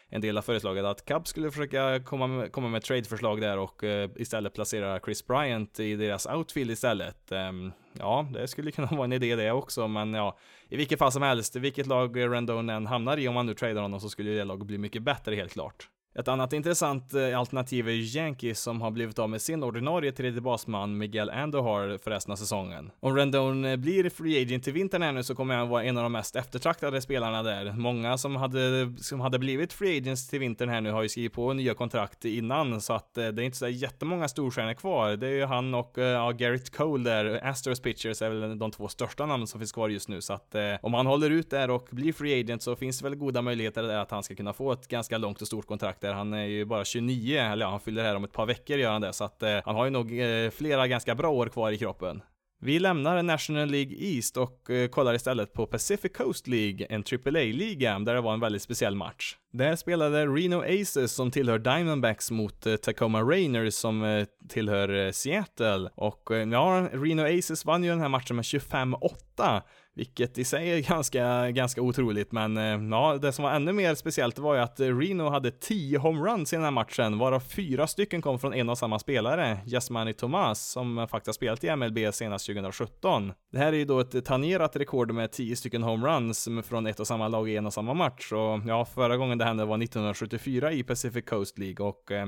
en 0.10 0.22
del 0.22 0.38
har 0.38 0.42
föreslagit 0.42 0.86
att 0.86 1.06
Cubs 1.06 1.30
skulle 1.30 1.52
försöka 1.52 2.00
komma 2.00 2.28
med, 2.28 2.52
komma 2.52 2.70
med 2.70 2.84
tradeförslag 2.84 3.42
där 3.42 3.58
och 3.58 3.84
eh, 3.84 4.10
istället 4.16 4.54
placera 4.54 5.00
Chris 5.00 5.28
Bryant 5.28 5.80
i 5.80 5.96
deras 5.96 6.26
outfield 6.26 6.72
istället. 6.72 7.32
Eh, 7.32 7.52
ja, 7.94 8.28
det 8.34 8.48
skulle 8.48 8.72
kunna 8.72 8.88
vara 8.92 9.04
en 9.04 9.14
idé 9.14 9.36
det 9.36 9.52
också, 9.52 9.88
men 9.88 10.14
ja, 10.14 10.38
i 10.70 10.78
vilket 10.78 11.00
fall 11.00 11.12
som 11.12 11.22
helst, 11.22 11.56
vilket 11.56 11.88
lag 11.88 12.20
Rendon 12.20 12.70
än 12.70 12.86
hamnar 12.86 13.18
i 13.18 13.28
om 13.28 13.34
man 13.34 13.46
nu 13.46 13.54
tradar 13.54 13.82
honom 13.82 14.00
så 14.00 14.10
skulle 14.10 14.32
det 14.32 14.44
laget 14.44 14.68
bli 14.68 14.78
mycket 14.78 15.04
bättre 15.04 15.36
helt 15.36 15.52
klart. 15.52 15.90
Ett 16.20 16.28
annat 16.28 16.54
intressant 16.54 17.14
eh, 17.14 17.40
alternativ 17.40 17.90
är 17.90 18.18
Yankees 18.18 18.60
som 18.60 18.82
har 18.82 18.92
blivit 18.92 19.20
av 19.20 19.30
med 19.30 19.42
sin 19.42 19.64
ordinarie 19.64 20.12
tredje 20.12 20.42
basman 20.42 20.98
Miguel 20.98 21.30
Andohar 21.30 21.98
för 21.98 22.12
resten 22.12 22.32
av 22.32 22.36
säsongen. 22.36 22.92
Om 23.00 23.16
Rendon 23.16 23.66
eh, 23.66 23.76
blir 23.76 24.10
free 24.10 24.42
agent 24.42 24.64
till 24.64 24.74
vintern 24.74 25.02
här 25.02 25.12
nu 25.12 25.24
så 25.24 25.36
kommer 25.36 25.56
han 25.56 25.70
vara 25.70 25.84
en 25.84 25.98
av 25.98 26.04
de 26.04 26.12
mest 26.12 26.36
eftertraktade 26.36 27.02
spelarna 27.02 27.44
där. 27.44 27.72
Många 27.72 28.18
som 28.18 28.36
hade, 28.36 28.94
som 28.98 29.20
hade 29.20 29.40
blivit 29.40 29.74
free 29.74 29.98
agents 29.98 30.30
till 30.30 30.40
vintern 30.40 30.70
här 30.70 30.82
nu 30.82 30.92
har 30.92 31.04
ju 31.04 31.10
skrivit 31.10 31.34
på 31.34 31.54
nya 31.54 31.74
kontrakt 31.74 32.26
innan 32.26 32.82
så 32.82 32.94
att 32.94 33.18
eh, 33.18 33.28
det 33.28 33.44
är 33.44 33.46
inte 33.46 33.58
så 33.58 33.68
jättemånga 33.68 34.28
storstjärnor 34.28 34.74
kvar. 34.74 35.16
Det 35.16 35.28
är 35.28 35.32
ju 35.32 35.46
han 35.46 35.74
och 35.74 35.94
ja, 35.96 36.32
Garrett 36.32 36.76
Cole 36.76 37.04
där, 37.04 37.40
Astros 37.44 37.80
Pitchers 37.80 38.22
är 38.22 38.30
väl 38.30 38.60
de 38.60 38.72
två 38.72 38.88
största 38.88 39.26
namnen 39.26 39.48
som 39.48 39.60
finns 39.60 39.72
kvar 39.72 39.90
just 39.90 40.10
nu 40.10 40.22
så 40.22 40.34
att 40.34 40.56
om 40.82 40.94
han 40.94 41.06
håller 41.06 41.30
ut 41.30 41.50
där 41.50 41.70
och 41.70 41.88
blir 41.92 42.14
free 42.14 42.40
agent 42.40 42.64
så 42.64 42.76
finns 42.76 43.00
det 43.00 43.04
väl 43.04 43.16
goda 43.16 43.42
möjligheter 43.42 43.84
där 43.84 43.98
att 43.98 44.12
han 44.12 44.24
ska 44.24 44.36
kunna 44.36 44.54
få 44.54 44.72
ett 44.72 44.88
ganska 44.88 45.18
långt 45.18 45.42
och 45.42 45.48
stort 45.48 45.68
kontrakt 45.68 46.05
där. 46.06 46.14
Han 46.14 46.34
är 46.34 46.46
ju 46.46 46.66
bara 46.66 46.86
29, 46.86 47.40
eller 47.40 47.66
ja, 47.66 47.70
han 47.70 47.80
fyller 47.80 48.04
här 48.04 48.16
om 48.16 48.24
ett 48.24 48.34
par 48.34 48.46
veckor 48.46 48.78
gör 48.78 48.92
han 48.92 49.02
det, 49.02 49.14
så 49.14 49.24
att 49.24 49.44
eh, 49.44 49.60
han 49.66 49.76
har 49.76 49.86
ju 49.86 49.92
nog 49.92 50.20
eh, 50.20 50.50
flera 50.50 50.88
ganska 50.88 51.16
bra 51.16 51.30
år 51.30 51.48
kvar 51.48 51.72
i 51.72 51.78
kroppen. 51.78 52.22
Vi 52.62 52.80
lämnar 52.80 53.24
National 53.24 53.70
League 53.70 53.96
East 54.00 54.38
och 54.38 54.70
eh, 54.70 54.88
kollar 54.88 55.14
istället 55.14 55.54
på 55.54 55.68
Pacific 55.68 56.12
Coast 56.14 56.48
League, 56.48 56.88
en 56.90 57.04
AAA-liga, 57.12 58.00
där 58.00 58.16
det 58.16 58.22
var 58.22 58.34
en 58.34 58.40
väldigt 58.40 58.62
speciell 58.62 58.96
match. 58.96 59.36
Där 59.54 59.76
spelade 59.76 60.26
Reno 60.26 60.62
Aces 60.62 61.12
som 61.12 61.32
tillhör 61.32 61.60
Diamondbacks 61.60 62.32
mot 62.32 62.66
eh, 62.66 62.76
Tacoma 62.76 63.22
Rainers 63.22 63.74
som 63.74 64.04
eh, 64.04 64.26
tillhör 64.50 65.06
eh, 65.06 65.12
Seattle. 65.12 65.90
Och 65.96 66.32
eh, 66.32 66.50
ja, 66.50 66.88
Reno 66.94 67.40
Aces 67.40 67.66
vann 67.66 67.84
ju 67.84 67.90
den 67.90 68.02
här 68.02 68.10
matchen 68.10 68.36
med 68.36 68.44
25-8 68.44 69.62
vilket 69.96 70.38
i 70.38 70.44
sig 70.44 70.72
är 70.72 70.80
ganska, 70.80 71.52
ganska 71.52 71.82
otroligt, 71.82 72.32
men 72.32 72.58
eh, 72.58 72.90
ja, 72.92 73.18
det 73.22 73.32
som 73.32 73.44
var 73.44 73.52
ännu 73.52 73.74
mer 73.74 73.96
speciellt 73.96 74.40
var 74.40 74.56
ju 74.56 74.62
att 74.62 74.80
Reno 74.80 75.30
hade 75.30 75.52
10 75.52 75.98
homeruns 75.98 76.54
i 76.54 76.56
den 76.56 76.64
här 76.64 76.72
matchen, 76.72 77.18
varav 77.18 77.40
fyra 77.40 77.88
stycken 77.88 78.22
kom 78.22 78.40
från 78.40 78.54
en 78.54 78.70
och 78.70 78.78
samma 78.78 79.00
spelare, 79.00 79.58
Jasmani 79.66 80.14
Tomas, 80.14 80.70
som 80.70 81.08
faktiskt 81.12 81.28
har 81.28 81.34
spelat 81.34 81.64
i 81.64 81.76
MLB 81.76 82.14
senast 82.14 82.46
2017. 82.46 83.34
Det 83.52 83.58
här 83.58 83.74
är 83.74 83.78
ju 83.78 83.86
då 83.86 84.00
ett 84.00 84.26
tangerat 84.26 84.76
rekord 84.76 85.12
med 85.12 85.32
10 85.32 85.56
stycken 85.56 85.84
homeruns 85.84 86.50
från 86.64 86.88
ett 86.88 87.00
och 87.00 87.08
samma 87.08 87.28
lag 87.28 87.50
i 87.50 87.58
en 87.58 87.66
och 87.66 87.74
samma 87.74 87.94
match, 87.94 88.32
och 88.32 88.62
ja, 88.68 88.86
förra 88.86 89.18
gången 89.18 89.38
det 89.38 89.46
hände 89.46 89.66
var 89.66 89.84
1974 89.84 90.72
i 90.72 90.84
Pacific 90.84 91.26
Coast 91.26 91.58
League, 91.58 91.86
och 91.86 92.12
eh, 92.12 92.28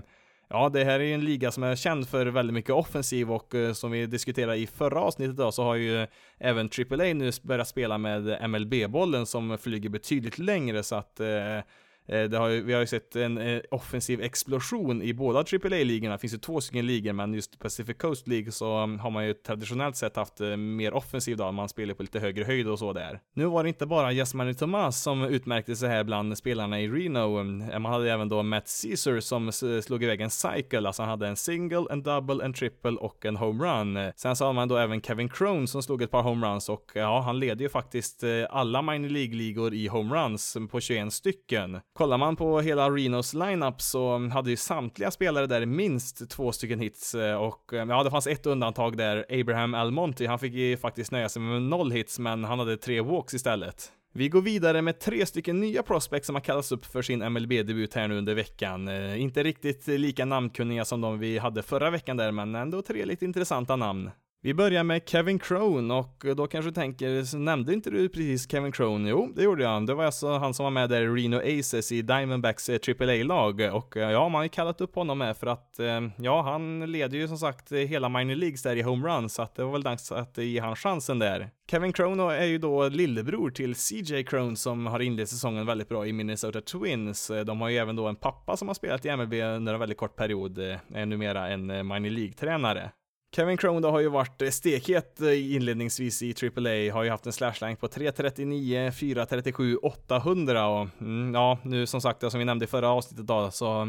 Ja, 0.49 0.69
det 0.69 0.83
här 0.83 0.99
är 0.99 1.03
ju 1.03 1.13
en 1.13 1.25
liga 1.25 1.51
som 1.51 1.63
är 1.63 1.75
känd 1.75 2.07
för 2.07 2.25
väldigt 2.25 2.53
mycket 2.53 2.71
offensiv 2.71 3.31
och 3.31 3.55
eh, 3.55 3.73
som 3.73 3.91
vi 3.91 4.05
diskuterade 4.05 4.57
i 4.57 4.67
förra 4.67 5.01
avsnittet 5.01 5.37
då 5.37 5.51
så 5.51 5.63
har 5.63 5.75
ju 5.75 6.01
eh, 6.01 6.07
även 6.37 6.69
AAA 6.91 7.13
nu 7.13 7.31
börjat 7.43 7.67
spela 7.67 7.97
med 7.97 8.49
MLB-bollen 8.49 9.25
som 9.25 9.57
flyger 9.57 9.89
betydligt 9.89 10.37
längre 10.37 10.83
så 10.83 10.95
att 10.95 11.19
Eh, 11.19 11.63
Eh, 12.07 12.39
har 12.39 12.49
ju, 12.49 12.61
vi 12.61 12.73
har 12.73 12.79
ju 12.79 12.87
sett 12.87 13.15
en 13.15 13.37
eh, 13.37 13.61
offensiv 13.71 14.21
explosion 14.21 15.01
i 15.01 15.13
båda 15.13 15.39
AAA-ligorna. 15.39 16.13
Det 16.15 16.19
finns 16.19 16.33
ju 16.33 16.37
två 16.37 16.61
stycken 16.61 16.85
ligor, 16.85 17.13
men 17.13 17.33
just 17.33 17.59
Pacific 17.59 17.97
Coast 17.97 18.27
League 18.27 18.51
så 18.51 18.83
um, 18.83 18.99
har 18.99 19.09
man 19.09 19.25
ju 19.25 19.33
traditionellt 19.33 19.95
sett 19.95 20.15
haft 20.15 20.41
eh, 20.41 20.57
mer 20.57 20.93
offensiv 20.93 21.37
då, 21.37 21.51
man 21.51 21.69
spelar 21.69 21.93
på 21.93 22.03
lite 22.03 22.19
högre 22.19 22.43
höjd 22.43 22.67
och 22.67 22.79
så 22.79 22.93
där. 22.93 23.19
Nu 23.33 23.45
var 23.45 23.63
det 23.63 23.69
inte 23.69 23.85
bara 23.85 24.11
Yasmani 24.11 24.53
Thomas 24.53 25.01
som 25.01 25.23
utmärkte 25.23 25.75
sig 25.75 25.89
här 25.89 26.03
bland 26.03 26.37
spelarna 26.37 26.81
i 26.81 26.87
Reno. 26.87 27.39
Um, 27.39 27.57
man 27.57 27.85
hade 27.85 28.11
även 28.11 28.29
då 28.29 28.43
Matt 28.43 28.69
Caesar 28.81 29.19
som 29.19 29.51
slog 29.81 30.03
iväg 30.03 30.21
en 30.21 30.29
cycle, 30.29 30.87
alltså 30.87 31.01
han 31.01 31.09
hade 31.09 31.27
en 31.27 31.35
single, 31.35 31.85
en 31.89 32.03
double, 32.03 32.45
en 32.45 32.53
triple 32.53 32.91
och 32.91 33.25
en 33.25 33.35
homerun. 33.35 34.11
Sen 34.15 34.35
så 34.35 34.45
har 34.45 34.53
man 34.53 34.67
då 34.67 34.77
även 34.77 35.01
Kevin 35.01 35.29
Crone 35.29 35.67
som 35.67 35.83
slog 35.83 36.01
ett 36.01 36.11
par 36.11 36.21
homeruns 36.21 36.69
och 36.69 36.91
ja, 36.93 37.21
han 37.21 37.39
leder 37.39 37.61
ju 37.61 37.69
faktiskt 37.69 38.23
alla 38.49 38.81
minor 38.81 39.09
League-ligor 39.09 39.73
i 39.73 39.87
homeruns 39.87 40.57
på 40.71 40.79
21 40.79 41.13
stycken. 41.13 41.79
Kollar 41.97 42.17
man 42.17 42.35
på 42.35 42.61
hela 42.61 42.89
Renos 42.89 43.33
lineup 43.33 43.81
så 43.81 44.29
hade 44.29 44.49
ju 44.49 44.57
samtliga 44.57 45.11
spelare 45.11 45.47
där 45.47 45.65
minst 45.65 46.29
två 46.29 46.51
stycken 46.51 46.79
hits 46.79 47.15
eh, 47.15 47.35
och 47.35 47.73
eh, 47.73 47.87
ja, 47.89 48.03
det 48.03 48.11
fanns 48.11 48.27
ett 48.27 48.45
undantag 48.45 48.97
där, 48.97 49.25
Abraham 49.29 49.73
Almonty, 49.73 50.25
han 50.25 50.39
fick 50.39 50.53
ju 50.53 50.77
faktiskt 50.77 51.11
nöja 51.11 51.29
sig 51.29 51.41
med 51.41 51.61
noll 51.61 51.91
hits, 51.91 52.19
men 52.19 52.43
han 52.43 52.59
hade 52.59 52.77
tre 52.77 53.01
walks 53.01 53.33
istället. 53.33 53.91
Vi 54.13 54.29
går 54.29 54.41
vidare 54.41 54.81
med 54.81 54.99
tre 54.99 55.25
stycken 55.25 55.59
nya 55.59 55.83
prospects 55.83 56.25
som 56.25 56.35
har 56.35 56.41
kallats 56.41 56.71
upp 56.71 56.85
för 56.85 57.01
sin 57.01 57.33
MLB-debut 57.33 57.93
här 57.93 58.07
nu 58.07 58.17
under 58.17 58.35
veckan. 58.35 58.87
Eh, 58.87 59.21
inte 59.21 59.43
riktigt 59.43 59.87
lika 59.87 60.25
namnkunniga 60.25 60.85
som 60.85 61.01
de 61.01 61.19
vi 61.19 61.37
hade 61.37 61.63
förra 61.63 61.89
veckan 61.89 62.17
där, 62.17 62.31
men 62.31 62.55
ändå 62.55 62.81
tre 62.81 63.05
lite 63.05 63.25
intressanta 63.25 63.75
namn. 63.75 64.09
Vi 64.41 64.53
börjar 64.53 64.83
med 64.83 65.01
Kevin 65.05 65.39
Crone 65.39 65.93
och 65.93 66.25
då 66.35 66.47
kanske 66.47 66.69
du 66.69 66.73
tänker, 66.73 67.37
nämnde 67.37 67.73
inte 67.73 67.89
du 67.89 68.09
precis 68.09 68.51
Kevin 68.51 68.71
Crone? 68.71 69.09
Jo, 69.09 69.31
det 69.35 69.43
gjorde 69.43 69.63
jag. 69.63 69.87
Det 69.87 69.93
var 69.93 70.05
alltså 70.05 70.37
han 70.37 70.53
som 70.53 70.63
var 70.63 70.71
med 70.71 70.89
där 70.89 71.01
i 71.01 71.07
Reno 71.07 71.37
Aces 71.37 71.91
i 71.91 72.01
Diamondbacks 72.01 72.69
eh, 72.69 72.79
AAA-lag 72.87 73.69
och 73.73 73.97
eh, 73.97 74.11
ja, 74.11 74.29
man 74.29 74.35
har 74.39 74.43
ju 74.43 74.49
kallat 74.49 74.81
upp 74.81 74.95
honom 74.95 75.17
med 75.17 75.37
för 75.37 75.47
att 75.47 75.79
eh, 75.79 76.01
ja, 76.17 76.41
han 76.41 76.91
leder 76.91 77.17
ju 77.17 77.27
som 77.27 77.37
sagt 77.37 77.71
hela 77.71 78.09
minor 78.09 78.35
leagues 78.35 78.63
där 78.63 78.75
i 78.75 78.81
homerun 78.81 79.29
så 79.29 79.41
att 79.41 79.55
det 79.55 79.63
var 79.63 79.71
väl 79.71 79.83
dags 79.83 80.11
att 80.11 80.37
ge 80.37 80.59
han 80.59 80.75
chansen 80.75 81.19
där. 81.19 81.49
Kevin 81.71 81.93
Crone 81.93 82.23
är 82.23 82.45
ju 82.45 82.57
då 82.57 82.89
lillebror 82.89 83.49
till 83.49 83.75
CJ 83.75 84.23
Crone 84.23 84.55
som 84.55 84.85
har 84.85 84.99
inlett 84.99 85.29
säsongen 85.29 85.65
väldigt 85.65 85.89
bra 85.89 86.07
i 86.07 86.13
Minnesota 86.13 86.61
Twins. 86.61 87.31
De 87.45 87.61
har 87.61 87.69
ju 87.69 87.77
även 87.77 87.95
då 87.95 88.07
en 88.07 88.15
pappa 88.15 88.57
som 88.57 88.67
har 88.67 88.75
spelat 88.75 89.05
i 89.05 89.15
MLB 89.15 89.33
under 89.33 89.73
en 89.73 89.79
väldigt 89.79 89.97
kort 89.97 90.15
period, 90.15 90.57
är 90.93 91.05
numera 91.05 91.47
en 91.47 91.67
minor 91.67 92.09
League-tränare. 92.09 92.91
Kevin 93.37 93.57
Crone 93.57 93.79
då 93.79 93.91
har 93.91 93.99
ju 93.99 94.09
varit 94.09 94.53
stekhet 94.53 95.21
eh, 95.21 95.55
inledningsvis 95.55 96.21
i 96.21 96.33
AAA, 96.43 96.93
har 96.93 97.03
ju 97.03 97.09
haft 97.09 97.25
en 97.25 97.33
slashline 97.33 97.75
på 97.75 97.87
3.39, 97.87 98.91
4.37, 98.91 99.75
800 99.83 100.67
och 100.67 100.87
mm, 101.01 101.33
ja, 101.33 101.57
nu 101.63 101.85
som 101.85 102.01
sagt, 102.01 102.31
som 102.31 102.39
vi 102.39 102.45
nämnde 102.45 102.65
i 102.65 102.67
förra 102.67 102.89
avsnittet 102.89 103.27
då, 103.27 103.51
så 103.51 103.81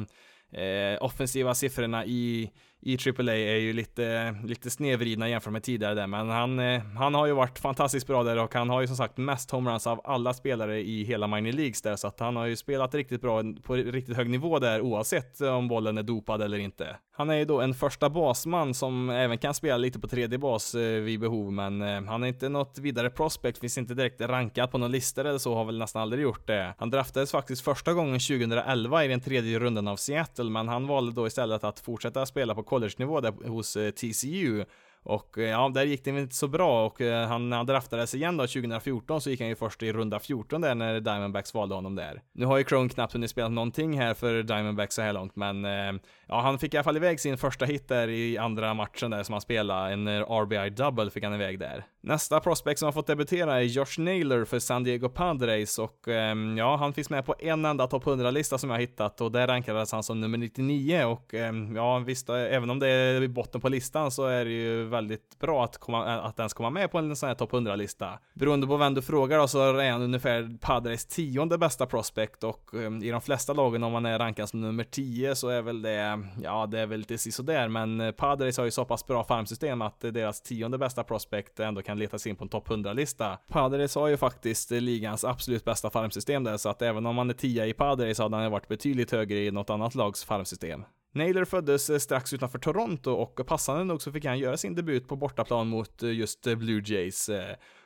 eh, 0.53 1.05
offensiva 1.05 1.55
siffrorna 1.55 2.07
i 2.07 2.51
i 2.81 2.97
AAA 2.97 3.35
är 3.35 3.57
ju 3.57 3.73
lite, 3.73 4.37
lite 4.45 4.71
snedvridna 4.71 5.29
jämfört 5.29 5.53
med 5.53 5.63
tidigare 5.63 5.95
där, 5.95 6.07
men 6.07 6.29
han, 6.29 6.59
eh, 6.59 6.83
han 6.97 7.15
har 7.15 7.27
ju 7.27 7.33
varit 7.33 7.59
fantastiskt 7.59 8.07
bra 8.07 8.23
där 8.23 8.39
och 8.39 8.55
han 8.55 8.71
har 8.71 8.81
ju 8.81 8.87
som 8.87 8.97
sagt 8.97 9.17
mest 9.17 9.51
homeruns 9.51 9.87
av 9.87 10.01
alla 10.05 10.35
spelare 10.35 10.81
i 10.81 11.05
hela 11.05 11.27
minor 11.27 11.53
leagues 11.53 11.83
där, 11.83 11.97
så 11.97 12.07
att 12.07 12.21
han 12.21 12.37
har 12.37 12.47
ju 12.47 12.57
spelat 12.57 12.95
riktigt 12.95 13.21
bra 13.21 13.43
på 13.63 13.75
riktigt 13.75 14.17
hög 14.17 14.31
nivå 14.31 14.59
där 14.59 14.81
oavsett 14.81 15.41
om 15.41 15.69
bollen 15.69 15.99
är 15.99 16.03
dopad 16.03 16.43
eller 16.43 16.59
inte. 16.59 16.97
Han 17.19 17.31
är 17.31 17.35
ju 17.35 17.45
då 17.45 17.61
en 17.61 17.75
första 17.75 18.11
basman 18.11 18.75
som 18.75 19.11
även 19.11 19.39
kan 19.39 19.55
spela 19.55 19.77
lite 19.77 19.99
på 19.99 20.09
tredje 20.09 20.39
bas 20.39 20.75
eh, 20.75 21.01
vid 21.01 21.21
behov, 21.21 21.53
men 21.53 21.83
eh, 21.83 22.03
han 22.03 22.23
är 22.23 22.29
inte 22.29 22.49
något 22.49 22.79
vidare 22.79 23.11
prospect, 23.11 23.59
finns 23.59 23.79
inte 23.79 23.95
direkt 23.95 24.21
rankad 24.21 24.71
på 24.71 24.79
någon 24.79 24.93
lista 24.93 25.21
eller 25.21 25.39
så, 25.39 25.55
har 25.55 25.65
väl 25.65 25.79
nästan 25.79 26.03
aldrig 26.03 26.23
gjort 26.23 26.47
det. 26.47 26.75
Han 26.79 26.91
draftades 26.91 27.31
faktiskt 27.31 27.63
första 27.63 27.93
gången 27.93 28.21
2011 28.21 29.05
i 29.05 29.09
den 29.09 29.21
tredje 29.21 29.59
rundan 29.59 29.89
av 29.89 29.97
Seattle, 29.97 30.51
men 30.51 30.69
han 30.69 30.87
valde 30.87 31.13
då 31.13 31.27
istället 31.27 31.65
att 31.65 31.81
fortsätta 31.81 32.27
spela 32.27 32.55
på 32.55 32.63
college-nivå 32.69 33.21
där 33.21 33.49
hos 33.49 33.77
eh, 33.77 33.91
TCU 33.91 34.65
och 35.09 35.39
eh, 35.39 35.49
ja, 35.49 35.71
där 35.75 35.85
gick 35.85 36.05
det 36.05 36.11
inte 36.11 36.35
så 36.35 36.49
bra 36.49 36.87
och 36.87 37.01
han, 37.29 37.51
när 37.51 37.57
han 37.57 37.67
draftades 37.67 38.15
igen 38.15 38.37
då 38.37 38.47
2014 38.47 39.21
så 39.21 39.31
gick 39.31 39.41
han 39.41 39.49
ju 39.49 39.57
först 39.57 39.83
i 39.83 39.93
runda 39.93 40.19
14 40.19 40.61
där 40.61 40.75
när 40.75 41.01
Diamondbacks 41.01 41.55
valde 41.55 41.75
honom 41.75 41.95
där. 41.95 42.23
Nu 42.33 42.47
har 42.47 42.59
ju 42.59 42.65
Crone 42.65 42.89
knappt 42.89 43.13
hunnit 43.13 43.31
spela 43.31 43.49
någonting 43.49 44.01
här 44.01 44.15
för 44.15 44.43
Diamondbacks 44.43 44.95
så 44.95 45.03
här 45.03 45.13
långt, 45.13 45.37
men 45.37 45.65
eh, 45.65 46.01
ja, 46.29 46.41
han 46.41 46.59
fick 46.59 46.75
i 46.75 46.77
alla 46.77 46.85
fall 46.85 46.97
iväg 46.97 47.21
sin 47.21 47.39
första 47.39 47.65
hit 47.65 47.89
där 47.89 48.09
i 48.09 48.39
andra 48.39 48.75
matchen 48.75 49.11
där 49.11 49.23
som 49.23 49.33
han 49.33 49.41
spelade. 49.41 49.93
En 49.93 50.09
RBI 50.25 50.71
double 50.71 51.11
fick 51.11 51.25
han 51.25 51.35
iväg 51.35 51.59
där. 51.59 51.85
Nästa 52.01 52.41
prospect 52.41 52.79
som 52.79 52.87
har 52.87 52.93
fått 52.93 53.07
debutera 53.07 53.57
är 53.57 53.63
Josh 53.63 53.99
Naylor 53.99 54.45
för 54.45 54.59
San 54.59 54.85
Diego 54.85 55.09
Padres 55.09 55.79
och 55.79 56.09
ehm, 56.09 56.59
ja, 56.59 56.77
han 56.77 56.93
finns 56.93 57.11
med 57.11 57.27
på 57.27 57.35
en 57.39 57.65
enda 57.65 57.87
topp 57.87 58.05
100-lista 58.05 58.59
som 58.59 58.71
jag 58.71 58.77
har 58.77 58.81
hittat 58.81 59.21
och 59.21 59.33
där 59.33 59.47
rankades 59.47 59.93
han 59.93 60.03
som 60.03 60.21
nummer 60.21 60.39
99 60.39 61.05
och 61.05 61.35
ehm, 61.35 61.77
ja, 61.77 61.99
visst, 61.99 62.31
även 62.31 62.71
om 62.71 62.79
det 62.79 62.89
är 62.89 63.23
i 63.23 63.29
botten 63.29 63.61
på 63.61 63.69
listan 63.69 64.11
så 64.11 64.27
är 64.27 64.45
det 64.45 64.51
ju 64.51 64.85
väldigt 64.99 65.39
bra 65.39 65.65
att, 65.65 65.79
komma, 65.79 66.15
eh, 66.15 66.25
att 66.25 66.39
ens 66.39 66.55
komma 66.55 66.71
med 66.71 66.91
på 66.91 66.99
en 66.99 67.17
sån 67.17 67.29
här 67.29 67.35
topp 67.35 67.53
100-lista. 67.53 68.19
Beroende 68.35 68.67
på 68.67 68.77
vem 68.77 68.95
du 68.95 69.03
frågar 69.03 69.39
då 69.39 69.49
så 69.49 69.77
är 69.79 69.91
han 69.91 70.03
ungefär 70.03 70.59
Padres 70.61 71.07
tionde 71.07 71.59
bästa 71.59 71.87
prospect 71.87 72.45
och 72.45 72.75
um, 72.75 73.03
i 73.03 73.11
de 73.11 73.21
flesta 73.21 73.53
lagen 73.53 73.83
om 73.83 73.93
man 73.93 74.07
är 74.07 74.19
rankad 74.19 74.49
som 74.49 74.61
nummer 74.61 74.85
10 74.85 75.35
så 75.35 75.49
är 75.49 75.63
väl 75.63 75.83
det, 75.83 76.23
ja, 76.43 76.67
det 76.67 76.81
är 76.81 76.87
väl 76.87 77.01
lite 77.01 77.19
sådär, 77.19 77.69
men 77.69 78.01
eh, 78.01 78.11
Padres 78.11 78.59
har 78.59 78.65
ju 78.65 78.71
så 78.71 78.85
pass 78.85 79.07
bra 79.07 79.25
farmsystem 79.25 79.83
att 79.83 80.05
eh, 80.05 80.11
deras 80.11 80.43
tionde 80.43 80.79
bästa 80.79 81.05
prospect 81.05 81.61
ändå 81.61 81.83
kan 81.83 81.99
leta 81.99 82.19
sig 82.19 82.31
in 82.31 82.37
på 82.37 82.45
en 82.45 82.49
topp 82.49 82.69
100-lista. 82.69 83.39
Padres 83.49 83.95
har 83.95 84.09
ju 84.09 84.17
faktiskt 84.17 84.71
ligans 84.71 85.25
absolut 85.25 85.65
bästa 85.65 85.91
farmsystem 85.91 86.45
där, 86.45 86.57
så 86.57 86.69
att 86.69 86.83
även 86.83 87.07
om 87.07 87.15
man 87.15 87.31
är 87.31 87.35
tia 87.35 87.67
i 87.67 87.73
Padres 87.73 88.17
så 88.17 88.23
hade 88.23 88.37
han 88.37 88.51
varit 88.51 88.69
betydligt 88.69 89.11
högre 89.11 89.39
i 89.39 89.51
något 89.51 89.71
annat 89.71 89.95
lags 89.95 90.25
farmsystem. 90.25 90.85
Naylor 91.19 91.45
föddes 91.45 91.91
eh, 91.91 91.99
strax 91.99 92.33
utanför 92.33 92.59
Toronto 92.59 93.11
och 93.11 93.47
passande 93.47 93.85
nog 93.85 94.03
så 94.03 94.13
fick 94.13 94.25
han 94.25 94.39
göra 94.39 94.57
sin 94.57 94.75
debut 94.75 95.09
på 95.09 95.17
bortaplan 95.17 95.69
mot 95.69 96.03
eh, 96.03 96.11
just 96.11 96.47
eh, 96.47 96.55
Blue 96.55 96.83
Jays. 96.87 97.31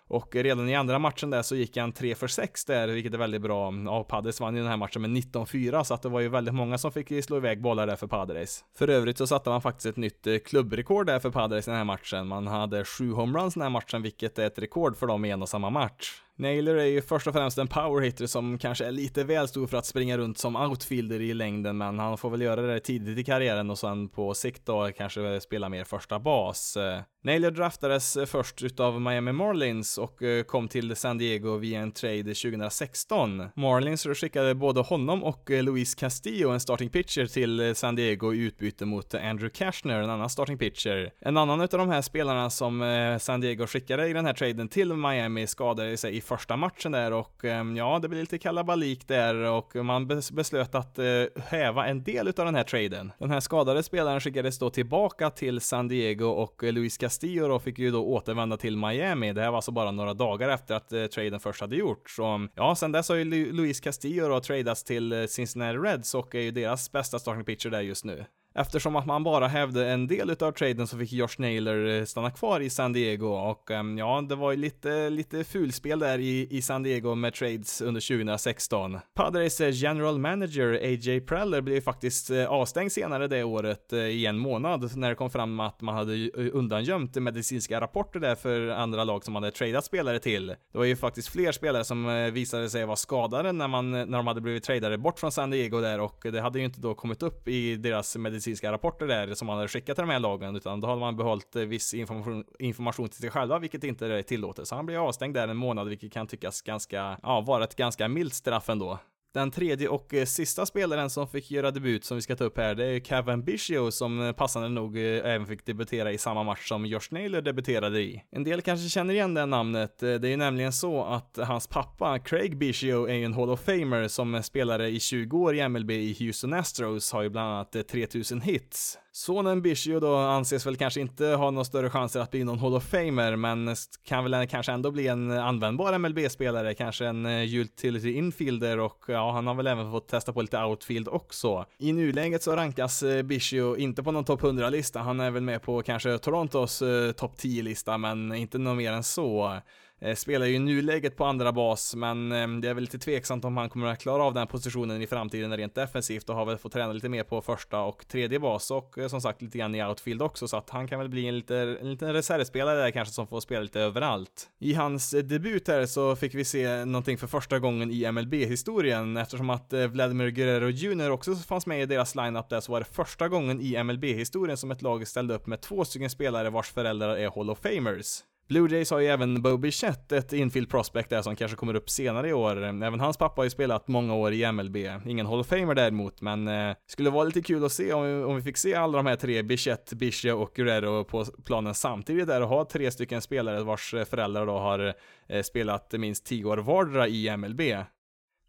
Och 0.09 0.35
redan 0.35 0.68
i 0.68 0.75
andra 0.75 0.99
matchen 0.99 1.31
där 1.31 1.42
så 1.42 1.57
gick 1.57 1.77
han 1.77 1.92
3 1.92 2.14
för 2.14 2.29
6 2.29 2.64
där, 2.64 2.88
vilket 2.88 3.14
är 3.14 3.18
väldigt 3.18 3.42
bra. 3.42 3.73
Ja, 3.85 4.05
Padres 4.05 4.40
vann 4.40 4.55
ju 4.55 4.61
den 4.61 4.71
här 4.71 4.77
matchen 4.77 5.03
med 5.03 5.11
19-4, 5.11 5.83
så 5.83 5.95
att 5.95 6.03
det 6.03 6.09
var 6.09 6.21
ju 6.21 6.29
väldigt 6.29 6.55
många 6.55 6.79
som 6.79 6.92
fick 6.92 7.25
slå 7.25 7.37
iväg 7.37 7.62
bollar 7.62 7.87
där 7.87 7.97
för 7.97 8.07
Padres. 8.07 8.64
För 8.79 8.88
övrigt 8.88 9.18
så 9.18 9.27
satte 9.27 9.51
man 9.51 9.62
faktiskt 9.62 9.87
ett 9.87 9.97
nytt 9.97 10.27
klubbrekord 10.45 11.07
där 11.07 11.18
för 11.18 11.31
Padres 11.31 11.68
i 11.68 11.71
den 11.71 11.79
här 11.79 11.85
matchen. 11.85 12.27
Man 12.27 12.47
hade 12.47 12.85
sju 12.85 13.12
homeruns 13.12 13.55
den 13.55 13.62
här 13.62 13.71
matchen, 13.71 14.03
vilket 14.03 14.38
är 14.38 14.47
ett 14.47 14.59
rekord 14.59 14.97
för 14.97 15.07
dem 15.07 15.25
i 15.25 15.31
en 15.31 15.42
och 15.42 15.49
samma 15.49 15.71
match. 15.71 16.23
Naylor 16.42 16.76
är 16.76 16.85
ju 16.85 17.02
först 17.02 17.26
och 17.26 17.35
främst 17.35 17.59
en 17.59 17.68
powerhitter 17.68 18.26
som 18.26 18.59
kanske 18.59 18.85
är 18.85 18.92
lite 18.92 19.24
väl 19.24 19.48
stor 19.48 19.66
för 19.66 19.76
att 19.76 19.87
springa 19.87 20.18
runt 20.18 20.38
som 20.38 20.57
outfielder 20.57 21.20
i 21.20 21.35
längden, 21.35 21.78
men 21.78 21.98
han 21.98 22.18
får 22.18 22.31
väl 22.31 22.42
göra 22.42 22.62
det 22.62 22.81
tidigt 22.81 23.18
i 23.18 23.24
karriären 23.24 23.70
och 23.70 23.78
sen 23.78 24.09
på 24.09 24.35
sikt 24.35 24.66
då 24.66 24.90
kanske 24.96 25.40
spela 25.40 25.68
mer 25.68 25.85
första 25.85 26.18
bas. 26.18 26.76
Eh, 26.76 27.00
Naylor 27.25 27.51
draftades 27.51 28.19
först 28.27 28.63
utav 28.63 29.01
Miami 29.01 29.33
Marlins 29.33 29.99
och 29.99 30.23
eh, 30.23 30.45
kom 30.45 30.69
till 30.69 30.97
San 30.97 31.19
Diego 31.19 31.57
via 31.57 31.81
en 31.81 31.93
trade 31.93 32.23
2016. 32.23 33.49
Marlins 33.57 34.07
skickade 34.15 34.55
både 34.55 34.81
honom 34.81 35.25
och 35.25 35.51
eh, 35.51 35.63
Luis 35.63 35.95
Castillo, 35.95 36.51
en 36.51 36.61
starting 36.61 36.91
pitcher, 36.91 37.27
till 37.27 37.61
eh, 37.61 37.75
San 37.75 37.95
Diego 37.95 38.35
i 38.35 38.39
utbyte 38.39 38.85
mot 38.85 39.15
Andrew 39.15 39.51
Cashner, 39.51 40.03
en 40.03 40.11
annan 40.11 40.31
starting 40.31 40.59
pitcher. 40.59 41.13
En 41.21 41.37
annan 41.37 41.61
utav 41.61 41.79
de 41.79 41.89
här 41.89 42.03
spelarna 42.03 42.51
som 42.51 43.19
San 43.21 43.41
Diego 43.41 43.67
skickade 43.67 44.09
i 44.09 44.13
den 44.13 44.27
här 44.27 44.35
traden 44.35 44.69
till 44.69 44.95
Miami 44.95 45.47
skadade 45.47 45.97
sig 45.97 46.17
i 46.17 46.21
första 46.21 46.57
matchen 46.57 46.93
där 46.93 47.13
och 47.13 47.45
ja, 47.77 47.99
det 48.03 48.09
blev 48.09 48.21
lite 48.21 48.39
kalabalik 48.39 49.09
där 49.09 49.35
och 49.35 49.77
man 49.77 50.09
beslöt 50.33 50.75
att 50.75 50.99
häva 51.47 51.87
en 51.87 52.03
del 52.03 52.29
utav 52.29 52.45
den 52.47 52.55
här 52.55 52.65
traden. 52.65 53.13
Den 53.19 53.31
här 53.31 53.41
skadade 53.41 53.83
spelaren 53.83 54.21
skickades 54.21 54.59
då 54.59 54.71
tillbaka 54.71 55.31
till 55.31 55.61
San 55.61 55.89
Diego 55.89 56.27
och 56.27 56.63
Luis 56.63 56.99
Castillo 56.99 57.12
Castillo 57.12 57.48
då 57.48 57.59
fick 57.59 57.79
ju 57.79 57.90
då 57.90 58.05
återvända 58.05 58.57
till 58.57 58.77
Miami. 58.77 59.33
Det 59.33 59.40
här 59.40 59.48
var 59.48 59.57
alltså 59.57 59.72
bara 59.72 59.90
några 59.90 60.14
dagar 60.14 60.48
efter 60.48 60.75
att 60.75 60.92
eh, 60.92 61.07
traden 61.07 61.40
först 61.40 61.61
hade 61.61 61.77
gjorts. 61.77 62.16
Så 62.16 62.48
ja, 62.55 62.75
sen 62.75 62.92
dess 62.92 63.09
har 63.09 63.16
ju 63.16 63.53
Luis 63.53 63.81
Castillo 63.81 64.29
då 64.29 64.40
tradats 64.40 64.85
till 64.85 65.12
eh, 65.12 65.27
Cincinnati 65.27 65.79
Reds 65.79 66.14
och 66.14 66.35
är 66.35 66.40
ju 66.40 66.51
deras 66.51 66.92
bästa 66.92 67.18
starting 67.18 67.44
pitcher 67.44 67.70
där 67.70 67.81
just 67.81 68.05
nu. 68.05 68.25
Eftersom 68.55 68.97
att 68.97 69.07
man 69.07 69.25
bara 69.25 69.49
hävde 69.49 69.91
en 69.91 70.07
del 70.07 70.31
utav 70.31 70.53
traden 70.53 70.87
så 70.87 70.99
fick 70.99 71.12
Josh 71.12 71.35
Naylor 71.38 71.88
eh, 71.88 72.05
stanna 72.05 72.31
kvar 72.31 72.61
i 72.61 72.71
San 72.71 72.93
Diego 72.93 73.27
och 73.27 73.71
ehm, 73.71 73.99
ja, 73.99 74.25
det 74.29 74.35
var 74.35 74.51
ju 74.51 74.57
lite, 74.57 75.11
lite 75.11 75.45
fulspel 75.45 75.99
där 75.99 76.19
i, 76.19 76.49
i 76.51 76.62
San 76.62 76.83
Diego 76.83 77.15
med 77.15 77.35
trades 77.35 77.81
under 77.81 78.01
2016. 78.01 78.99
Padres 79.15 79.61
general 79.61 80.19
manager 80.19 80.81
AJ 80.83 81.21
Preller 81.21 81.61
blev 81.61 81.81
faktiskt 81.81 82.31
eh, 82.31 82.47
avstängd 82.47 82.93
senare 82.93 83.29
det 83.29 83.45
året 83.45 83.93
eh, 83.93 83.99
i 83.99 84.27
en 84.27 84.38
månad 84.38 84.97
när 84.97 85.09
det 85.09 85.15
kom 85.15 85.31
fram 85.31 85.61
att 85.61 85.81
man 85.81 85.95
hade 85.95 86.31
undangömt 86.31 87.15
medicinska 87.15 87.81
rapporter 87.81 88.21
där 88.21 88.35
för 88.35 88.69
andra 88.69 89.05
lag 89.05 89.25
som 89.25 89.35
hade 89.35 89.51
tradat 89.51 89.85
spelare 89.85 90.19
till. 90.19 90.47
Det 90.47 90.79
var 90.79 90.85
ju 90.85 90.97
faktiskt 90.97 91.29
fler 91.29 91.53
spelare 91.53 91.85
som 91.85 92.31
visade 92.33 92.71
sig 92.71 92.85
vara 92.85 92.97
skadade 92.97 93.53
när 93.53 93.69
man, 93.69 93.91
när 93.91 94.17
de 94.17 94.27
hade 94.27 94.41
blivit 94.41 94.65
tradade 94.65 94.99
bort 94.99 95.19
från 95.19 95.33
San 95.33 95.51
Diego 95.51 95.81
där 95.81 96.01
och 96.01 96.27
det 96.33 96.41
hade 96.41 96.59
ju 96.59 96.65
inte 96.65 96.81
då 96.81 96.95
kommit 96.95 97.23
upp 97.23 97.49
i 97.49 97.77
deras 97.77 98.17
medicinska 98.17 98.41
medicinska 98.42 98.72
rapporter 98.72 99.07
där 99.07 99.35
som 99.35 99.46
man 99.46 99.57
hade 99.57 99.68
skickat 99.68 99.96
till 99.96 100.02
de 100.02 100.11
här 100.12 100.18
lagen, 100.18 100.57
utan 100.57 100.81
då 100.81 100.88
hade 100.88 101.00
man 101.00 101.16
behållit 101.16 101.57
eh, 101.57 101.62
viss 101.62 101.94
information, 101.94 102.44
information 102.59 103.09
till 103.09 103.20
sig 103.20 103.31
själva, 103.31 103.59
vilket 103.59 103.85
inte 103.85 104.07
är 104.07 104.22
tillåtet. 104.22 104.68
Så 104.68 104.74
han 104.74 104.87
blev 104.87 105.00
avstängd 105.00 105.35
där 105.35 105.48
en 105.48 105.57
månad, 105.57 105.88
vilket 105.88 106.12
kan 106.12 106.26
tyckas 106.26 106.62
ganska, 106.62 107.18
ja, 107.22 107.40
vara 107.40 107.64
ett 107.64 107.76
ganska 107.76 108.09
milt 108.09 108.35
straff 108.35 108.68
ändå. 108.68 108.98
Den 109.35 109.51
tredje 109.51 109.88
och 109.88 110.14
eh, 110.14 110.25
sista 110.25 110.66
spelaren 110.66 111.11
som 111.11 111.29
fick 111.29 111.51
göra 111.51 111.71
debut 111.71 112.05
som 112.05 112.16
vi 112.16 112.21
ska 112.21 112.37
ta 112.37 112.45
upp 112.45 112.59
här, 112.59 112.75
det 112.75 112.85
är 112.85 113.01
Kevin 113.01 113.45
Biggio 113.45 113.90
som 113.90 114.27
eh, 114.27 114.33
passande 114.33 114.68
nog 114.68 114.99
eh, 114.99 115.03
även 115.03 115.47
fick 115.47 115.66
debutera 115.66 116.12
i 116.12 116.18
samma 116.18 116.42
match 116.42 116.68
som 116.68 116.87
Josh 116.87 117.09
Naylor 117.11 117.40
debuterade 117.40 118.01
i. 118.01 118.23
En 118.31 118.45
del 118.45 118.62
kanske 118.62 118.88
känner 118.88 119.14
igen 119.14 119.35
det 119.35 119.47
namnet, 119.47 119.99
det 119.99 120.07
är 120.07 120.27
ju 120.27 120.37
nämligen 120.37 120.73
så 120.73 121.05
att 121.05 121.38
hans 121.42 121.66
pappa 121.66 122.18
Craig 122.18 122.59
Biggio 122.59 123.09
är 123.09 123.14
ju 123.14 123.25
en 123.25 123.35
Hall 123.35 123.51
of 123.51 123.61
Famer 123.61 124.09
som 124.09 124.42
spelare 124.42 124.88
i 124.88 125.01
20 125.01 125.38
år 125.38 125.55
i 125.55 125.68
MLB 125.68 125.90
i 125.90 126.16
Houston 126.18 126.53
Astros, 126.53 127.12
har 127.12 127.23
ju 127.23 127.29
bland 127.29 127.53
annat 127.53 127.88
3000 127.88 128.40
hits. 128.40 128.99
Sonen 129.14 129.62
Bishio 129.62 130.01
då 130.01 130.16
anses 130.16 130.66
väl 130.66 130.77
kanske 130.77 131.01
inte 131.01 131.27
ha 131.27 131.51
några 131.51 131.64
större 131.64 131.90
chanser 131.90 132.20
att 132.20 132.31
bli 132.31 132.44
någon 132.44 132.59
Hall 132.59 132.75
of 132.75 132.85
Famer, 132.85 133.37
men 133.37 133.77
kan 134.05 134.31
väl 134.31 134.46
kanske 134.48 134.72
ändå 134.72 134.90
bli 134.90 135.07
en 135.09 135.31
användbar 135.31 135.98
MLB-spelare, 135.98 136.75
kanske 136.75 137.07
en 137.07 137.27
eh, 137.27 137.55
utility 137.55 138.12
infielder 138.12 138.79
och 138.79 139.05
ja, 139.09 139.33
han 139.33 139.46
har 139.46 139.55
väl 139.55 139.66
även 139.66 139.90
fått 139.90 140.09
testa 140.09 140.33
på 140.33 140.42
lite 140.42 140.59
outfield 140.64 141.09
också. 141.09 141.64
I 141.79 141.92
nuläget 141.92 142.42
så 142.42 142.57
rankas 142.57 143.03
eh, 143.03 143.22
Bishio 143.22 143.77
inte 143.77 144.03
på 144.03 144.12
någon 144.12 144.25
topp 144.25 144.40
100-lista, 144.40 145.01
han 145.01 145.20
är 145.20 145.31
väl 145.31 145.42
med 145.42 145.62
på 145.62 145.83
kanske 145.83 146.18
Torontos 146.18 146.83
eh, 146.83 147.12
topp 147.12 147.35
10-lista, 147.38 147.98
men 147.98 148.35
inte 148.35 148.59
något 148.59 148.77
mer 148.77 148.92
än 148.92 149.05
så. 149.05 149.61
Eh, 150.05 150.15
spelar 150.15 150.47
ju 150.47 150.55
i 150.55 150.59
nuläget 150.59 151.17
på 151.17 151.25
andra 151.25 151.53
bas, 151.53 151.95
men 151.95 152.33
eh, 152.33 152.49
det 152.49 152.69
är 152.69 152.75
väl 152.75 152.83
lite 152.83 152.99
tveksamt 152.99 153.45
om 153.45 153.57
han 153.57 153.69
kommer 153.69 153.87
att 153.87 153.99
klara 153.99 154.23
av 154.23 154.35
den 154.35 154.47
positionen 154.47 155.03
i 155.03 155.07
framtiden 155.07 155.57
rent 155.57 155.75
defensivt 155.75 156.29
och 156.29 156.37
har 156.37 156.45
väl 156.45 156.59
fått 156.59 156.73
träna 156.73 156.93
lite 156.93 157.09
mer 157.09 157.25
på 157.25 157.43
första 157.43 157.81
och 157.81 158.09
tredje 158.09 158.38
bas 158.41 158.71
och 158.71 158.99
eh, 158.99 159.09
som 159.09 159.21
sagt 159.21 159.43
lite 159.43 159.59
grann 159.59 159.75
i 159.75 159.85
outfield 159.85 160.23
också, 160.23 160.49
så 160.49 160.57
att 160.57 160.71
han 160.71 160.88
kan 160.88 160.99
väl 160.99 161.09
bli 161.09 161.27
en, 161.27 161.37
lite, 161.37 161.57
en 161.57 161.91
liten 161.91 162.12
reservspelare 162.12 162.79
där 162.79 162.91
kanske 162.91 163.15
som 163.15 163.27
får 163.27 163.41
spela 163.41 163.61
lite 163.61 163.81
överallt. 163.81 164.49
I 164.59 164.75
hans 164.75 165.11
debut 165.11 165.69
här 165.69 165.87
så 165.87 166.17
fick 166.17 166.35
vi 166.35 166.45
se 166.45 166.85
någonting 166.85 167.19
för 167.19 167.27
första 167.27 167.59
gången 167.59 167.91
i 167.91 168.12
MLB-historien 168.12 169.17
eftersom 169.17 169.51
att 169.51 169.73
Vladimir 169.73 170.29
Guerrero 170.29 170.69
Jr 170.69 171.11
också 171.11 171.35
fanns 171.35 171.67
med 171.67 171.83
i 171.83 171.87
deras 171.87 172.15
lineup 172.15 172.49
där 172.49 172.61
så 172.61 172.73
var 172.73 172.81
det 172.81 172.87
första 172.87 173.29
gången 173.29 173.61
i 173.61 173.83
MLB-historien 173.85 174.57
som 174.57 174.71
ett 174.71 174.83
lag 174.83 175.09
ställde 175.09 175.35
upp 175.35 175.47
med 175.47 175.61
två 175.61 175.85
stycken 175.85 176.11
spelare 176.11 176.51
vars 176.51 176.71
föräldrar 176.71 177.17
är 177.17 177.31
Hall 177.31 177.51
of 177.51 177.59
Famers. 177.59 178.23
Blue 178.48 178.70
Jays 178.70 178.90
har 178.90 178.98
ju 178.98 179.07
även 179.07 179.42
Bo 179.42 179.57
Bichette, 179.57 180.16
ett 180.16 180.33
infield 180.33 180.70
prospect 180.70 181.11
där 181.11 181.22
som 181.22 181.37
kanske 181.37 181.57
kommer 181.57 181.74
upp 181.74 181.90
senare 181.90 182.28
i 182.28 182.33
år. 182.33 182.64
Även 182.64 183.00
hans 183.00 183.16
pappa 183.16 183.40
har 183.40 183.44
ju 183.44 183.50
spelat 183.50 183.88
många 183.88 184.14
år 184.14 184.33
i 184.33 184.52
MLB. 184.52 184.76
Ingen 185.07 185.26
Hall 185.26 185.40
of 185.40 185.46
Famer 185.46 185.74
däremot, 185.74 186.20
men 186.20 186.48
eh, 186.48 186.76
skulle 186.87 187.11
vara 187.11 187.24
lite 187.24 187.42
kul 187.42 187.64
att 187.64 187.72
se 187.72 187.92
om 187.92 188.02
vi, 188.02 188.24
om 188.24 188.37
vi 188.37 188.42
fick 188.42 188.57
se 188.57 188.74
alla 188.74 188.96
de 188.96 189.07
här 189.07 189.16
tre, 189.16 189.42
Bichette, 189.42 189.96
Biche 189.96 190.33
och 190.33 190.52
Guerrero 190.55 191.05
på 191.05 191.24
planen 191.24 191.74
samtidigt 191.74 192.26
där 192.26 192.40
och 192.40 192.49
ha 192.49 192.64
tre 192.64 192.90
stycken 192.90 193.22
spelare 193.22 193.62
vars 193.62 193.95
föräldrar 194.11 194.47
då 194.47 194.59
har 194.59 194.95
eh, 195.28 195.43
spelat 195.43 195.93
minst 195.93 196.26
tio 196.26 196.45
år 196.45 196.57
vardera 196.59 197.09
i 197.09 197.36
MLB. 197.36 197.61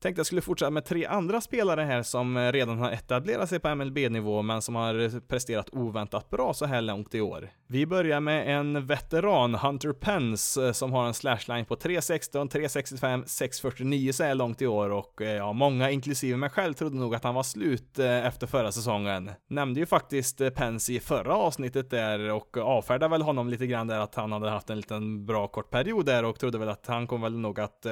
Tänkte 0.04 0.20
jag 0.20 0.26
skulle 0.26 0.42
fortsätta 0.42 0.72
med 0.72 0.86
tre 0.86 1.06
andra 1.06 1.42
spelare 1.42 1.82
här 1.82 2.04
som 2.04 2.38
eh, 2.38 2.52
redan 2.52 2.80
har 2.80 2.92
etablerat 2.92 3.50
sig 3.50 3.60
på 3.60 3.76
MLB-nivå 3.76 4.42
men 4.42 4.62
som 4.62 4.76
har 4.76 5.00
eh, 5.00 5.20
presterat 5.28 5.70
oväntat 5.72 6.30
bra 6.30 6.54
så 6.54 6.66
här 6.66 6.82
långt 6.82 7.16
i 7.16 7.22
år. 7.22 7.50
Vi 7.68 7.86
börjar 7.86 8.20
med 8.20 8.58
en 8.58 8.86
veteran, 8.86 9.56
Hunter 9.56 9.94
Pence, 9.94 10.66
eh, 10.66 10.72
som 10.72 10.94
har 10.94 11.08
en 11.08 11.14
slashline 11.14 11.66
på 11.66 11.76
3.16, 11.76 12.50
3.65, 12.50 13.24
6.49 13.24 14.12
så 14.12 14.24
här 14.24 14.36
långt 14.36 14.62
i 14.62 14.68
år 14.68 14.90
och 14.90 15.22
ja, 15.22 15.54
många 15.54 15.92
inklusive 15.92 16.38
mig 16.38 16.50
själv 16.50 16.74
trodde 16.74 16.98
nog 16.98 17.16
att 17.16 17.24
han 17.24 17.36
var 17.36 17.44
slut 17.44 18.00
efter 18.00 18.48
förra 18.48 18.72
säsongen. 18.72 19.32
Nämnde 19.50 19.80
ju 19.80 19.86
faktiskt 19.86 20.42
Pence 20.56 20.94
i 20.94 21.00
förra 21.00 21.36
avsnittet 21.36 21.90
där 21.90 22.32
och 22.32 22.58
avfärdade 22.58 23.12
väl 23.12 23.22
honom 23.22 23.50
lite 23.50 23.68
grann 23.68 23.88
där 23.88 24.00
att 24.00 24.16
han 24.16 24.32
hade 24.32 24.50
haft 24.50 24.70
en 24.70 24.78
liten 24.78 25.26
bra 25.26 25.48
kort 25.48 25.70
period 25.70 26.06
där 26.06 26.26
och 26.26 26.40
trodde 26.40 26.58
väl 26.58 26.70
att 26.70 26.88
han 26.88 27.08
kommer 27.08 27.30
väl 27.30 27.40
nog 27.40 27.60
att 27.60 27.86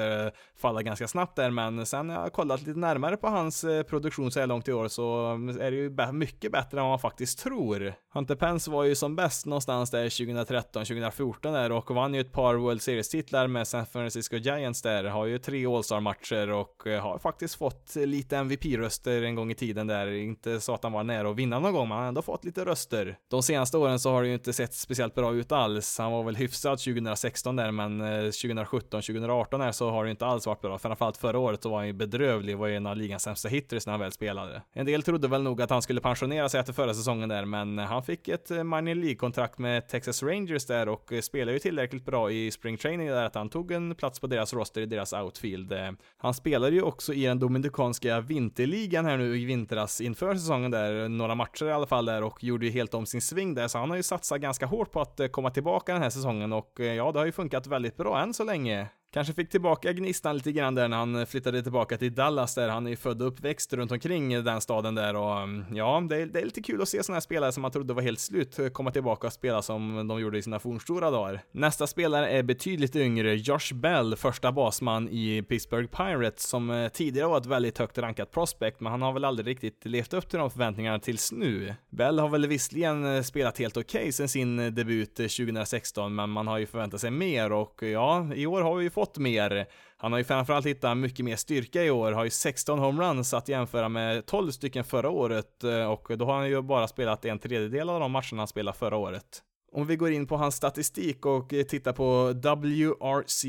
falla 0.55 0.81
ganska 0.81 1.07
snabbt 1.07 1.35
där 1.35 1.49
men 1.49 1.85
sen 1.85 2.00
när 2.07 2.13
jag 2.13 2.33
kollat 2.33 2.61
lite 2.67 2.79
närmare 2.79 3.17
på 3.17 3.27
hans 3.27 3.63
eh, 3.63 3.83
produktion 3.83 4.31
så 4.31 4.39
här 4.39 4.47
långt 4.47 4.67
i 4.67 4.73
år 4.73 4.87
så 4.87 5.25
mm, 5.25 5.61
är 5.61 5.71
det 5.71 5.77
ju 5.77 6.11
mycket 6.11 6.51
bättre 6.51 6.77
än 6.77 6.83
vad 6.83 6.91
man 6.91 6.99
faktiskt 6.99 7.39
tror. 7.39 7.93
Hunter 8.13 8.35
Pence 8.35 8.71
var 8.71 8.83
ju 8.83 8.95
som 8.95 9.15
bäst 9.15 9.45
någonstans 9.45 9.91
där 9.91 10.25
2013, 10.25 10.85
2014 10.85 11.53
där 11.53 11.71
och 11.71 11.91
vann 11.91 12.13
ju 12.13 12.21
ett 12.21 12.31
par 12.31 12.55
World 12.55 12.81
Series-titlar 12.81 13.47
med 13.47 13.67
San 13.67 13.85
Francisco 13.85 14.35
Giants 14.35 14.81
där, 14.81 15.03
har 15.03 15.25
ju 15.25 15.37
tre 15.37 15.65
All-Star-matcher 15.65 16.51
och 16.51 16.87
eh, 16.87 17.01
har 17.01 17.17
faktiskt 17.19 17.55
fått 17.55 17.95
lite 17.95 18.37
MVP-röster 18.37 19.21
en 19.21 19.35
gång 19.35 19.51
i 19.51 19.55
tiden 19.55 19.87
där, 19.87 20.11
inte 20.11 20.59
så 20.59 20.73
att 20.73 20.83
han 20.83 20.91
var 20.91 21.03
nära 21.03 21.29
att 21.29 21.35
vinna 21.35 21.59
någon 21.59 21.73
gång, 21.73 21.87
men 21.87 21.95
han 21.95 22.01
har 22.01 22.07
ändå 22.07 22.21
fått 22.21 22.45
lite 22.45 22.65
röster. 22.65 23.17
De 23.29 23.43
senaste 23.43 23.77
åren 23.77 23.99
så 23.99 24.11
har 24.11 24.21
det 24.21 24.27
ju 24.27 24.33
inte 24.33 24.53
sett 24.53 24.73
speciellt 24.73 25.15
bra 25.15 25.33
ut 25.33 25.51
alls, 25.51 25.97
han 25.97 26.11
var 26.11 26.23
väl 26.23 26.35
hyfsad 26.35 26.79
2016 26.79 27.55
där, 27.55 27.71
men 27.71 28.01
eh, 28.01 28.23
2017, 28.23 29.01
2018 29.01 29.59
där 29.59 29.71
så 29.71 29.89
har 29.89 30.05
det 30.05 30.11
inte 30.11 30.25
alls 30.25 30.47
varit 30.47 30.61
bra, 30.61 30.77
framförallt 30.77 31.17
förra 31.17 31.39
året 31.39 31.63
så 31.63 31.69
var 31.69 31.77
han 31.77 31.90
ju 31.91 31.97
bedrövlig, 31.97 32.57
var 32.57 32.67
ju 32.67 32.75
en 32.75 32.87
av 32.87 32.97
ligans 32.97 33.23
sämsta 33.23 33.49
hitters 33.49 33.85
när 33.85 33.93
han 33.93 33.99
väl 33.99 34.11
spelade. 34.11 34.61
En 34.73 34.85
del 34.85 35.03
trodde 35.03 35.27
väl 35.27 35.43
nog 35.43 35.61
att 35.61 35.69
han 35.69 35.81
skulle 35.81 36.01
pensionera 36.01 36.49
sig 36.49 36.59
efter 36.59 36.73
förra 36.73 36.93
säsongen 36.93 37.29
där, 37.29 37.45
men 37.45 37.77
han 37.77 38.03
fick 38.03 38.27
ett 38.27 38.51
eh, 38.51 38.63
minor 38.63 38.95
League-kontrakt 38.95 39.57
med 39.57 39.87
Texas 39.87 40.23
Rangers 40.23 40.65
där 40.65 40.89
och 40.89 41.13
eh, 41.13 41.21
spelade 41.21 41.53
ju 41.53 41.59
tillräckligt 41.59 42.05
bra 42.05 42.31
i 42.31 42.51
spring 42.51 42.77
training 42.77 43.07
där 43.07 43.23
att 43.23 43.35
han 43.35 43.49
tog 43.49 43.71
en 43.71 43.95
plats 43.95 44.19
på 44.19 44.27
deras 44.27 44.53
roster 44.53 44.81
i 44.81 44.85
deras 44.85 45.13
outfield. 45.13 45.71
Eh, 45.71 45.91
han 46.17 46.33
spelade 46.33 46.75
ju 46.75 46.81
också 46.81 47.13
i 47.13 47.25
den 47.25 47.39
dominikanska 47.39 48.21
vinterligan 48.21 49.05
här 49.05 49.17
nu 49.17 49.37
i 49.39 49.45
vintras 49.45 50.01
inför 50.01 50.35
säsongen 50.35 50.71
där, 50.71 51.09
några 51.09 51.35
matcher 51.35 51.65
i 51.65 51.71
alla 51.71 51.87
fall 51.87 52.05
där 52.05 52.23
och 52.23 52.43
gjorde 52.43 52.65
ju 52.65 52.71
helt 52.71 52.93
om 52.93 53.05
sin 53.05 53.21
sving 53.21 53.53
där, 53.53 53.67
så 53.67 53.77
han 53.77 53.89
har 53.89 53.97
ju 53.97 54.03
satsat 54.03 54.41
ganska 54.41 54.65
hårt 54.65 54.91
på 54.91 55.01
att 55.01 55.19
komma 55.31 55.49
tillbaka 55.49 55.93
den 55.93 56.01
här 56.01 56.09
säsongen 56.09 56.53
och 56.53 56.79
ja, 56.79 57.11
det 57.11 57.19
har 57.19 57.25
ju 57.25 57.31
funkat 57.31 57.67
väldigt 57.67 57.97
bra 57.97 58.21
än 58.21 58.33
så 58.33 58.43
länge. 58.43 58.87
Kanske 59.13 59.33
fick 59.33 59.49
tillbaka 59.49 59.93
gnistan 59.93 60.35
lite 60.35 60.51
grann 60.51 60.75
där 60.75 60.87
när 60.87 60.97
han 60.97 61.15
eh, 61.15 61.25
flyttade 61.25 61.63
tillbaka 61.63 61.97
till 61.97 62.15
Dallas 62.15 62.55
där, 62.55 62.69
han 62.69 62.85
är 62.85 62.89
ju 62.89 62.95
född 62.95 63.21
och 63.21 63.27
uppväxt 63.27 63.73
runt 63.73 63.91
omkring 63.91 64.43
den 64.43 64.61
staden 64.61 64.95
där 64.95 65.15
och 65.15 65.41
mm, 65.41 65.75
ja, 65.75 66.03
det 66.09 66.21
är, 66.21 66.25
det 66.25 66.39
är 66.39 66.45
lite 66.45 66.61
kul 66.61 66.81
att 66.81 66.89
se 66.89 67.03
sådana 67.03 67.15
här 67.15 67.21
spelare 67.21 67.51
som 67.51 67.61
man 67.61 67.71
trodde 67.71 67.93
var 67.93 68.01
helt 68.01 68.19
slut 68.19 68.59
eh, 68.59 68.67
komma 68.67 68.91
tillbaka 68.91 69.27
och 69.27 69.33
spela 69.33 69.61
som 69.61 70.07
de 70.07 70.21
gjorde 70.21 70.37
i 70.37 70.41
sina 70.41 70.59
fornstora 70.59 71.11
dagar. 71.11 71.41
Nästa 71.51 71.87
spelare 71.87 72.29
är 72.29 72.43
betydligt 72.43 72.95
yngre, 72.95 73.35
Josh 73.35 73.73
Bell, 73.73 74.15
första 74.15 74.51
basman 74.51 75.09
i 75.09 75.43
Pittsburgh 75.49 75.87
Pirates, 75.87 76.43
som 76.43 76.69
eh, 76.69 76.89
tidigare 76.89 77.27
var 77.27 77.37
ett 77.37 77.45
väldigt 77.45 77.77
högt 77.77 77.97
rankat 77.97 78.31
prospect, 78.31 78.79
men 78.79 78.91
han 78.91 79.01
har 79.01 79.13
väl 79.13 79.25
aldrig 79.25 79.47
riktigt 79.47 79.85
levt 79.85 80.13
upp 80.13 80.29
till 80.29 80.39
de 80.39 80.51
förväntningarna 80.51 80.99
tills 80.99 81.31
nu. 81.31 81.75
Bell 81.89 82.19
har 82.19 82.29
väl 82.29 82.47
visserligen 82.47 83.23
spelat 83.23 83.57
helt 83.57 83.77
okej 83.77 83.99
okay 83.99 84.11
sen 84.11 84.29
sin 84.29 84.75
debut 84.75 85.15
2016, 85.15 86.15
men 86.15 86.29
man 86.29 86.47
har 86.47 86.57
ju 86.57 86.65
förväntat 86.65 87.01
sig 87.01 87.11
mer 87.11 87.51
och 87.51 87.83
ja, 87.83 88.33
i 88.35 88.45
år 88.45 88.61
har 88.61 88.75
vi 88.75 88.83
ju 88.83 88.89
fått 88.89 89.00
fått 89.01 89.17
mer. 89.17 89.65
Han 89.97 90.11
har 90.11 90.19
ju 90.19 90.25
framförallt 90.25 90.65
hittat 90.65 90.97
mycket 90.97 91.25
mer 91.25 91.35
styrka 91.35 91.83
i 91.83 91.91
år, 91.91 92.11
har 92.11 92.23
ju 92.23 92.29
16 92.29 92.79
homeruns 92.79 93.33
att 93.33 93.49
jämföra 93.49 93.89
med 93.89 94.25
12 94.25 94.51
stycken 94.51 94.83
förra 94.83 95.09
året 95.09 95.63
eh, 95.63 95.91
och 95.91 96.17
då 96.17 96.25
har 96.25 96.33
han 96.33 96.49
ju 96.49 96.61
bara 96.61 96.87
spelat 96.87 97.25
en 97.25 97.39
tredjedel 97.39 97.89
av 97.89 97.99
de 97.99 98.11
matcherna 98.11 98.37
han 98.37 98.47
spelade 98.47 98.77
förra 98.77 98.97
året. 98.97 99.43
Om 99.73 99.87
vi 99.87 99.95
går 99.95 100.11
in 100.11 100.27
på 100.27 100.37
hans 100.37 100.55
statistik 100.55 101.25
och 101.25 101.53
eh, 101.53 101.63
tittar 101.63 101.93
på 101.93 102.27
WRC+, 102.33 103.45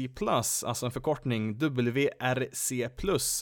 alltså 0.67 0.87
en 0.87 0.93
förkortning, 0.93 1.55
WRC+, 1.55 2.73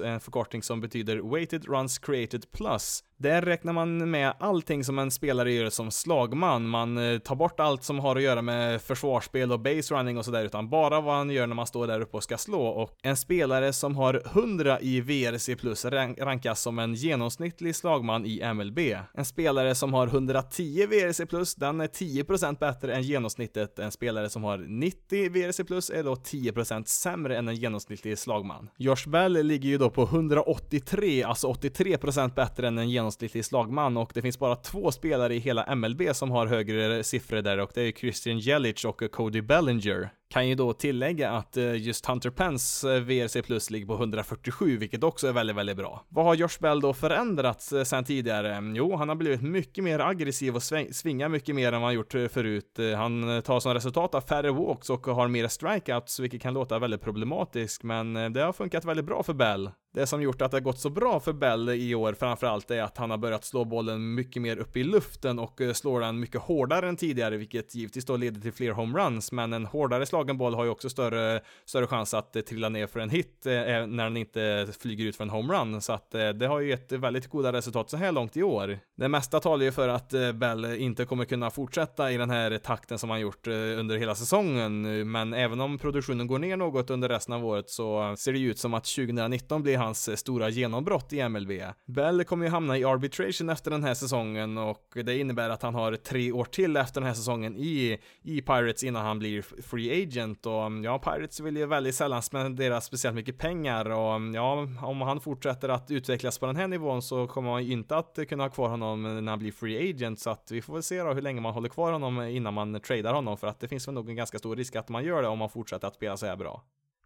en 0.04 0.20
förkortning 0.20 0.62
som 0.62 0.80
betyder 0.80 1.16
Weighted 1.16 1.64
Runs 1.64 1.98
Created 1.98 2.52
Plus, 2.52 3.04
där 3.20 3.42
räknar 3.42 3.72
man 3.72 4.10
med 4.10 4.32
allting 4.38 4.84
som 4.84 4.98
en 4.98 5.10
spelare 5.10 5.52
gör 5.52 5.70
som 5.70 5.90
slagman. 5.90 6.68
Man 6.68 6.98
eh, 6.98 7.18
tar 7.18 7.36
bort 7.36 7.60
allt 7.60 7.84
som 7.84 7.98
har 7.98 8.16
att 8.16 8.22
göra 8.22 8.42
med 8.42 8.82
försvarsspel 8.82 9.52
och 9.52 9.60
base 9.60 9.94
running 9.94 10.18
och 10.18 10.24
sådär, 10.24 10.44
utan 10.44 10.68
bara 10.68 11.00
vad 11.00 11.14
han 11.14 11.30
gör 11.30 11.46
när 11.46 11.54
man 11.54 11.66
står 11.66 11.86
där 11.86 12.00
uppe 12.00 12.16
och 12.16 12.22
ska 12.22 12.38
slå. 12.38 12.66
Och 12.66 12.90
en 13.02 13.16
spelare 13.16 13.72
som 13.72 13.96
har 13.96 14.22
100 14.26 14.80
i 14.80 15.00
VRC 15.00 15.56
plus 15.56 15.84
rankas 15.84 16.62
som 16.62 16.78
en 16.78 16.94
genomsnittlig 16.94 17.76
slagman 17.76 18.26
i 18.26 18.54
MLB. 18.54 18.78
En 19.14 19.24
spelare 19.24 19.74
som 19.74 19.94
har 19.94 20.06
110 20.06 20.86
VRC 20.86 21.26
plus, 21.26 21.54
den 21.54 21.80
är 21.80 21.86
10% 21.86 22.58
bättre 22.58 22.94
än 22.94 23.02
genomsnittet. 23.02 23.78
En 23.78 23.92
spelare 23.92 24.30
som 24.30 24.44
har 24.44 24.58
90 24.58 25.30
VRC 25.30 25.64
plus 25.64 25.90
är 25.90 26.02
då 26.02 26.14
10% 26.14 26.84
sämre 26.84 27.36
än 27.36 27.48
en 27.48 27.56
genomsnittlig 27.56 28.18
slagman. 28.18 28.70
Josh 28.78 29.08
Bell 29.08 29.32
ligger 29.32 29.68
ju 29.68 29.78
då 29.78 29.90
på 29.90 30.02
183, 30.02 31.22
alltså 31.22 31.48
83% 31.48 32.34
bättre 32.34 32.68
än 32.68 32.78
en 32.78 32.90
genomsnittlig 32.90 33.09
genomsnittlig 33.10 33.44
slagman 33.44 33.96
och 33.96 34.10
det 34.14 34.22
finns 34.22 34.38
bara 34.38 34.56
två 34.56 34.92
spelare 34.92 35.34
i 35.34 35.38
hela 35.38 35.74
MLB 35.74 36.02
som 36.12 36.30
har 36.30 36.46
högre 36.46 37.04
siffror 37.04 37.42
där 37.42 37.58
och 37.58 37.70
det 37.74 37.82
är 37.82 37.92
Christian 37.92 38.38
Jelic 38.38 38.84
och 38.84 39.02
Cody 39.12 39.40
Bellinger. 39.40 40.10
Kan 40.32 40.48
ju 40.48 40.54
då 40.54 40.72
tillägga 40.72 41.30
att 41.30 41.56
eh, 41.56 41.74
just 41.76 42.06
Hunter 42.06 42.30
Pence 42.30 42.94
eh, 42.94 43.00
VRC 43.00 43.42
plus 43.42 43.70
ligger 43.70 43.86
på 43.86 43.94
147, 43.94 44.76
vilket 44.76 45.04
också 45.04 45.28
är 45.28 45.32
väldigt, 45.32 45.56
väldigt 45.56 45.76
bra. 45.76 46.04
Vad 46.08 46.24
har 46.24 46.34
Josh 46.34 46.60
Bell 46.60 46.80
då 46.80 46.94
förändrats 46.94 47.72
eh, 47.72 47.84
sen 47.84 48.04
tidigare? 48.04 48.72
Jo, 48.74 48.96
han 48.96 49.08
har 49.08 49.16
blivit 49.16 49.42
mycket 49.42 49.84
mer 49.84 49.98
aggressiv 49.98 50.56
och 50.56 50.62
svingar 50.62 51.28
mycket 51.28 51.54
mer 51.54 51.72
än 51.72 51.80
vad 51.80 51.88
han 51.88 51.94
gjort 51.94 52.12
förut. 52.12 52.78
Han 52.96 53.42
tar 53.42 53.60
som 53.60 53.74
resultat 53.74 54.14
av 54.14 54.20
färre 54.20 54.50
walks 54.50 54.90
och 54.90 55.06
har 55.06 55.28
mer 55.28 55.48
strikeouts, 55.48 56.20
vilket 56.20 56.42
kan 56.42 56.54
låta 56.54 56.78
väldigt 56.78 57.02
problematiskt, 57.02 57.82
men 57.82 58.32
det 58.32 58.40
har 58.40 58.52
funkat 58.52 58.84
väldigt 58.84 59.06
bra 59.06 59.22
för 59.22 59.34
Bell. 59.34 59.70
Det 59.94 60.06
som 60.06 60.22
gjort 60.22 60.42
att 60.42 60.50
det 60.50 60.56
har 60.56 60.62
gått 60.62 60.78
så 60.78 60.90
bra 60.90 61.20
för 61.20 61.32
Bell 61.32 61.68
i 61.68 61.94
år 61.94 62.12
framförallt 62.12 62.70
är 62.70 62.82
att 62.82 62.96
han 62.98 63.10
har 63.10 63.18
börjat 63.18 63.44
slå 63.44 63.64
bollen 63.64 64.14
mycket 64.14 64.42
mer 64.42 64.56
upp 64.56 64.76
i 64.76 64.84
luften 64.84 65.38
och 65.38 65.60
slår 65.74 66.00
den 66.00 66.20
mycket 66.20 66.40
hårdare 66.40 66.88
än 66.88 66.96
tidigare, 66.96 67.36
vilket 67.36 67.74
givetvis 67.74 68.04
då 68.04 68.16
leder 68.16 68.40
till 68.40 68.52
fler 68.52 68.70
homeruns, 68.70 69.32
men 69.32 69.52
en 69.52 69.66
hårdare 69.66 70.06
slag 70.06 70.19
slagen 70.20 70.38
boll 70.38 70.54
har 70.54 70.64
ju 70.64 70.70
också 70.70 70.90
större, 70.90 71.40
större 71.64 71.86
chans 71.86 72.14
att 72.14 72.36
eh, 72.36 72.42
trilla 72.42 72.68
ner 72.68 72.86
för 72.86 73.00
en 73.00 73.10
hit 73.10 73.46
eh, 73.46 73.54
eh, 73.54 73.86
när 73.86 74.04
den 74.04 74.16
inte 74.16 74.68
flyger 74.80 75.04
ut 75.04 75.16
för 75.16 75.24
en 75.24 75.30
homerun. 75.30 75.80
Så 75.80 75.92
att 75.92 76.14
eh, 76.14 76.28
det 76.28 76.46
har 76.46 76.60
ju 76.60 76.68
gett 76.68 76.92
väldigt 76.92 77.28
goda 77.28 77.52
resultat 77.52 77.90
så 77.90 77.96
här 77.96 78.12
långt 78.12 78.36
i 78.36 78.42
år. 78.42 78.78
Det 78.96 79.08
mesta 79.08 79.40
talar 79.40 79.64
ju 79.64 79.72
för 79.72 79.88
att 79.88 80.14
eh, 80.14 80.32
Bell 80.32 80.64
inte 80.64 81.04
kommer 81.04 81.24
kunna 81.24 81.50
fortsätta 81.50 82.12
i 82.12 82.16
den 82.16 82.30
här 82.30 82.58
takten 82.58 82.98
som 82.98 83.10
han 83.10 83.20
gjort 83.20 83.46
under 83.46 83.96
hela 83.96 84.14
säsongen. 84.14 85.10
Men 85.10 85.34
även 85.34 85.60
om 85.60 85.78
produktionen 85.78 86.26
går 86.26 86.38
ner 86.38 86.56
något 86.56 86.90
under 86.90 87.08
resten 87.08 87.34
av 87.34 87.46
året 87.46 87.70
så 87.70 88.14
ser 88.18 88.32
det 88.32 88.38
ju 88.38 88.50
ut 88.50 88.58
som 88.58 88.74
att 88.74 88.84
2019 88.84 89.62
blir 89.62 89.76
hans 89.76 90.18
stora 90.18 90.48
genombrott 90.48 91.12
i 91.12 91.28
MLB. 91.28 91.50
Bell 91.86 92.24
kommer 92.24 92.44
ju 92.44 92.50
hamna 92.50 92.78
i 92.78 92.84
arbitration 92.84 93.48
efter 93.48 93.70
den 93.70 93.84
här 93.84 93.94
säsongen 93.94 94.58
och 94.58 94.92
det 95.04 95.18
innebär 95.18 95.50
att 95.50 95.62
han 95.62 95.74
har 95.74 95.96
tre 95.96 96.32
år 96.32 96.44
till 96.44 96.76
efter 96.76 97.00
den 97.00 97.08
här 97.08 97.14
säsongen 97.14 97.56
i, 97.56 97.98
i 98.22 98.40
Pirates 98.40 98.84
innan 98.84 99.04
han 99.04 99.18
blir 99.18 99.42
free 99.62 100.02
agent 100.02 100.09
agent 100.10 100.46
och 100.46 100.66
mm, 100.66 100.84
ja, 100.84 100.98
Pirates 100.98 101.40
vill 101.40 101.56
ju 101.56 101.66
väldigt 101.66 101.94
sällan 101.94 102.22
spendera 102.22 102.80
speciellt 102.80 103.14
mycket 103.14 103.38
pengar 103.38 103.90
och 103.90 104.14
mm, 104.14 104.34
ja, 104.34 104.68
om 104.82 105.00
han 105.00 105.20
fortsätter 105.20 105.68
att 105.68 105.90
utvecklas 105.90 106.38
på 106.38 106.46
den 106.46 106.56
här 106.56 106.68
nivån 106.68 107.02
så 107.02 107.26
kommer 107.26 107.50
man 107.50 107.64
ju 107.64 107.72
inte 107.72 107.96
att 107.96 108.18
kunna 108.28 108.44
ha 108.44 108.50
kvar 108.50 108.68
honom 108.68 109.24
när 109.24 109.32
han 109.32 109.38
blir 109.38 109.52
free 109.52 109.90
agent 109.90 110.20
så 110.20 110.30
att 110.30 110.50
vi 110.50 110.62
får 110.62 110.72
väl 110.72 110.82
se 110.82 111.02
då 111.02 111.12
hur 111.12 111.22
länge 111.22 111.40
man 111.40 111.54
håller 111.54 111.68
kvar 111.68 111.92
honom 111.92 112.22
innan 112.22 112.54
man 112.54 112.80
tradar 112.80 113.14
honom 113.14 113.36
för 113.36 113.46
att 113.46 113.60
det 113.60 113.68
finns 113.68 113.88
väl 113.88 113.94
nog 113.94 114.08
en 114.08 114.16
ganska 114.16 114.38
stor 114.38 114.56
risk 114.56 114.76
att 114.76 114.88
man 114.88 115.04
gör 115.04 115.22
det 115.22 115.28
om 115.28 115.38
man 115.38 115.50
fortsätter 115.50 115.88
att 115.88 115.94
spela 115.94 116.16
så 116.16 116.26
här 116.26 116.36
bra. 116.36 116.62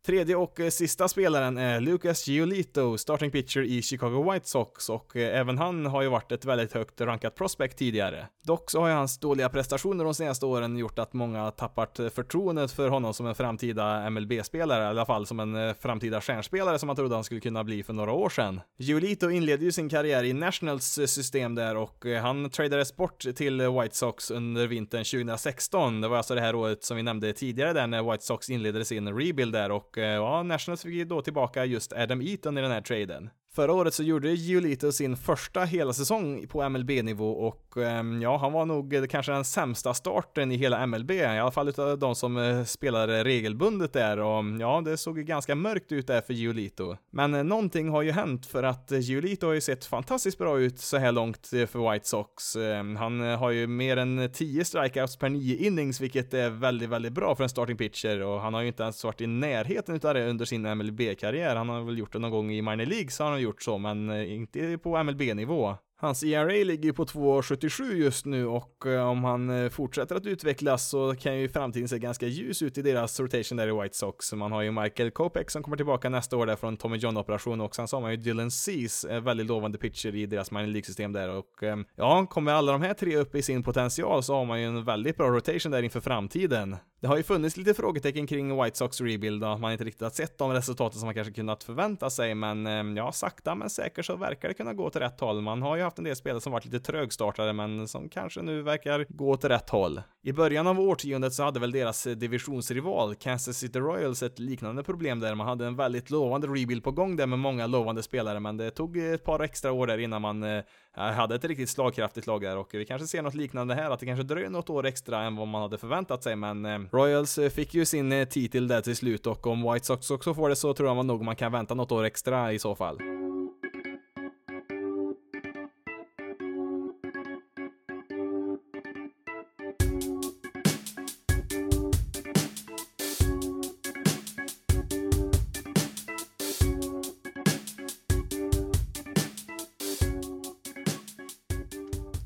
Tredje 0.06 0.36
och 0.36 0.60
eh, 0.60 0.70
sista 0.70 1.08
spelaren 1.08 1.58
är 1.58 1.80
Lucas 1.80 2.28
Giolito, 2.28 2.98
starting 2.98 3.30
pitcher 3.30 3.60
i 3.62 3.82
Chicago 3.82 4.32
White 4.32 4.48
Sox 4.48 4.88
och 4.90 5.16
eh, 5.16 5.40
även 5.40 5.58
han 5.58 5.86
har 5.86 6.02
ju 6.02 6.08
varit 6.08 6.32
ett 6.32 6.44
väldigt 6.44 6.72
högt 6.72 7.00
rankat 7.00 7.34
prospect 7.34 7.78
tidigare. 7.78 8.26
Dock 8.42 8.70
så 8.70 8.80
har 8.80 8.88
ju 8.88 8.94
hans 8.94 9.18
dåliga 9.18 9.48
prestationer 9.48 10.04
de 10.04 10.14
senaste 10.14 10.46
åren 10.46 10.76
gjort 10.76 10.98
att 10.98 11.12
många 11.12 11.50
tappat 11.50 11.98
eh, 11.98 12.08
förtroendet 12.08 12.72
för 12.72 12.88
honom 12.88 13.14
som 13.14 13.26
en 13.26 13.34
framtida 13.34 14.10
MLB-spelare, 14.10 14.84
i 14.84 14.86
alla 14.86 15.06
fall 15.06 15.26
som 15.26 15.40
en 15.40 15.74
framtida 15.74 16.20
stjärnspelare 16.20 16.78
som 16.78 16.86
man 16.86 16.96
trodde 16.96 17.14
han 17.14 17.24
skulle 17.24 17.40
kunna 17.40 17.64
bli 17.64 17.82
för 17.82 17.92
några 17.92 18.12
år 18.12 18.28
sedan. 18.28 18.60
Giolito 18.78 19.30
inledde 19.30 19.64
ju 19.64 19.72
sin 19.72 19.88
karriär 19.88 20.24
i 20.24 20.32
Nationals 20.32 20.84
system 21.06 21.54
där 21.54 21.76
och 21.76 22.04
han 22.22 22.50
tradades 22.50 22.96
bort 22.96 23.24
till 23.36 23.68
White 23.68 23.96
Sox 23.96 24.30
under 24.30 24.66
vintern 24.66 25.04
2016. 25.04 26.00
Det 26.00 26.08
var 26.08 26.16
alltså 26.16 26.34
det 26.34 26.40
här 26.40 26.54
året 26.54 26.84
som 26.84 26.96
vi 26.96 27.02
nämnde 27.02 27.32
tidigare 27.32 27.72
där 27.72 27.86
när 27.86 28.10
White 28.10 28.24
Sox 28.24 28.50
inledde 28.50 28.84
sin 28.84 29.08
rebuild 29.18 29.52
där 29.52 29.70
och 29.70 29.93
och 29.94 29.98
eh, 29.98 30.14
ja, 30.14 30.42
Nationals 30.42 30.82
fick 30.82 30.94
ju 30.94 31.04
då 31.04 31.22
tillbaka 31.22 31.64
just 31.64 31.92
Adam 31.92 32.22
Eaton 32.22 32.58
i 32.58 32.60
den 32.60 32.70
här 32.70 32.80
traden. 32.80 33.30
Förra 33.54 33.72
året 33.72 33.94
så 33.94 34.02
gjorde 34.02 34.32
Giolito 34.32 34.92
sin 34.92 35.16
första 35.16 35.64
hela 35.64 35.92
säsong 35.92 36.46
på 36.48 36.68
MLB-nivå 36.68 37.30
och 37.30 37.76
ehm, 37.76 38.22
ja, 38.22 38.36
han 38.36 38.52
var 38.52 38.66
nog 38.66 39.10
kanske 39.10 39.32
den 39.32 39.44
sämsta 39.44 39.94
starten 39.94 40.52
i 40.52 40.56
hela 40.56 40.86
MLB, 40.86 41.10
i 41.10 41.24
alla 41.24 41.50
fall 41.50 41.68
utav 41.68 41.98
de 41.98 42.14
som 42.14 42.36
eh, 42.36 42.64
spelade 42.64 43.24
regelbundet 43.24 43.92
där 43.92 44.18
och 44.18 44.38
mm, 44.38 44.60
ja, 44.60 44.82
det 44.84 44.96
såg 44.96 45.18
ju 45.18 45.24
ganska 45.24 45.54
mörkt 45.54 45.92
ut 45.92 46.06
där 46.06 46.20
för 46.20 46.34
Giolito. 46.34 46.96
Men 47.10 47.34
eh, 47.34 47.44
någonting 47.44 47.88
har 47.88 48.02
ju 48.02 48.10
hänt 48.10 48.46
för 48.46 48.62
att 48.62 48.90
Giolito 48.90 49.46
har 49.46 49.54
ju 49.54 49.60
sett 49.60 49.84
fantastiskt 49.84 50.38
bra 50.38 50.58
ut 50.58 50.78
så 50.78 50.96
här 50.96 51.12
långt 51.12 51.50
eh, 51.52 51.66
för 51.66 51.92
White 51.92 52.08
Sox. 52.08 52.56
Ehm, 52.56 52.96
han 52.96 53.20
har 53.20 53.50
ju 53.50 53.66
mer 53.66 53.96
än 53.96 54.30
10 54.32 54.64
strikeouts 54.64 55.16
per 55.16 55.28
9 55.28 55.56
innings, 55.56 56.00
vilket 56.00 56.34
är 56.34 56.50
väldigt, 56.50 56.88
väldigt 56.88 57.12
bra 57.12 57.36
för 57.36 57.42
en 57.42 57.50
starting 57.50 57.76
pitcher 57.76 58.22
och 58.22 58.40
han 58.40 58.54
har 58.54 58.60
ju 58.60 58.66
inte 58.66 58.82
ens 58.82 59.04
varit 59.04 59.20
i 59.20 59.26
närheten 59.26 59.94
utav 59.94 60.14
det 60.14 60.30
under 60.30 60.44
sin 60.44 60.62
MLB-karriär. 60.78 61.56
Han 61.56 61.68
har 61.68 61.84
väl 61.84 61.98
gjort 61.98 62.12
det 62.12 62.18
någon 62.18 62.30
gång 62.30 62.52
i 62.52 62.62
minor 62.62 62.86
League 62.86 63.10
så 63.10 63.24
har 63.24 63.30
han 63.30 63.43
gjort 63.44 63.62
så, 63.62 63.78
men 63.78 64.10
eh, 64.10 64.34
inte 64.34 64.78
på 64.78 65.02
MLB-nivå. 65.02 65.76
Hans 66.04 66.22
ERA 66.22 66.64
ligger 66.64 66.92
på 66.92 67.04
2,77 67.04 67.92
just 67.92 68.26
nu 68.26 68.46
och 68.46 68.86
eh, 68.86 69.08
om 69.08 69.24
han 69.24 69.50
eh, 69.50 69.68
fortsätter 69.68 70.16
att 70.16 70.26
utvecklas 70.26 70.88
så 70.88 71.14
kan 71.14 71.38
ju 71.38 71.48
framtiden 71.48 71.88
se 71.88 71.98
ganska 71.98 72.26
ljus 72.26 72.62
ut 72.62 72.78
i 72.78 72.82
deras 72.82 73.20
rotation 73.20 73.56
där 73.56 73.68
i 73.68 73.82
White 73.82 73.96
Sox. 73.96 74.32
Man 74.32 74.52
har 74.52 74.62
ju 74.62 74.70
Michael 74.70 75.10
Kopek 75.10 75.50
som 75.50 75.62
kommer 75.62 75.76
tillbaka 75.76 76.08
nästa 76.08 76.36
år 76.36 76.46
där 76.46 76.56
från 76.56 76.76
Tommy 76.76 76.96
John-operation 76.96 77.60
och 77.60 77.74
sen 77.74 77.88
så 77.88 77.96
har 77.96 78.00
man 78.00 78.10
ju 78.10 78.16
Dylan 78.16 78.50
Cease, 78.50 79.14
eh, 79.14 79.20
väldigt 79.20 79.46
lovande 79.46 79.78
pitcher 79.78 80.14
i 80.14 80.26
deras 80.26 80.50
minor 80.50 80.66
League-system 80.66 81.12
där 81.12 81.28
och 81.28 81.62
ja, 81.96 82.26
kommer 82.26 82.52
alla 82.52 82.72
de 82.72 82.82
här 82.82 82.94
tre 82.94 83.16
upp 83.16 83.34
i 83.34 83.42
sin 83.42 83.62
potential 83.62 84.22
så 84.22 84.34
har 84.34 84.44
man 84.44 84.60
ju 84.60 84.66
en 84.66 84.84
väldigt 84.84 85.16
bra 85.16 85.28
rotation 85.28 85.72
där 85.72 85.82
inför 85.82 86.00
framtiden. 86.00 86.76
Det 87.00 87.08
har 87.08 87.16
ju 87.16 87.22
funnits 87.22 87.56
lite 87.56 87.74
frågetecken 87.74 88.26
kring 88.26 88.62
White 88.62 88.78
Sox 88.78 89.00
rebuild 89.00 89.44
och 89.44 89.50
man 89.50 89.62
har 89.62 89.72
inte 89.72 89.84
riktigt 89.84 90.02
har 90.02 90.10
sett 90.10 90.38
de 90.38 90.52
resultaten 90.52 90.98
som 90.98 91.06
man 91.06 91.14
kanske 91.14 91.32
kunnat 91.32 91.64
förvänta 91.64 92.10
sig, 92.10 92.34
men 92.34 92.96
ja, 92.96 93.12
sakta 93.12 93.54
men 93.54 93.70
säkert 93.70 94.04
så 94.04 94.16
verkar 94.16 94.48
det 94.48 94.54
kunna 94.54 94.74
gå 94.74 94.84
åt 94.84 94.96
rätt 94.96 95.20
håll. 95.20 95.40
Man 95.40 95.62
har 95.62 95.76
ju 95.76 95.82
haft 95.82 95.93
en 95.98 96.04
del 96.04 96.16
spelare 96.16 96.40
som 96.40 96.52
varit 96.52 96.64
lite 96.64 96.80
trögstartade, 96.80 97.52
men 97.52 97.88
som 97.88 98.08
kanske 98.08 98.42
nu 98.42 98.62
verkar 98.62 99.06
gå 99.08 99.30
åt 99.30 99.44
rätt 99.44 99.70
håll. 99.70 100.02
I 100.22 100.32
början 100.32 100.66
av 100.66 100.80
årtiondet 100.80 101.32
så 101.32 101.42
hade 101.42 101.60
väl 101.60 101.72
deras 101.72 102.06
eh, 102.06 102.16
divisionsrival 102.16 103.14
Kansas 103.14 103.58
City 103.58 103.78
Royals 103.78 104.22
ett 104.22 104.38
liknande 104.38 104.82
problem 104.82 105.20
där. 105.20 105.34
Man 105.34 105.46
hade 105.46 105.66
en 105.66 105.76
väldigt 105.76 106.10
lovande 106.10 106.46
rebuild 106.46 106.84
på 106.84 106.90
gång 106.90 107.16
där 107.16 107.26
med 107.26 107.38
många 107.38 107.66
lovande 107.66 108.02
spelare, 108.02 108.40
men 108.40 108.56
det 108.56 108.70
tog 108.70 108.96
eh, 108.96 109.12
ett 109.12 109.24
par 109.24 109.40
extra 109.40 109.72
år 109.72 109.86
där 109.86 109.98
innan 109.98 110.22
man 110.22 110.42
eh, 110.42 110.62
hade 110.94 111.34
ett 111.34 111.44
riktigt 111.44 111.70
slagkraftigt 111.70 112.26
lag 112.26 112.42
där 112.42 112.56
och 112.56 112.68
vi 112.72 112.86
kanske 112.86 113.06
ser 113.06 113.22
något 113.22 113.34
liknande 113.34 113.74
här, 113.74 113.90
att 113.90 114.00
det 114.00 114.06
kanske 114.06 114.22
dröjer 114.22 114.50
något 114.50 114.70
år 114.70 114.86
extra 114.86 115.22
än 115.22 115.36
vad 115.36 115.48
man 115.48 115.62
hade 115.62 115.78
förväntat 115.78 116.22
sig, 116.22 116.36
men 116.36 116.88
Royals 116.88 117.38
fick 117.50 117.74
ju 117.74 117.84
sin 117.84 118.26
titel 118.30 118.68
där 118.68 118.80
till 118.80 118.96
slut 118.96 119.26
och 119.26 119.46
om 119.46 119.72
White 119.72 119.86
Sox 119.86 120.10
också 120.10 120.34
får 120.34 120.48
det 120.48 120.56
så 120.56 120.74
tror 120.74 120.88
jag 120.88 121.06
nog 121.06 121.24
man 121.24 121.36
kan 121.36 121.52
vänta 121.52 121.74
något 121.74 121.92
år 121.92 122.04
extra 122.04 122.52
i 122.52 122.58
så 122.58 122.74
fall. 122.74 123.23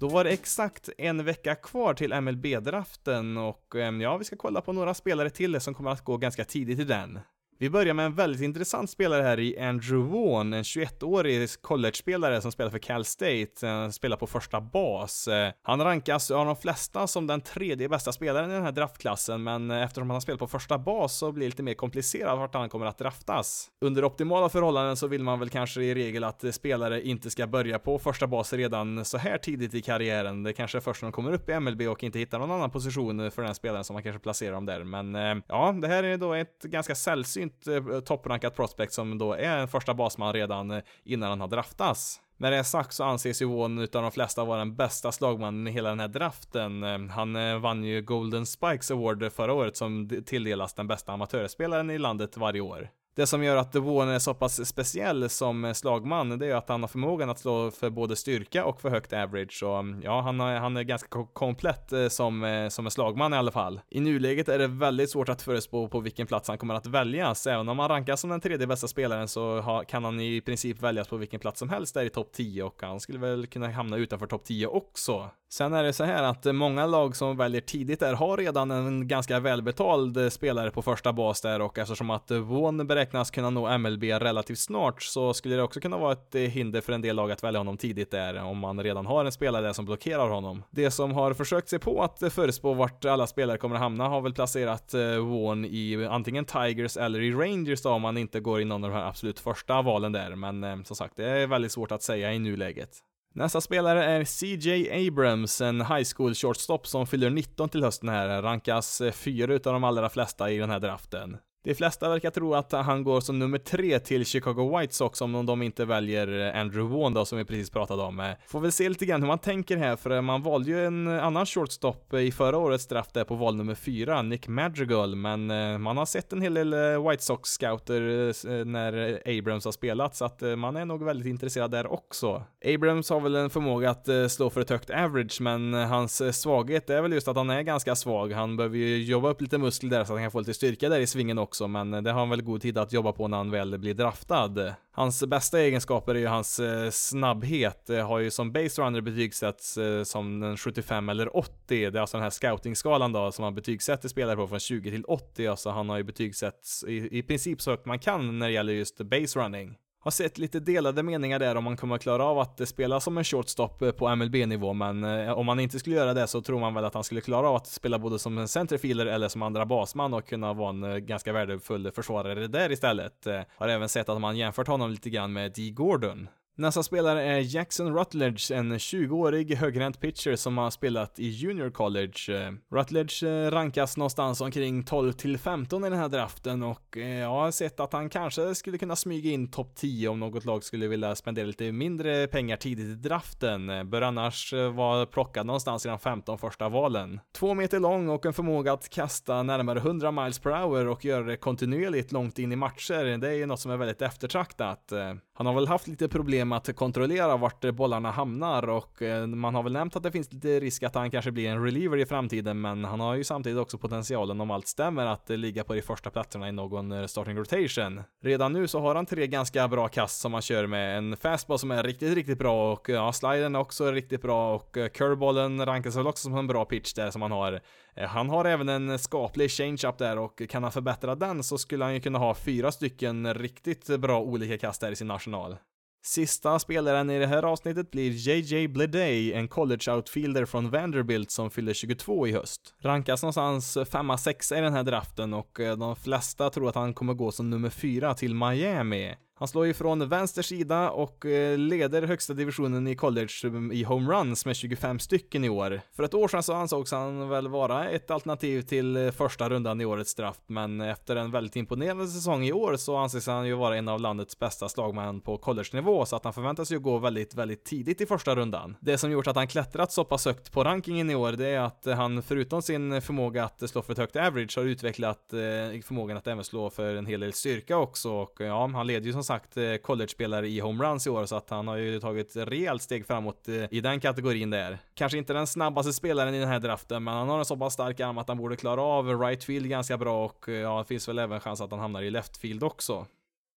Då 0.09 0.15
var 0.15 0.25
det 0.25 0.31
exakt 0.31 0.89
en 0.99 1.25
vecka 1.25 1.55
kvar 1.55 1.95
till 1.95 2.13
MLB-draften 2.13 3.37
och 3.37 3.77
eh, 3.77 3.97
ja, 3.97 4.17
vi 4.17 4.25
ska 4.25 4.37
kolla 4.37 4.61
på 4.61 4.73
några 4.73 4.95
spelare 4.95 5.31
till 5.31 5.61
som 5.61 5.75
kommer 5.75 5.91
att 5.91 6.05
gå 6.05 6.17
ganska 6.17 6.45
tidigt 6.45 6.79
i 6.79 6.85
den. 6.85 7.19
Vi 7.61 7.71
börjar 7.71 7.95
med 7.95 8.07
en 8.07 8.15
väldigt 8.15 8.43
intressant 8.43 8.91
spelare 8.91 9.23
här 9.23 9.41
i 9.41 9.59
Andrew 9.59 10.13
Vaughan, 10.13 10.53
en 10.53 10.63
21-årig 10.63 11.49
college-spelare 11.61 12.41
som 12.41 12.53
spelar 12.53 12.71
för 12.71 12.79
Cal 12.79 13.05
State, 13.05 13.69
eh, 13.69 13.89
spelar 13.89 14.17
på 14.17 14.27
första 14.27 14.61
bas. 14.61 15.29
Eh, 15.29 15.53
han 15.63 15.85
rankas 15.85 16.31
av 16.31 16.47
de 16.47 16.57
flesta 16.57 17.07
som 17.07 17.27
den 17.27 17.41
tredje 17.41 17.89
bästa 17.89 18.13
spelaren 18.13 18.51
i 18.51 18.55
den 18.55 18.63
här 18.63 18.73
draftklassen, 18.73 19.43
men 19.43 19.71
eh, 19.71 19.83
eftersom 19.83 20.11
han 20.11 20.15
har 20.15 20.21
spelat 20.21 20.39
på 20.39 20.47
första 20.47 20.79
bas 20.79 21.17
så 21.17 21.33
blir 21.33 21.47
det 21.47 21.51
lite 21.51 21.63
mer 21.63 21.75
komplicerat 21.75 22.39
vart 22.39 22.55
han 22.55 22.69
kommer 22.69 22.87
att 22.87 22.99
draftas. 22.99 23.71
Under 23.81 24.05
optimala 24.05 24.49
förhållanden 24.49 24.97
så 24.97 25.07
vill 25.07 25.23
man 25.23 25.39
väl 25.39 25.51
kanske 25.51 25.83
i 25.83 25.95
regel 25.95 26.25
att 26.25 26.55
spelare 26.55 27.03
inte 27.03 27.31
ska 27.31 27.47
börja 27.47 27.79
på 27.79 27.99
första 27.99 28.27
bas 28.27 28.53
redan 28.53 29.05
så 29.05 29.19
här 29.19 29.39
tidigt 29.39 29.75
i 29.75 29.83
karriären. 29.83 30.43
Det 30.43 30.53
kanske 30.53 30.79
är 30.79 30.83
först 30.83 31.03
när 31.03 31.07
de 31.07 31.13
kommer 31.13 31.33
upp 31.33 31.49
i 31.49 31.61
MLB 31.61 31.83
och 31.83 32.05
inte 32.05 32.19
hittar 32.19 32.39
någon 32.39 32.51
annan 32.51 32.71
position 32.71 33.31
för 33.31 33.43
den 33.43 33.55
spelaren 33.55 33.85
som 33.85 33.95
man 33.95 34.03
kanske 34.03 34.21
placerar 34.21 34.53
dem 34.53 34.67
där, 34.67 34.85
men 34.85 35.15
ja, 35.49 35.73
det 35.83 35.89
här 35.89 36.03
är 36.03 36.17
då 36.17 36.35
ett 36.35 36.63
ganska 36.63 36.95
sällsynt 36.95 37.48
sällsynt 37.65 37.89
eh, 37.89 38.01
topprankat 38.01 38.57
prospect 38.57 38.93
som 38.93 39.19
då 39.19 39.33
är 39.33 39.57
en 39.57 39.69
första 39.69 39.95
basman 39.95 40.33
redan 40.33 40.71
eh, 40.71 40.83
innan 41.05 41.29
han 41.29 41.41
har 41.41 41.49
draftats. 41.49 42.21
Med 42.37 42.53
det 42.53 42.65
sagt 42.65 42.93
så 42.93 43.05
anses 43.05 43.43
ju 43.43 43.47
Won 43.47 43.79
utav 43.79 44.03
de 44.03 44.11
flesta 44.11 44.45
vara 44.45 44.59
den 44.59 44.77
bästa 44.77 45.13
slagmannen 45.13 45.67
i 45.67 45.71
hela 45.71 45.89
den 45.89 46.01
här 46.01 46.09
draften. 46.09 46.83
Eh, 46.83 46.99
han 46.99 47.37
eh, 47.37 47.59
vann 47.59 47.85
ju 47.85 48.03
Golden 48.03 48.47
Spikes 48.47 48.91
Award 48.91 49.33
förra 49.33 49.53
året 49.53 49.77
som 49.77 50.23
tilldelas 50.27 50.75
den 50.75 50.87
bästa 50.87 51.13
amatörspelaren 51.13 51.91
i 51.91 51.99
landet 51.99 52.37
varje 52.37 52.61
år. 52.61 52.91
Det 53.19 53.27
som 53.27 53.45
gör 53.45 53.57
att 53.57 53.73
Devon 53.73 54.09
är 54.09 54.19
så 54.19 54.35
pass 54.35 54.69
speciell 54.69 55.29
som 55.29 55.75
slagman, 55.75 56.39
det 56.39 56.47
är 56.47 56.55
att 56.55 56.69
han 56.69 56.81
har 56.81 56.89
förmågan 56.89 57.31
att 57.31 57.39
slå 57.39 57.71
för 57.71 57.91
både 57.91 58.17
styrka 58.17 58.65
och 58.65 58.81
för 58.81 58.91
högt 58.91 59.13
average. 59.13 59.53
Så 59.53 59.75
mm, 59.75 60.03
ja, 60.05 60.21
han, 60.21 60.41
har, 60.41 60.55
han 60.55 60.77
är 60.77 60.83
ganska 60.83 61.27
komplett 61.33 61.93
eh, 61.93 62.09
som, 62.09 62.45
eh, 62.45 62.69
som 62.69 62.87
en 62.87 62.91
slagman 62.91 63.35
i 63.35 63.37
alla 63.37 63.51
fall. 63.51 63.81
I 63.91 64.01
nuläget 64.01 64.49
är 64.49 64.59
det 64.59 64.67
väldigt 64.67 65.11
svårt 65.11 65.29
att 65.29 65.43
förutspå 65.43 65.89
på 65.89 66.01
vilken 66.01 66.27
plats 66.27 66.49
han 66.49 66.59
kommer 66.59 66.75
att 66.75 66.87
väljas. 66.87 67.47
Även 67.47 67.69
om 67.69 67.79
han 67.79 67.89
rankas 67.89 68.21
som 68.21 68.31
den 68.31 68.41
tredje 68.41 68.67
bästa 68.67 68.89
spelaren 68.89 69.29
så 69.29 69.61
ha, 69.61 69.85
kan 69.85 70.05
han 70.05 70.21
i 70.21 70.41
princip 70.41 70.83
väljas 70.83 71.09
på 71.09 71.17
vilken 71.17 71.41
plats 71.41 71.59
som 71.59 71.69
helst 71.69 71.95
där 71.95 72.05
i 72.05 72.11
topp 72.11 72.33
10 72.33 72.63
och 72.63 72.83
han 72.83 73.01
skulle 73.01 73.19
väl 73.19 73.47
kunna 73.47 73.71
hamna 73.71 73.97
utanför 73.97 74.27
topp 74.27 74.45
10 74.45 74.67
också. 74.67 75.31
Sen 75.51 75.75
är 75.75 75.83
det 75.83 75.93
så 75.93 76.05
här 76.05 76.23
att 76.23 76.45
många 76.45 76.87
lag 76.87 77.17
som 77.17 77.37
väljer 77.37 77.61
tidigt 77.61 78.01
där 78.01 78.15
har 78.15 78.37
redan 78.37 78.71
en 78.71 79.09
ganska 79.09 79.41
välbetald 79.41 80.33
spelare 80.33 80.71
på 80.71 80.83
första 80.83 81.13
bas 81.13 81.41
där 81.41 81.61
och 81.61 81.79
eftersom 81.79 82.11
att 82.11 82.31
Vaughn 82.31 82.87
beräknas 82.87 83.08
kunna 83.33 83.51
nå 83.51 83.79
MLB 83.79 84.05
relativt 84.05 84.59
snart 84.59 85.03
så 85.03 85.35
skulle 85.35 85.57
det 85.57 85.63
också 85.63 85.81
kunna 85.81 85.99
vara 85.99 86.13
ett 86.13 86.35
eh, 86.35 86.41
hinder 86.43 86.81
för 86.81 86.93
en 86.93 87.01
del 87.01 87.17
lag 87.17 87.31
att 87.31 87.45
välja 87.45 87.61
honom 87.61 87.77
tidigt 87.77 88.11
där 88.11 88.43
om 88.43 88.59
man 88.59 88.83
redan 88.83 89.07
har 89.07 89.25
en 89.25 89.33
spelare 89.33 89.67
där 89.67 89.73
som 89.73 89.85
blockerar 89.85 90.29
honom. 90.29 90.63
Det 90.71 90.91
som 90.91 91.13
har 91.13 91.35
försökt 91.35 91.69
sig 91.69 91.79
på 91.79 92.03
att 92.03 92.23
eh, 92.23 92.31
förutspå 92.31 92.75
vart 92.75 93.05
alla 93.05 93.27
spelare 93.27 93.59
kommer 93.59 93.77
att 93.77 93.83
hamna 93.83 94.09
har 94.09 94.21
väl 94.21 94.35
placerat 94.35 94.95
eh, 94.95 95.01
Warn 95.01 95.65
i 95.65 96.07
antingen 96.11 96.45
Tigers 96.45 96.97
eller 96.97 97.21
i 97.21 97.33
Rangers 97.33 97.83
då 97.83 97.91
om 97.91 98.03
man 98.03 98.19
inte 98.19 98.41
går 98.41 98.61
i 98.61 98.65
någon 98.65 98.85
av 98.85 98.91
de 98.91 98.97
här 98.97 99.09
absolut 99.09 99.41
första 99.41 99.83
valen 99.83 100.13
där 100.13 100.35
men 100.35 100.85
som 100.85 100.97
sagt 100.97 101.17
det 101.17 101.29
är 101.29 101.47
väldigt 101.47 101.73
svårt 101.73 101.93
att 101.93 102.03
säga 102.03 102.33
i 102.33 102.39
nuläget. 102.39 102.91
Nästa 103.35 103.61
spelare 103.61 104.05
är 104.05 104.25
CJ 104.25 105.09
Abrams, 105.09 105.61
en 105.61 105.81
high 105.81 106.09
school 106.17 106.35
shortstop 106.35 106.87
som 106.87 107.07
fyller 107.07 107.31
19 107.31 107.69
till 107.69 107.83
hösten 107.83 108.09
här, 108.09 108.43
rankas 108.43 109.03
fyra 109.13 109.55
utav 109.55 109.73
de 109.73 109.85
allra 109.85 110.09
flesta 110.09 110.51
i 110.51 110.59
den 110.59 110.71
här 110.71 110.81
draften. 110.81 111.37
De 111.69 111.75
flesta 111.75 112.09
verkar 112.09 112.31
tro 112.31 112.55
att 112.55 112.73
han 112.73 113.05
går 113.05 113.21
som 113.21 113.39
nummer 113.39 113.59
tre 113.59 113.99
till 113.99 114.27
Chicago 114.27 114.79
White 114.79 114.95
Sox 114.95 115.21
om 115.21 115.47
de 115.47 115.63
inte 115.63 115.85
väljer 115.85 116.53
Andrew 116.55 116.95
Vaughn 116.95 117.15
då, 117.15 117.25
som 117.25 117.39
vi 117.39 117.45
precis 117.45 117.71
pratade 117.71 118.03
om. 118.03 118.21
Eh, 118.21 118.31
får 118.47 118.61
väl 118.61 118.73
se 118.73 118.89
lite 118.89 119.07
grann 119.07 119.21
hur 119.23 119.27
man 119.27 119.39
tänker 119.39 119.77
här, 119.77 119.97
för 119.97 120.11
eh, 120.11 120.21
man 120.21 120.43
valde 120.43 120.71
ju 120.71 120.87
en 120.87 121.09
annan 121.09 121.47
shortstop 121.47 122.13
eh, 122.13 122.21
i 122.21 122.33
förra 122.33 122.59
årets 122.59 122.87
draft 122.87 123.15
där 123.15 123.25
på 123.25 123.35
val 123.35 123.57
nummer 123.57 123.75
fyra, 123.75 124.23
Nick 124.23 124.49
Madrigal, 124.49 125.17
men 125.17 125.47
man 125.83 125.97
har 125.97 126.07
sett 126.07 126.33
en 126.33 126.43
hel 126.43 126.55
del 126.55 126.75
White 127.09 127.23
Sox-scouter 127.23 128.65
när 128.65 129.21
Abrams 129.39 129.65
har 129.65 129.73
spelat, 129.73 130.17
så 130.17 130.25
att 130.25 130.43
man 130.57 130.77
är 130.77 130.85
nog 130.85 131.05
väldigt 131.05 131.27
intresserad 131.27 131.71
där 131.71 131.93
också. 131.93 132.43
Abrams 132.75 133.11
har 133.11 133.21
väl 133.21 133.35
en 133.35 133.51
förmåga 133.51 133.91
att 133.91 134.09
slå 134.29 134.51
för 134.51 134.61
ett 134.61 134.71
högt 134.71 134.91
average, 134.91 135.41
men 135.41 135.75
hans 135.75 136.41
svaghet 136.41 136.91
är 136.91 137.03
väl 137.03 137.13
just 137.13 137.29
att 137.29 137.37
han 137.37 137.51
är 137.51 137.63
ganska 137.63 137.97
svag. 137.97 138.33
Han 138.33 138.57
behöver 138.57 138.77
ju 138.77 139.05
jobba 139.05 139.31
upp 139.31 139.41
lite 139.41 139.59
muskler 139.59 139.91
där 139.91 140.05
så 140.05 140.13
att 140.13 140.19
han 140.19 140.25
kan 140.25 140.31
få 140.31 140.39
lite 140.39 140.55
styrka 140.55 140.89
där 140.89 141.01
i 141.01 141.07
svingen 141.07 141.39
också, 141.39 141.58
men 141.67 141.91
det 141.91 142.13
har 142.13 142.21
han 142.21 142.31
väl 142.31 142.43
god 142.43 142.63
tid 142.63 142.79
att 142.79 142.93
jobba 142.93 143.13
på 143.13 143.29
när 143.29 143.37
han 143.37 143.51
väl 143.51 143.79
blir 143.79 143.95
draftad. 143.95 144.75
Hans 144.93 145.27
bästa 145.27 145.61
egenskaper 145.61 146.15
är 146.15 146.19
ju 146.19 146.27
hans 146.27 146.61
eh, 146.61 146.91
snabbhet, 146.91 147.89
har 147.89 148.19
ju 148.19 148.31
som 148.31 148.53
base 148.53 148.83
runner 148.83 149.01
betygsätts 149.01 149.79
eh, 149.79 150.03
som 150.03 150.43
en 150.43 150.57
75 150.57 151.09
eller 151.09 151.37
80, 151.37 151.51
det 151.69 151.85
är 151.85 151.97
alltså 151.97 152.17
den 152.17 152.23
här 152.23 152.31
scouting-skalan 152.31 153.13
då 153.13 153.33
som 153.33 153.45
han 153.45 153.55
betygsätter 153.55 154.09
spelare 154.09 154.37
på 154.37 154.49
från 154.49 154.61
20 154.61 154.91
till 154.91 155.05
80, 155.05 155.47
alltså 155.47 155.71
han 155.71 155.89
har 155.89 155.97
ju 155.97 156.03
betygsätts 156.03 156.85
i, 156.89 157.19
i 157.19 157.23
princip 157.23 157.61
så 157.61 157.71
högt 157.71 157.87
man 157.87 157.99
kan 157.99 158.39
när 158.39 158.47
det 158.47 158.53
gäller 158.53 158.73
just 158.73 158.99
base 158.99 159.39
running. 159.39 159.77
Har 160.01 160.11
sett 160.11 160.39
lite 160.39 160.61
delade 160.61 161.03
meningar 161.03 161.39
där 161.39 161.57
om 161.57 161.65
man 161.65 161.77
kommer 161.77 161.99
klara 161.99 162.25
av 162.25 162.39
att 162.39 162.61
eh, 162.61 162.67
spela 162.67 163.01
som 163.01 163.19
en 163.19 163.25
shortstop 163.25 163.83
eh, 163.83 163.91
på 163.91 164.17
MLB-nivå, 164.17 164.73
men 164.73 165.05
eh, 165.05 165.33
om 165.33 165.47
man 165.47 165.61
inte 165.61 165.79
skulle 165.79 165.97
göra 165.97 166.15
det 166.15 166.27
så 166.27 166.41
tror 166.41 166.61
man 166.61 166.75
väl 166.75 166.85
att 166.85 166.95
han 166.95 167.05
skulle 167.05 167.21
klara 167.21 167.49
av 167.49 167.57
att 167.57 167.67
spela 167.67 167.99
både 167.99 168.19
som 168.19 168.39
en 168.39 168.49
centerfielder 168.49 169.07
eller 169.07 169.29
som 169.29 169.43
andra 169.43 169.67
basman 169.67 170.15
och 170.15 170.29
kunna 170.29 170.53
vara 170.53 170.71
en 170.71 171.07
ganska 171.07 171.33
värdefull 171.33 171.91
försvarare 171.93 172.47
där 172.47 172.73
istället. 172.73 173.27
Har 173.57 173.69
även 173.69 173.89
sett 173.89 174.09
att 174.09 174.21
man 174.21 174.37
jämfört 174.37 174.69
honom 174.69 174.91
lite 174.91 175.11
grann 175.11 175.33
med 175.33 175.53
Dee 175.53 175.71
Gordon. 175.71 176.29
Nästa 176.61 176.83
spelare 176.83 177.23
är 177.23 177.55
Jackson 177.55 177.95
Rutledge, 177.95 178.53
en 178.53 178.79
20-årig 178.79 179.55
högerhänt 179.55 180.01
pitcher 180.01 180.37
som 180.37 180.59
har 180.59 180.71
spelat 180.71 181.19
i 181.19 181.29
Junior 181.29 181.71
College. 181.71 182.13
Eh, 182.29 182.53
Rutledge 182.77 183.23
eh, 183.23 183.51
rankas 183.51 183.97
någonstans 183.97 184.41
omkring 184.41 184.85
12 184.85 185.13
till 185.13 185.39
15 185.39 185.85
i 185.85 185.91
den 185.91 185.99
här 185.99 186.09
draften 186.09 186.63
och 186.63 186.97
eh, 186.97 187.19
jag 187.19 187.29
har 187.29 187.51
sett 187.51 187.81
att 187.81 187.93
han 187.93 188.11
kanske 188.11 188.55
skulle 188.55 188.79
kunna 188.79 188.97
smyga 188.97 189.31
in 189.31 189.51
topp 189.51 189.75
10 189.75 190.09
om 190.09 190.21
något 190.21 190.45
lag 190.45 190.65
skulle 190.65 190.89
vilja 190.89 191.15
spendera 191.15 191.47
lite 191.47 191.73
mindre 191.73 192.27
pengar 192.27 192.57
tidigt 192.57 192.87
i 192.87 193.09
draften. 193.09 193.91
Bör 193.91 194.03
annars 194.03 194.53
vara 194.53 195.07
plockad 195.07 195.47
någonstans 195.47 195.87
i 195.87 195.89
de 195.89 195.99
15 195.99 196.39
första 196.39 196.69
valen. 196.69 197.21
Två 197.37 197.55
meter 197.55 197.81
lång 197.81 198.09
och 198.09 198.27
en 198.27 198.33
förmåga 198.33 198.73
att 198.73 198.89
kasta 198.89 199.43
närmare 199.43 199.79
100 199.79 200.11
miles 200.11 200.39
per 200.39 200.51
hour 200.51 200.89
och 200.89 201.05
göra 201.05 201.25
det 201.25 201.37
kontinuerligt 201.37 202.13
långt 202.13 202.39
in 202.39 202.53
i 202.53 202.57
matcher. 202.57 203.19
Det 203.19 203.29
är 203.29 203.33
ju 203.33 203.47
något 203.47 203.61
som 203.61 203.71
är 203.71 203.77
väldigt 203.77 204.03
eftertraktat. 204.03 204.93
Han 205.39 205.47
har 205.47 205.55
väl 205.55 205.69
haft 205.69 205.87
lite 205.87 206.09
problem 206.09 206.53
att 206.53 206.77
kontrollera 206.77 207.37
vart 207.37 207.65
bollarna 207.75 208.11
hamnar 208.11 208.69
och 208.69 209.03
eh, 209.03 209.27
man 209.27 209.55
har 209.55 209.63
väl 209.63 209.73
nämnt 209.73 209.97
att 209.97 210.03
det 210.03 210.13
finns 210.13 210.33
lite 210.33 210.61
risk 210.61 210.83
att 210.83 210.95
han 210.95 211.11
kanske 211.11 211.31
blir 211.31 211.49
en 211.49 211.65
reliever 211.65 211.97
i 211.97 212.07
framtiden 212.07 212.61
men 212.61 212.85
han 212.85 213.01
har 213.01 213.15
ju 213.15 213.25
samtidigt 213.25 213.59
också 213.59 213.79
potentialen 213.79 214.41
om 214.41 214.51
allt 214.51 214.67
stämmer 214.67 215.07
att 215.07 215.29
ligga 215.29 215.65
på 215.65 215.75
de 215.75 215.83
första 215.83 216.11
platserna 216.11 216.49
i 216.49 216.53
någon 216.53 216.93
eh, 216.93 217.07
starting 217.07 217.37
rotation. 217.37 218.03
Redan 218.23 218.53
nu 218.53 218.69
så 218.69 218.81
har 218.81 218.95
han 218.95 219.07
tre 219.07 219.27
ganska 219.27 219.69
bra 219.69 219.89
kast 219.89 220.21
som 220.21 220.33
han 220.33 220.43
kör 220.43 220.67
med, 220.67 220.99
en 220.99 221.17
fastball 221.17 221.59
som 221.59 221.71
är 221.71 221.83
riktigt, 221.83 222.15
riktigt 222.15 222.39
bra 222.39 222.73
och 222.73 222.89
ja, 222.89 223.13
sliden 223.13 223.55
är 223.55 223.59
också 223.59 223.91
riktigt 223.91 224.23
bra 224.23 224.55
och 224.55 224.77
eh, 224.77 224.89
curveballen 224.89 225.67
rankas 225.67 225.97
väl 225.97 226.07
också 226.07 226.23
som 226.23 226.37
en 226.37 226.47
bra 226.47 226.65
pitch 226.65 226.95
där 226.95 227.11
som 227.11 227.23
han 227.23 227.33
har. 227.33 227.61
Eh, 227.97 228.09
han 228.09 228.29
har 228.29 228.45
även 228.45 228.69
en 228.69 228.99
skaplig 228.99 229.51
change-up 229.51 229.99
där 229.99 230.19
och 230.19 230.43
kan 230.49 230.63
han 230.63 230.73
förbättra 230.73 231.15
den 231.15 231.43
så 231.43 231.59
skulle 231.59 231.85
han 231.85 231.95
ju 231.95 232.01
kunna 232.01 232.19
ha 232.19 232.35
fyra 232.35 232.73
stycken 232.73 233.35
riktigt 233.35 233.87
bra 233.87 234.21
olika 234.21 234.59
kast 234.59 234.81
där 234.81 234.93
i 234.93 234.97
sin 234.97 235.11
arsenal. 235.11 235.57
Sista 236.05 236.59
spelaren 236.59 237.11
i 237.11 237.19
det 237.19 237.27
här 237.27 237.43
avsnittet 237.43 237.91
blir 237.91 238.11
JJ 238.11 238.69
Bleday, 238.69 239.33
en 239.33 239.49
college-outfielder 239.49 240.45
från 240.45 240.71
Vanderbilt 240.71 241.31
som 241.31 241.51
fyller 241.51 241.73
22 241.73 242.27
i 242.27 242.33
höst. 242.33 242.75
Rankas 242.83 243.23
någonstans 243.23 243.77
5-6 243.77 244.59
i 244.59 244.61
den 244.61 244.73
här 244.73 244.83
draften 244.83 245.35
och 245.35 245.61
eh, 245.61 245.77
de 245.77 245.97
flesta 245.97 246.51
tror 246.51 246.69
att 246.69 246.75
han 246.75 246.95
kommer 246.95 247.15
gå 247.15 247.33
som 247.33 247.51
nummer 247.51 247.71
4 247.71 248.15
till 248.15 248.35
Miami. 248.35 249.15
Han 249.39 249.49
slår 249.49 249.67
ju 249.67 249.75
från 249.75 250.09
vänster 250.09 250.43
sida 250.43 250.91
och 250.91 251.27
eh, 251.27 251.59
leder 251.59 252.03
högsta 252.03 252.35
divisionen 252.35 252.87
i 252.87 252.97
college 252.97 253.29
mm, 253.45 253.73
i 253.73 253.83
homeruns 253.83 254.47
med 254.47 254.57
25 254.57 254.99
stycken 254.99 255.45
i 255.45 255.49
år. 255.49 255.81
För 255.97 256.03
ett 256.03 256.15
år 256.15 256.29
sedan 256.29 256.43
så 256.43 256.53
ansågs 256.53 256.93
han 256.93 257.29
väl 257.29 257.49
vara 257.49 257.89
ett 257.89 258.11
alternativ 258.11 258.63
till 258.63 258.97
eh, 258.97 259.11
första 259.11 259.49
rundan 259.51 259.81
i 259.81 259.85
årets 259.85 260.15
draft, 260.15 260.41
men 260.47 260.81
efter 260.81 261.17
en 261.17 261.31
väldigt 261.31 261.57
imponerande 261.57 262.07
säsong 262.07 262.45
i 262.45 262.53
år 262.53 262.77
så 262.77 262.97
anses 262.97 263.27
han 263.27 263.47
ju 263.47 263.55
vara 263.55 263.77
en 263.77 263.89
av 263.89 264.01
landets 264.01 264.39
bästa 264.39 264.69
slagmän 264.69 265.21
på 265.21 265.39
college-nivå, 265.39 266.07
så 266.07 266.17
att 266.17 266.25
han 266.25 266.33
förväntas 266.33 266.73
ju 266.73 266.79
gå 266.79 266.99
väldigt, 266.99 267.35
väldigt 267.35 267.65
tidigt 267.65 268.01
i 268.01 268.07
första 268.07 268.35
rundan. 268.35 268.77
Det 268.81 268.99
som 268.99 269.11
gjort 269.11 269.27
att 269.27 269.37
han 269.37 269.49
klättrat 269.49 269.93
så 269.93 270.05
pass 270.05 270.25
högt 270.25 270.53
på 270.53 270.65
rankingen 270.65 271.11
i 271.11 271.15
år, 271.15 271.33
det 271.33 271.49
är 271.49 271.61
att 271.61 271.87
han 271.87 272.23
förutom 272.23 272.63
sin 272.63 273.03
förmåga 273.03 273.45
att 273.45 273.71
slå 273.71 273.83
för 273.83 273.93
ett 273.93 273.99
högt 273.99 274.17
average 274.17 274.59
har 274.59 274.65
utvecklat 274.65 275.33
eh, 275.33 275.39
förmågan 275.83 276.17
att 276.17 276.27
även 276.27 276.45
slå 276.45 276.71
för 276.71 276.95
en 276.95 277.07
hel 277.07 277.21
del 277.21 277.33
styrka 277.33 277.77
också, 277.77 278.11
och 278.11 278.37
ja, 278.39 278.67
han 278.67 278.87
leder 278.87 279.07
ju 279.07 279.13
som 279.13 279.25
sagt 279.29 279.57
eh, 279.57 279.75
college-spelare 279.77 280.49
i 280.49 280.61
homeruns 280.61 281.07
i 281.07 281.11
år, 281.11 281.27
så 281.27 281.37
att 281.37 281.51
han 281.51 281.69
har 281.69 281.77
ju 281.77 282.01
tagit 282.01 282.37
rejält 282.37 282.83
steg 282.83 283.07
framåt 283.07 283.49
eh, 283.49 283.65
i 283.71 283.81
den 283.81 284.01
kategorin 284.01 284.51
där. 284.51 284.79
Kanske 284.95 285.19
inte 285.19 285.33
den 285.33 285.47
snabbaste 285.47 285.93
spelaren 285.93 286.35
i 286.35 286.41
den 286.41 286.49
här 286.49 286.61
draften, 286.61 287.05
men 287.05 287.15
han 287.15 287.29
har 287.29 287.39
en 287.39 287.45
så 287.45 287.57
pass 287.57 287.75
stark 287.75 288.01
arm 288.01 288.19
att 288.19 288.29
han 288.29 288.39
borde 288.39 288.57
klara 288.57 288.83
av 288.83 289.21
right 289.21 289.45
field 289.45 289.69
ganska 289.69 289.99
bra 289.99 290.25
och 290.25 290.49
eh, 290.49 290.55
ja, 290.55 290.79
det 290.79 290.85
finns 290.85 291.09
väl 291.09 291.19
även 291.19 291.41
chans 291.41 291.61
att 291.61 291.71
han 291.71 291.81
hamnar 291.81 292.03
i 292.03 292.11
left 292.11 292.37
field 292.37 292.63
också. 292.63 293.07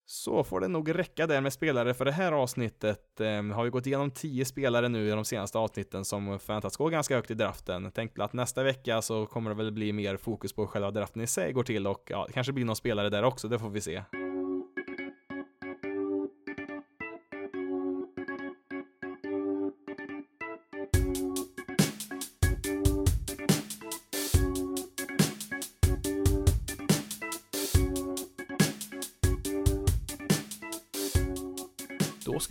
Så 0.06 0.44
får 0.44 0.60
det 0.60 0.68
nog 0.68 0.98
räcka 0.98 1.28
där 1.28 1.42
med 1.42 1.54
spelare 1.54 1.94
för 1.94 2.06
det 2.06 2.12
här 2.12 2.32
avsnittet. 2.32 3.22
Eh, 3.22 3.44
har 3.44 3.64
vi 3.64 3.70
gått 3.70 3.88
igenom 3.88 4.12
10 4.12 4.46
spelare 4.46 4.90
nu 4.90 5.08
i 5.08 5.12
de 5.12 5.26
senaste 5.26 5.58
avsnitten 5.58 6.06
som 6.06 6.40
förväntas 6.40 6.78
gå 6.78 6.90
ganska 6.90 7.16
högt 7.16 7.32
i 7.32 7.34
draften. 7.34 7.92
Tänkte 7.92 8.24
att 8.24 8.34
nästa 8.34 8.64
vecka 8.64 9.02
så 9.02 9.26
kommer 9.26 9.50
det 9.50 9.56
väl 9.56 9.72
bli 9.72 9.94
mer 9.94 10.18
fokus 10.18 10.54
på 10.54 10.62
hur 10.62 10.68
själva 10.68 10.92
draften 10.92 11.22
i 11.22 11.28
sig 11.28 11.54
går 11.54 11.64
till 11.64 11.88
och 11.88 12.04
ja, 12.10 12.26
det 12.28 12.34
kanske 12.34 12.54
blir 12.54 12.66
någon 12.66 12.76
spelare 12.76 13.10
där 13.10 13.24
också, 13.24 13.48
det 13.48 13.60
får 13.60 13.70
vi 13.70 13.82
se. 13.82 14.04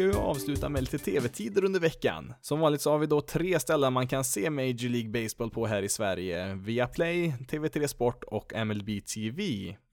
Ska 0.01 0.07
vi 0.07 0.13
avsluta 0.31 0.69
med 0.69 0.83
lite 0.83 0.99
tv-tider 0.99 1.65
under 1.65 1.81
veckan. 1.81 2.35
Som 2.41 2.61
vanligt 2.61 2.81
så 2.81 2.91
har 2.91 2.99
vi 2.99 3.07
då 3.07 3.21
tre 3.21 3.61
ställen 3.61 3.93
man 3.93 4.09
kan 4.09 4.25
se 4.25 4.51
Major 4.51 4.89
League 4.89 5.11
Baseball 5.11 5.51
på 5.51 5.67
här 5.67 5.83
i 5.83 5.89
Sverige. 5.89 6.55
Viaplay, 6.55 7.35
TV3 7.49 7.87
Sport 7.87 8.25
och 8.25 8.53
MLB 8.67 8.89
TV. 9.15 9.43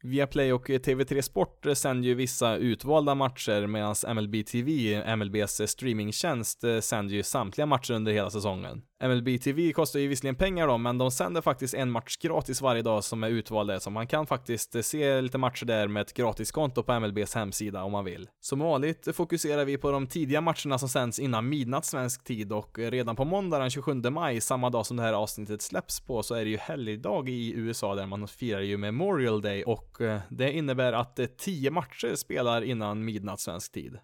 Viaplay 0.03 0.53
och 0.53 0.69
TV3 0.69 1.21
Sport 1.21 1.65
sänder 1.73 2.07
ju 2.07 2.13
vissa 2.13 2.55
utvalda 2.55 3.15
matcher 3.15 3.67
medan 3.67 3.95
MLB 4.15 4.45
TV, 4.45 5.01
MLBs 5.15 5.61
streamingtjänst, 5.65 6.63
sänder 6.81 7.15
ju 7.15 7.23
samtliga 7.23 7.65
matcher 7.65 7.93
under 7.93 8.11
hela 8.11 8.29
säsongen. 8.29 8.81
MLB 9.03 9.41
TV 9.41 9.73
kostar 9.73 9.99
ju 9.99 10.07
visserligen 10.07 10.35
pengar 10.35 10.67
då, 10.67 10.77
men 10.77 10.97
de 10.97 11.11
sänder 11.11 11.41
faktiskt 11.41 11.73
en 11.73 11.91
match 11.91 12.17
gratis 12.17 12.61
varje 12.61 12.81
dag 12.81 13.03
som 13.03 13.23
är 13.23 13.29
utvald 13.29 13.81
så 13.81 13.89
man 13.89 14.07
kan 14.07 14.27
faktiskt 14.27 14.85
se 14.85 15.21
lite 15.21 15.37
matcher 15.37 15.65
där 15.65 15.87
med 15.87 16.01
ett 16.01 16.13
gratiskonto 16.13 16.83
på 16.83 16.99
MLBs 16.99 17.35
hemsida 17.35 17.83
om 17.83 17.91
man 17.91 18.05
vill. 18.05 18.29
Som 18.39 18.59
vanligt 18.59 19.07
fokuserar 19.15 19.65
vi 19.65 19.77
på 19.77 19.91
de 19.91 20.07
tidiga 20.07 20.26
matcherna 20.41 20.77
som 20.77 20.89
sänds 20.89 21.19
innan 21.19 21.49
midnatt 21.49 21.85
svensk 21.85 22.23
tid 22.23 22.53
och 22.53 22.79
redan 22.79 23.15
på 23.15 23.25
måndag 23.25 23.59
den 23.59 23.69
27 23.69 23.93
maj, 23.93 24.41
samma 24.41 24.69
dag 24.69 24.85
som 24.85 24.97
det 24.97 25.03
här 25.03 25.13
avsnittet 25.13 25.61
släpps 25.61 25.99
på, 25.99 26.23
så 26.23 26.35
är 26.35 26.45
det 26.45 26.51
ju 26.51 26.57
helgdag 26.57 27.29
i 27.29 27.53
USA 27.55 27.95
där 27.95 28.05
man 28.05 28.27
firar 28.27 28.61
ju 28.61 28.77
Memorial 28.77 29.41
Day 29.41 29.63
och 29.63 30.01
eh, 30.01 30.19
det 30.29 30.51
innebär 30.51 30.93
att 30.93 31.19
eh, 31.19 31.25
tio 31.25 31.71
matcher 31.71 32.15
spelar 32.15 32.61
innan 32.61 33.05
midnatt 33.05 33.39
svensk 33.39 33.71
tid. 33.71 33.99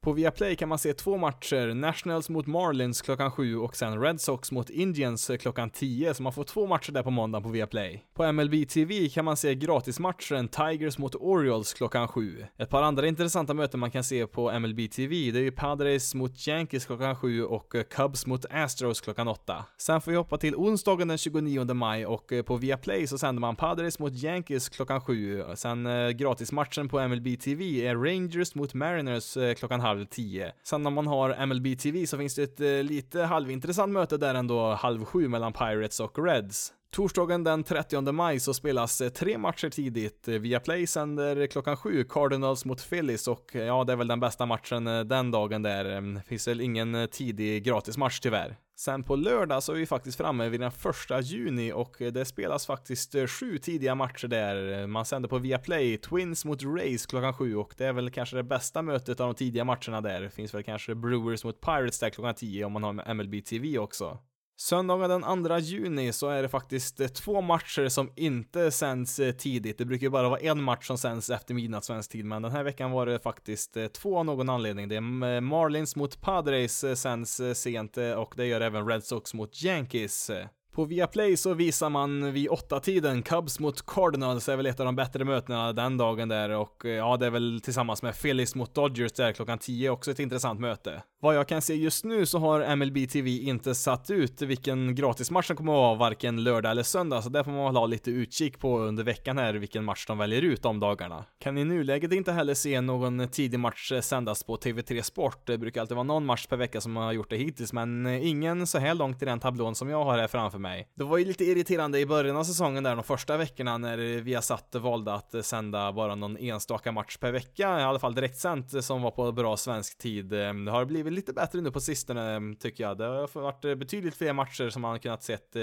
På 0.00 0.12
Viaplay 0.12 0.56
kan 0.56 0.68
man 0.68 0.78
se 0.78 0.94
två 0.94 1.16
matcher, 1.16 1.74
Nationals 1.74 2.28
mot 2.28 2.46
Marlins 2.46 3.02
klockan 3.02 3.30
7 3.30 3.56
och 3.56 3.76
sen 3.76 4.00
Red 4.00 4.20
Sox 4.20 4.52
mot 4.52 4.70
Indians 4.70 5.30
klockan 5.40 5.70
10, 5.70 6.14
så 6.14 6.22
man 6.22 6.32
får 6.32 6.44
två 6.44 6.66
matcher 6.66 6.92
där 6.92 7.02
på 7.02 7.10
måndag 7.10 7.40
på 7.40 7.48
Viaplay. 7.48 8.04
På 8.14 8.32
MLB 8.32 8.68
TV 8.68 9.08
kan 9.08 9.24
man 9.24 9.36
se 9.36 9.54
gratismatchen 9.54 10.48
Tigers 10.48 10.98
mot 10.98 11.14
Orioles 11.14 11.74
klockan 11.74 12.08
7. 12.08 12.46
Ett 12.58 12.70
par 12.70 12.82
andra 12.82 13.06
intressanta 13.06 13.54
möten 13.54 13.80
man 13.80 13.90
kan 13.90 14.04
se 14.04 14.26
på 14.26 14.58
MLB 14.58 14.90
TV, 14.90 15.30
det 15.30 15.38
är 15.38 15.42
ju 15.42 15.50
Padres 15.50 16.14
mot 16.14 16.48
Yankees 16.48 16.86
klockan 16.86 17.16
7 17.16 17.44
och 17.44 17.74
Cubs 17.90 18.26
mot 18.26 18.44
Astros 18.50 19.00
klockan 19.00 19.28
8. 19.28 19.64
Sen 19.78 20.00
får 20.00 20.10
vi 20.10 20.16
hoppa 20.16 20.38
till 20.38 20.54
onsdagen 20.54 21.08
den 21.08 21.18
29 21.18 21.74
maj 21.74 22.06
och 22.06 22.32
på 22.46 22.56
Viaplay 22.56 23.06
så 23.06 23.18
sänder 23.18 23.40
man 23.40 23.56
Padres 23.56 23.98
mot 23.98 24.12
Yankees 24.12 24.68
klockan 24.68 25.00
7. 25.00 25.44
Sen 25.54 25.86
eh, 25.86 26.08
gratismatchen 26.08 26.88
på 26.88 27.08
MLB 27.08 27.40
TV 27.40 27.86
är 27.86 27.96
Rangers 27.96 28.54
mot 28.54 28.74
Mariners 28.74 29.36
eh, 29.36 29.54
klockan 29.54 29.80
halv 29.88 30.04
tio. 30.04 30.52
Sen 30.62 30.86
om 30.86 30.94
man 30.94 31.06
har 31.06 31.46
MLB 31.46 31.78
TV 31.78 32.06
så 32.06 32.18
finns 32.18 32.34
det 32.34 32.42
ett 32.42 32.60
eh, 32.60 32.68
lite 32.68 33.22
halvintressant 33.22 33.92
möte 33.92 34.16
där 34.16 34.34
ändå 34.34 34.70
halv 34.70 35.04
sju 35.04 35.28
mellan 35.28 35.52
Pirates 35.52 36.00
och 36.00 36.24
Reds. 36.26 36.72
Torsdagen 36.90 37.44
den 37.44 37.64
30 37.64 38.12
maj 38.12 38.40
så 38.40 38.54
spelas 38.54 39.00
eh, 39.00 39.08
tre 39.08 39.38
matcher 39.38 39.70
tidigt. 39.70 40.28
Eh, 40.28 40.34
Viaplay 40.34 40.86
sänder 40.86 41.46
klockan 41.46 41.76
sju 41.76 42.04
Cardinals 42.04 42.64
mot 42.64 42.90
Phillies 42.90 43.28
och 43.28 43.56
eh, 43.56 43.62
ja, 43.62 43.84
det 43.84 43.92
är 43.92 43.96
väl 43.96 44.08
den 44.08 44.20
bästa 44.20 44.46
matchen 44.46 44.84
den 44.84 45.30
dagen 45.30 45.62
där. 45.62 45.84
Det 45.84 46.22
finns 46.26 46.48
väl 46.48 46.60
ingen 46.60 47.08
tidig 47.10 47.64
gratismatch 47.64 48.20
tyvärr. 48.20 48.56
Sen 48.76 49.02
på 49.02 49.16
lördag 49.16 49.62
så 49.62 49.72
är 49.72 49.76
vi 49.76 49.86
faktiskt 49.86 50.16
framme 50.16 50.48
vid 50.48 50.60
den 50.60 50.72
första 50.72 51.20
juni 51.20 51.72
och 51.72 51.96
det 51.98 52.24
spelas 52.24 52.66
faktiskt 52.66 53.14
sju 53.28 53.58
tidiga 53.58 53.94
matcher 53.94 54.28
där. 54.28 54.86
Man 54.86 55.04
sänder 55.04 55.28
på 55.28 55.38
Viaplay, 55.38 55.98
Twins 55.98 56.44
mot 56.44 56.62
Rays 56.62 57.06
klockan 57.06 57.34
sju 57.34 57.56
och 57.56 57.74
det 57.76 57.86
är 57.86 57.92
väl 57.92 58.10
kanske 58.10 58.36
det 58.36 58.42
bästa 58.42 58.82
mötet 58.82 59.20
av 59.20 59.26
de 59.26 59.34
tidiga 59.34 59.64
matcherna 59.64 60.00
där. 60.00 60.20
Det 60.20 60.30
finns 60.30 60.54
väl 60.54 60.62
kanske 60.62 60.94
Brewers 60.94 61.44
mot 61.44 61.60
Pirates 61.60 61.98
där 61.98 62.10
klockan 62.10 62.34
tio 62.34 62.64
om 62.64 62.72
man 62.72 62.82
har 62.82 63.14
MLB 63.14 63.44
TV 63.44 63.78
också. 63.78 64.18
Söndagen 64.60 65.10
den 65.10 65.44
2 65.44 65.58
juni 65.58 66.12
så 66.12 66.28
är 66.28 66.42
det 66.42 66.48
faktiskt 66.48 67.00
eh, 67.00 67.08
två 67.08 67.40
matcher 67.40 67.88
som 67.88 68.10
inte 68.16 68.70
sänds 68.70 69.18
eh, 69.18 69.32
tidigt. 69.32 69.78
Det 69.78 69.84
brukar 69.84 70.06
ju 70.06 70.10
bara 70.10 70.28
vara 70.28 70.40
en 70.40 70.62
match 70.62 70.86
som 70.86 70.98
sänds 70.98 71.30
efter 71.30 71.54
midnatt 71.54 71.84
svensk 71.84 72.10
tid, 72.10 72.24
men 72.24 72.42
den 72.42 72.52
här 72.52 72.64
veckan 72.64 72.90
var 72.90 73.06
det 73.06 73.18
faktiskt 73.18 73.76
eh, 73.76 73.86
två 73.86 74.18
av 74.18 74.24
någon 74.24 74.48
anledning. 74.48 74.88
Det 74.88 74.96
är 74.96 75.40
Marlins 75.40 75.96
mot 75.96 76.20
Padres 76.20 77.00
sänds 77.00 77.40
sent 77.54 77.96
och 77.96 78.34
det 78.36 78.46
gör 78.46 78.60
även 78.60 78.88
Red 78.88 79.04
Sox 79.04 79.34
mot 79.34 79.62
Yankees. 79.62 80.30
På 80.78 80.84
Viaplay 80.84 81.36
så 81.36 81.54
visar 81.54 81.90
man 81.90 82.32
vid 82.32 82.48
åtta 82.48 82.80
tiden 82.80 83.22
Cubs 83.22 83.60
mot 83.60 83.86
Cardinals 83.86 84.48
är 84.48 84.56
väl 84.56 84.66
ett 84.66 84.80
av 84.80 84.86
de 84.86 84.96
bättre 84.96 85.24
mötena 85.24 85.72
den 85.72 85.96
dagen 85.96 86.28
där 86.28 86.50
och 86.50 86.84
eh, 86.84 86.90
ja, 86.90 87.16
det 87.16 87.26
är 87.26 87.30
väl 87.30 87.60
tillsammans 87.64 88.02
med 88.02 88.22
Phillies 88.22 88.54
mot 88.54 88.74
Dodgers 88.74 89.12
där 89.12 89.32
klockan 89.32 89.58
10 89.58 89.90
också 89.90 90.10
ett 90.10 90.18
intressant 90.18 90.60
möte. 90.60 91.02
Vad 91.20 91.36
jag 91.36 91.48
kan 91.48 91.62
se 91.62 91.74
just 91.74 92.04
nu 92.04 92.26
så 92.26 92.38
har 92.38 92.76
MLB 92.76 93.10
TV 93.10 93.30
inte 93.30 93.74
satt 93.74 94.10
ut 94.10 94.42
vilken 94.42 94.94
gratismatch 94.94 95.46
som 95.46 95.56
kommer 95.56 95.72
att 95.72 95.76
vara 95.76 95.94
varken 95.94 96.44
lördag 96.44 96.70
eller 96.70 96.82
söndag, 96.82 97.22
så 97.22 97.28
där 97.28 97.44
får 97.44 97.50
man 97.50 97.64
väl 97.64 97.76
ha 97.76 97.86
lite 97.86 98.10
utkik 98.10 98.58
på 98.58 98.78
under 98.78 99.04
veckan 99.04 99.38
här 99.38 99.54
vilken 99.54 99.84
match 99.84 100.06
de 100.06 100.18
väljer 100.18 100.42
ut 100.42 100.62
de 100.62 100.80
dagarna. 100.80 101.24
Kan 101.38 101.58
i 101.58 101.64
nuläget 101.64 102.12
inte 102.12 102.32
heller 102.32 102.54
se 102.54 102.80
någon 102.80 103.28
tidig 103.28 103.60
match 103.60 103.92
eh, 103.92 104.00
sändas 104.00 104.42
på 104.42 104.56
TV3 104.56 105.02
Sport. 105.02 105.46
Det 105.46 105.58
brukar 105.58 105.80
alltid 105.80 105.96
vara 105.96 106.04
någon 106.04 106.26
match 106.26 106.46
per 106.46 106.56
vecka 106.56 106.80
som 106.80 106.96
har 106.96 107.12
gjort 107.12 107.30
det 107.30 107.36
hittills, 107.36 107.72
men 107.72 108.06
eh, 108.06 108.28
ingen 108.28 108.66
så 108.66 108.78
här 108.78 108.94
långt 108.94 109.22
i 109.22 109.24
den 109.24 109.40
tablån 109.40 109.74
som 109.74 109.88
jag 109.88 110.04
har 110.04 110.18
här 110.18 110.28
framför 110.28 110.58
mig. 110.58 110.67
Det 110.94 111.04
var 111.04 111.18
ju 111.18 111.24
lite 111.24 111.44
irriterande 111.44 111.98
i 111.98 112.06
början 112.06 112.36
av 112.36 112.44
säsongen 112.44 112.84
där 112.84 112.94
de 112.94 113.04
första 113.04 113.36
veckorna 113.36 113.78
när 113.78 113.96
vi 114.20 114.34
har 114.34 114.42
satt 114.42 114.74
valde 114.74 115.14
att 115.14 115.46
sända 115.46 115.92
bara 115.92 116.14
någon 116.14 116.36
enstaka 116.36 116.92
match 116.92 117.16
per 117.16 117.32
vecka, 117.32 117.80
i 117.80 117.82
alla 117.82 117.98
fall 117.98 118.14
direktsänt 118.14 118.84
som 118.84 119.02
var 119.02 119.10
på 119.10 119.32
bra 119.32 119.56
svensk 119.56 119.98
tid. 119.98 120.32
Ehm, 120.32 120.64
det 120.64 120.70
har 120.70 120.84
blivit 120.84 121.12
lite 121.12 121.32
bättre 121.32 121.60
nu 121.60 121.70
på 121.70 121.80
sistone 121.80 122.34
ehm, 122.34 122.56
tycker 122.56 122.84
jag. 122.84 122.98
Det 122.98 123.04
har 123.04 123.40
varit 123.40 123.64
eh, 123.64 123.74
betydligt 123.74 124.14
fler 124.14 124.32
matcher 124.32 124.70
som 124.70 124.82
man 124.82 125.00
kunnat 125.00 125.22
sett 125.22 125.56
eh, 125.56 125.62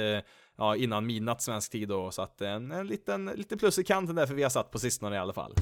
ja, 0.57 0.75
innan 0.75 1.05
midnatt 1.05 1.41
svensk 1.41 1.71
tid 1.71 1.87
då, 1.87 2.11
så 2.11 2.21
att 2.21 2.41
en, 2.41 2.71
en 2.71 2.87
liten, 2.87 3.25
lite 3.25 3.57
plus 3.57 3.79
i 3.79 3.83
kanten 3.83 4.15
där 4.15 4.25
för 4.25 4.33
vi 4.33 4.43
har 4.43 4.49
satt 4.49 4.71
på 4.71 4.79
sistone 4.79 5.15
i 5.15 5.19
alla 5.19 5.33
fall. 5.33 5.53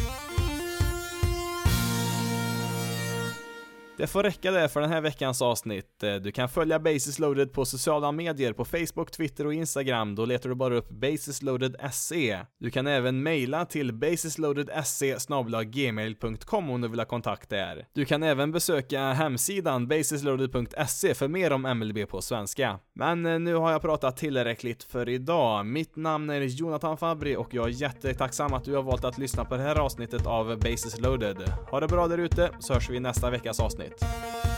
Det 3.98 4.08
får 4.08 4.24
räcka 4.24 4.52
det 4.52 4.70
för 4.70 4.82
den 4.82 4.90
här 4.90 5.02
veckans 5.02 5.42
avsnitt. 5.42 6.04
Eh, 6.04 6.16
du 6.16 6.32
kan 6.32 6.50
följa 6.50 6.80
Basis 6.80 7.20
Loaded 7.20 7.54
på 7.54 7.66
sociala 7.66 8.12
medier 8.12 8.54
på 8.54 8.66
Facebook, 8.66 9.12
Twitter 9.12 9.46
och 9.46 9.54
Instagram. 9.54 10.16
Då 10.16 10.26
letar 10.26 10.50
du 10.50 10.56
bara 10.56 10.76
upp 10.76 10.90
basisloaded.se. 10.90 12.40
Du 12.60 12.70
kan 12.70 12.88
även 12.88 13.24
mejla 13.24 13.66
till 13.66 13.94
basisloaded.se 13.94 15.18
gmail.com 15.66 16.70
om 16.70 16.82
du 16.82 16.88
vill 16.88 17.00
ha 17.00 17.06
kontakt 17.06 17.50
där. 17.50 17.86
Du 17.94 18.06
kan 18.06 18.24
även 18.24 18.52
besöka 18.52 19.02
hemsidan 19.02 19.88
basisloaded.se 19.88 21.14
för 21.14 21.28
mer 21.28 21.52
om 21.52 21.62
MLB 21.62 22.10
på 22.10 22.22
svenska. 22.22 22.80
Men 22.96 23.26
eh, 23.26 23.40
nu 23.40 23.56
har 23.56 23.72
jag 23.72 23.82
pratat 23.82 24.18
tillräckligt 24.18 24.84
för 24.84 25.10
idag. 25.10 25.66
Mitt 25.66 25.96
namn 25.96 26.30
är 26.30 26.42
Jonathan 26.42 26.98
Fabri 26.98 27.36
och 27.36 27.54
jag 27.54 27.66
är 27.66 27.82
jättetacksam 27.82 28.54
att 28.54 28.66
du 28.66 28.76
har 28.76 28.84
valt 28.84 29.06
att 29.06 29.18
lyssna 29.18 29.46
på 29.46 29.58
det 29.58 29.64
här 29.64 29.76
avsnittet 29.76 30.28
av 30.28 30.60
Basis 30.60 31.00
Loaded. 31.00 31.38
Ha 31.72 31.80
det 31.80 31.88
bra 31.88 32.08
där 32.08 32.18
ute 32.18 32.50
så 32.60 32.74
hörs 32.74 32.90
vi 32.90 32.98
i 32.98 33.00
nästa 33.00 33.30
veckas 33.30 33.60
avsnitt 33.60 33.83
avsnitt. 33.84 34.53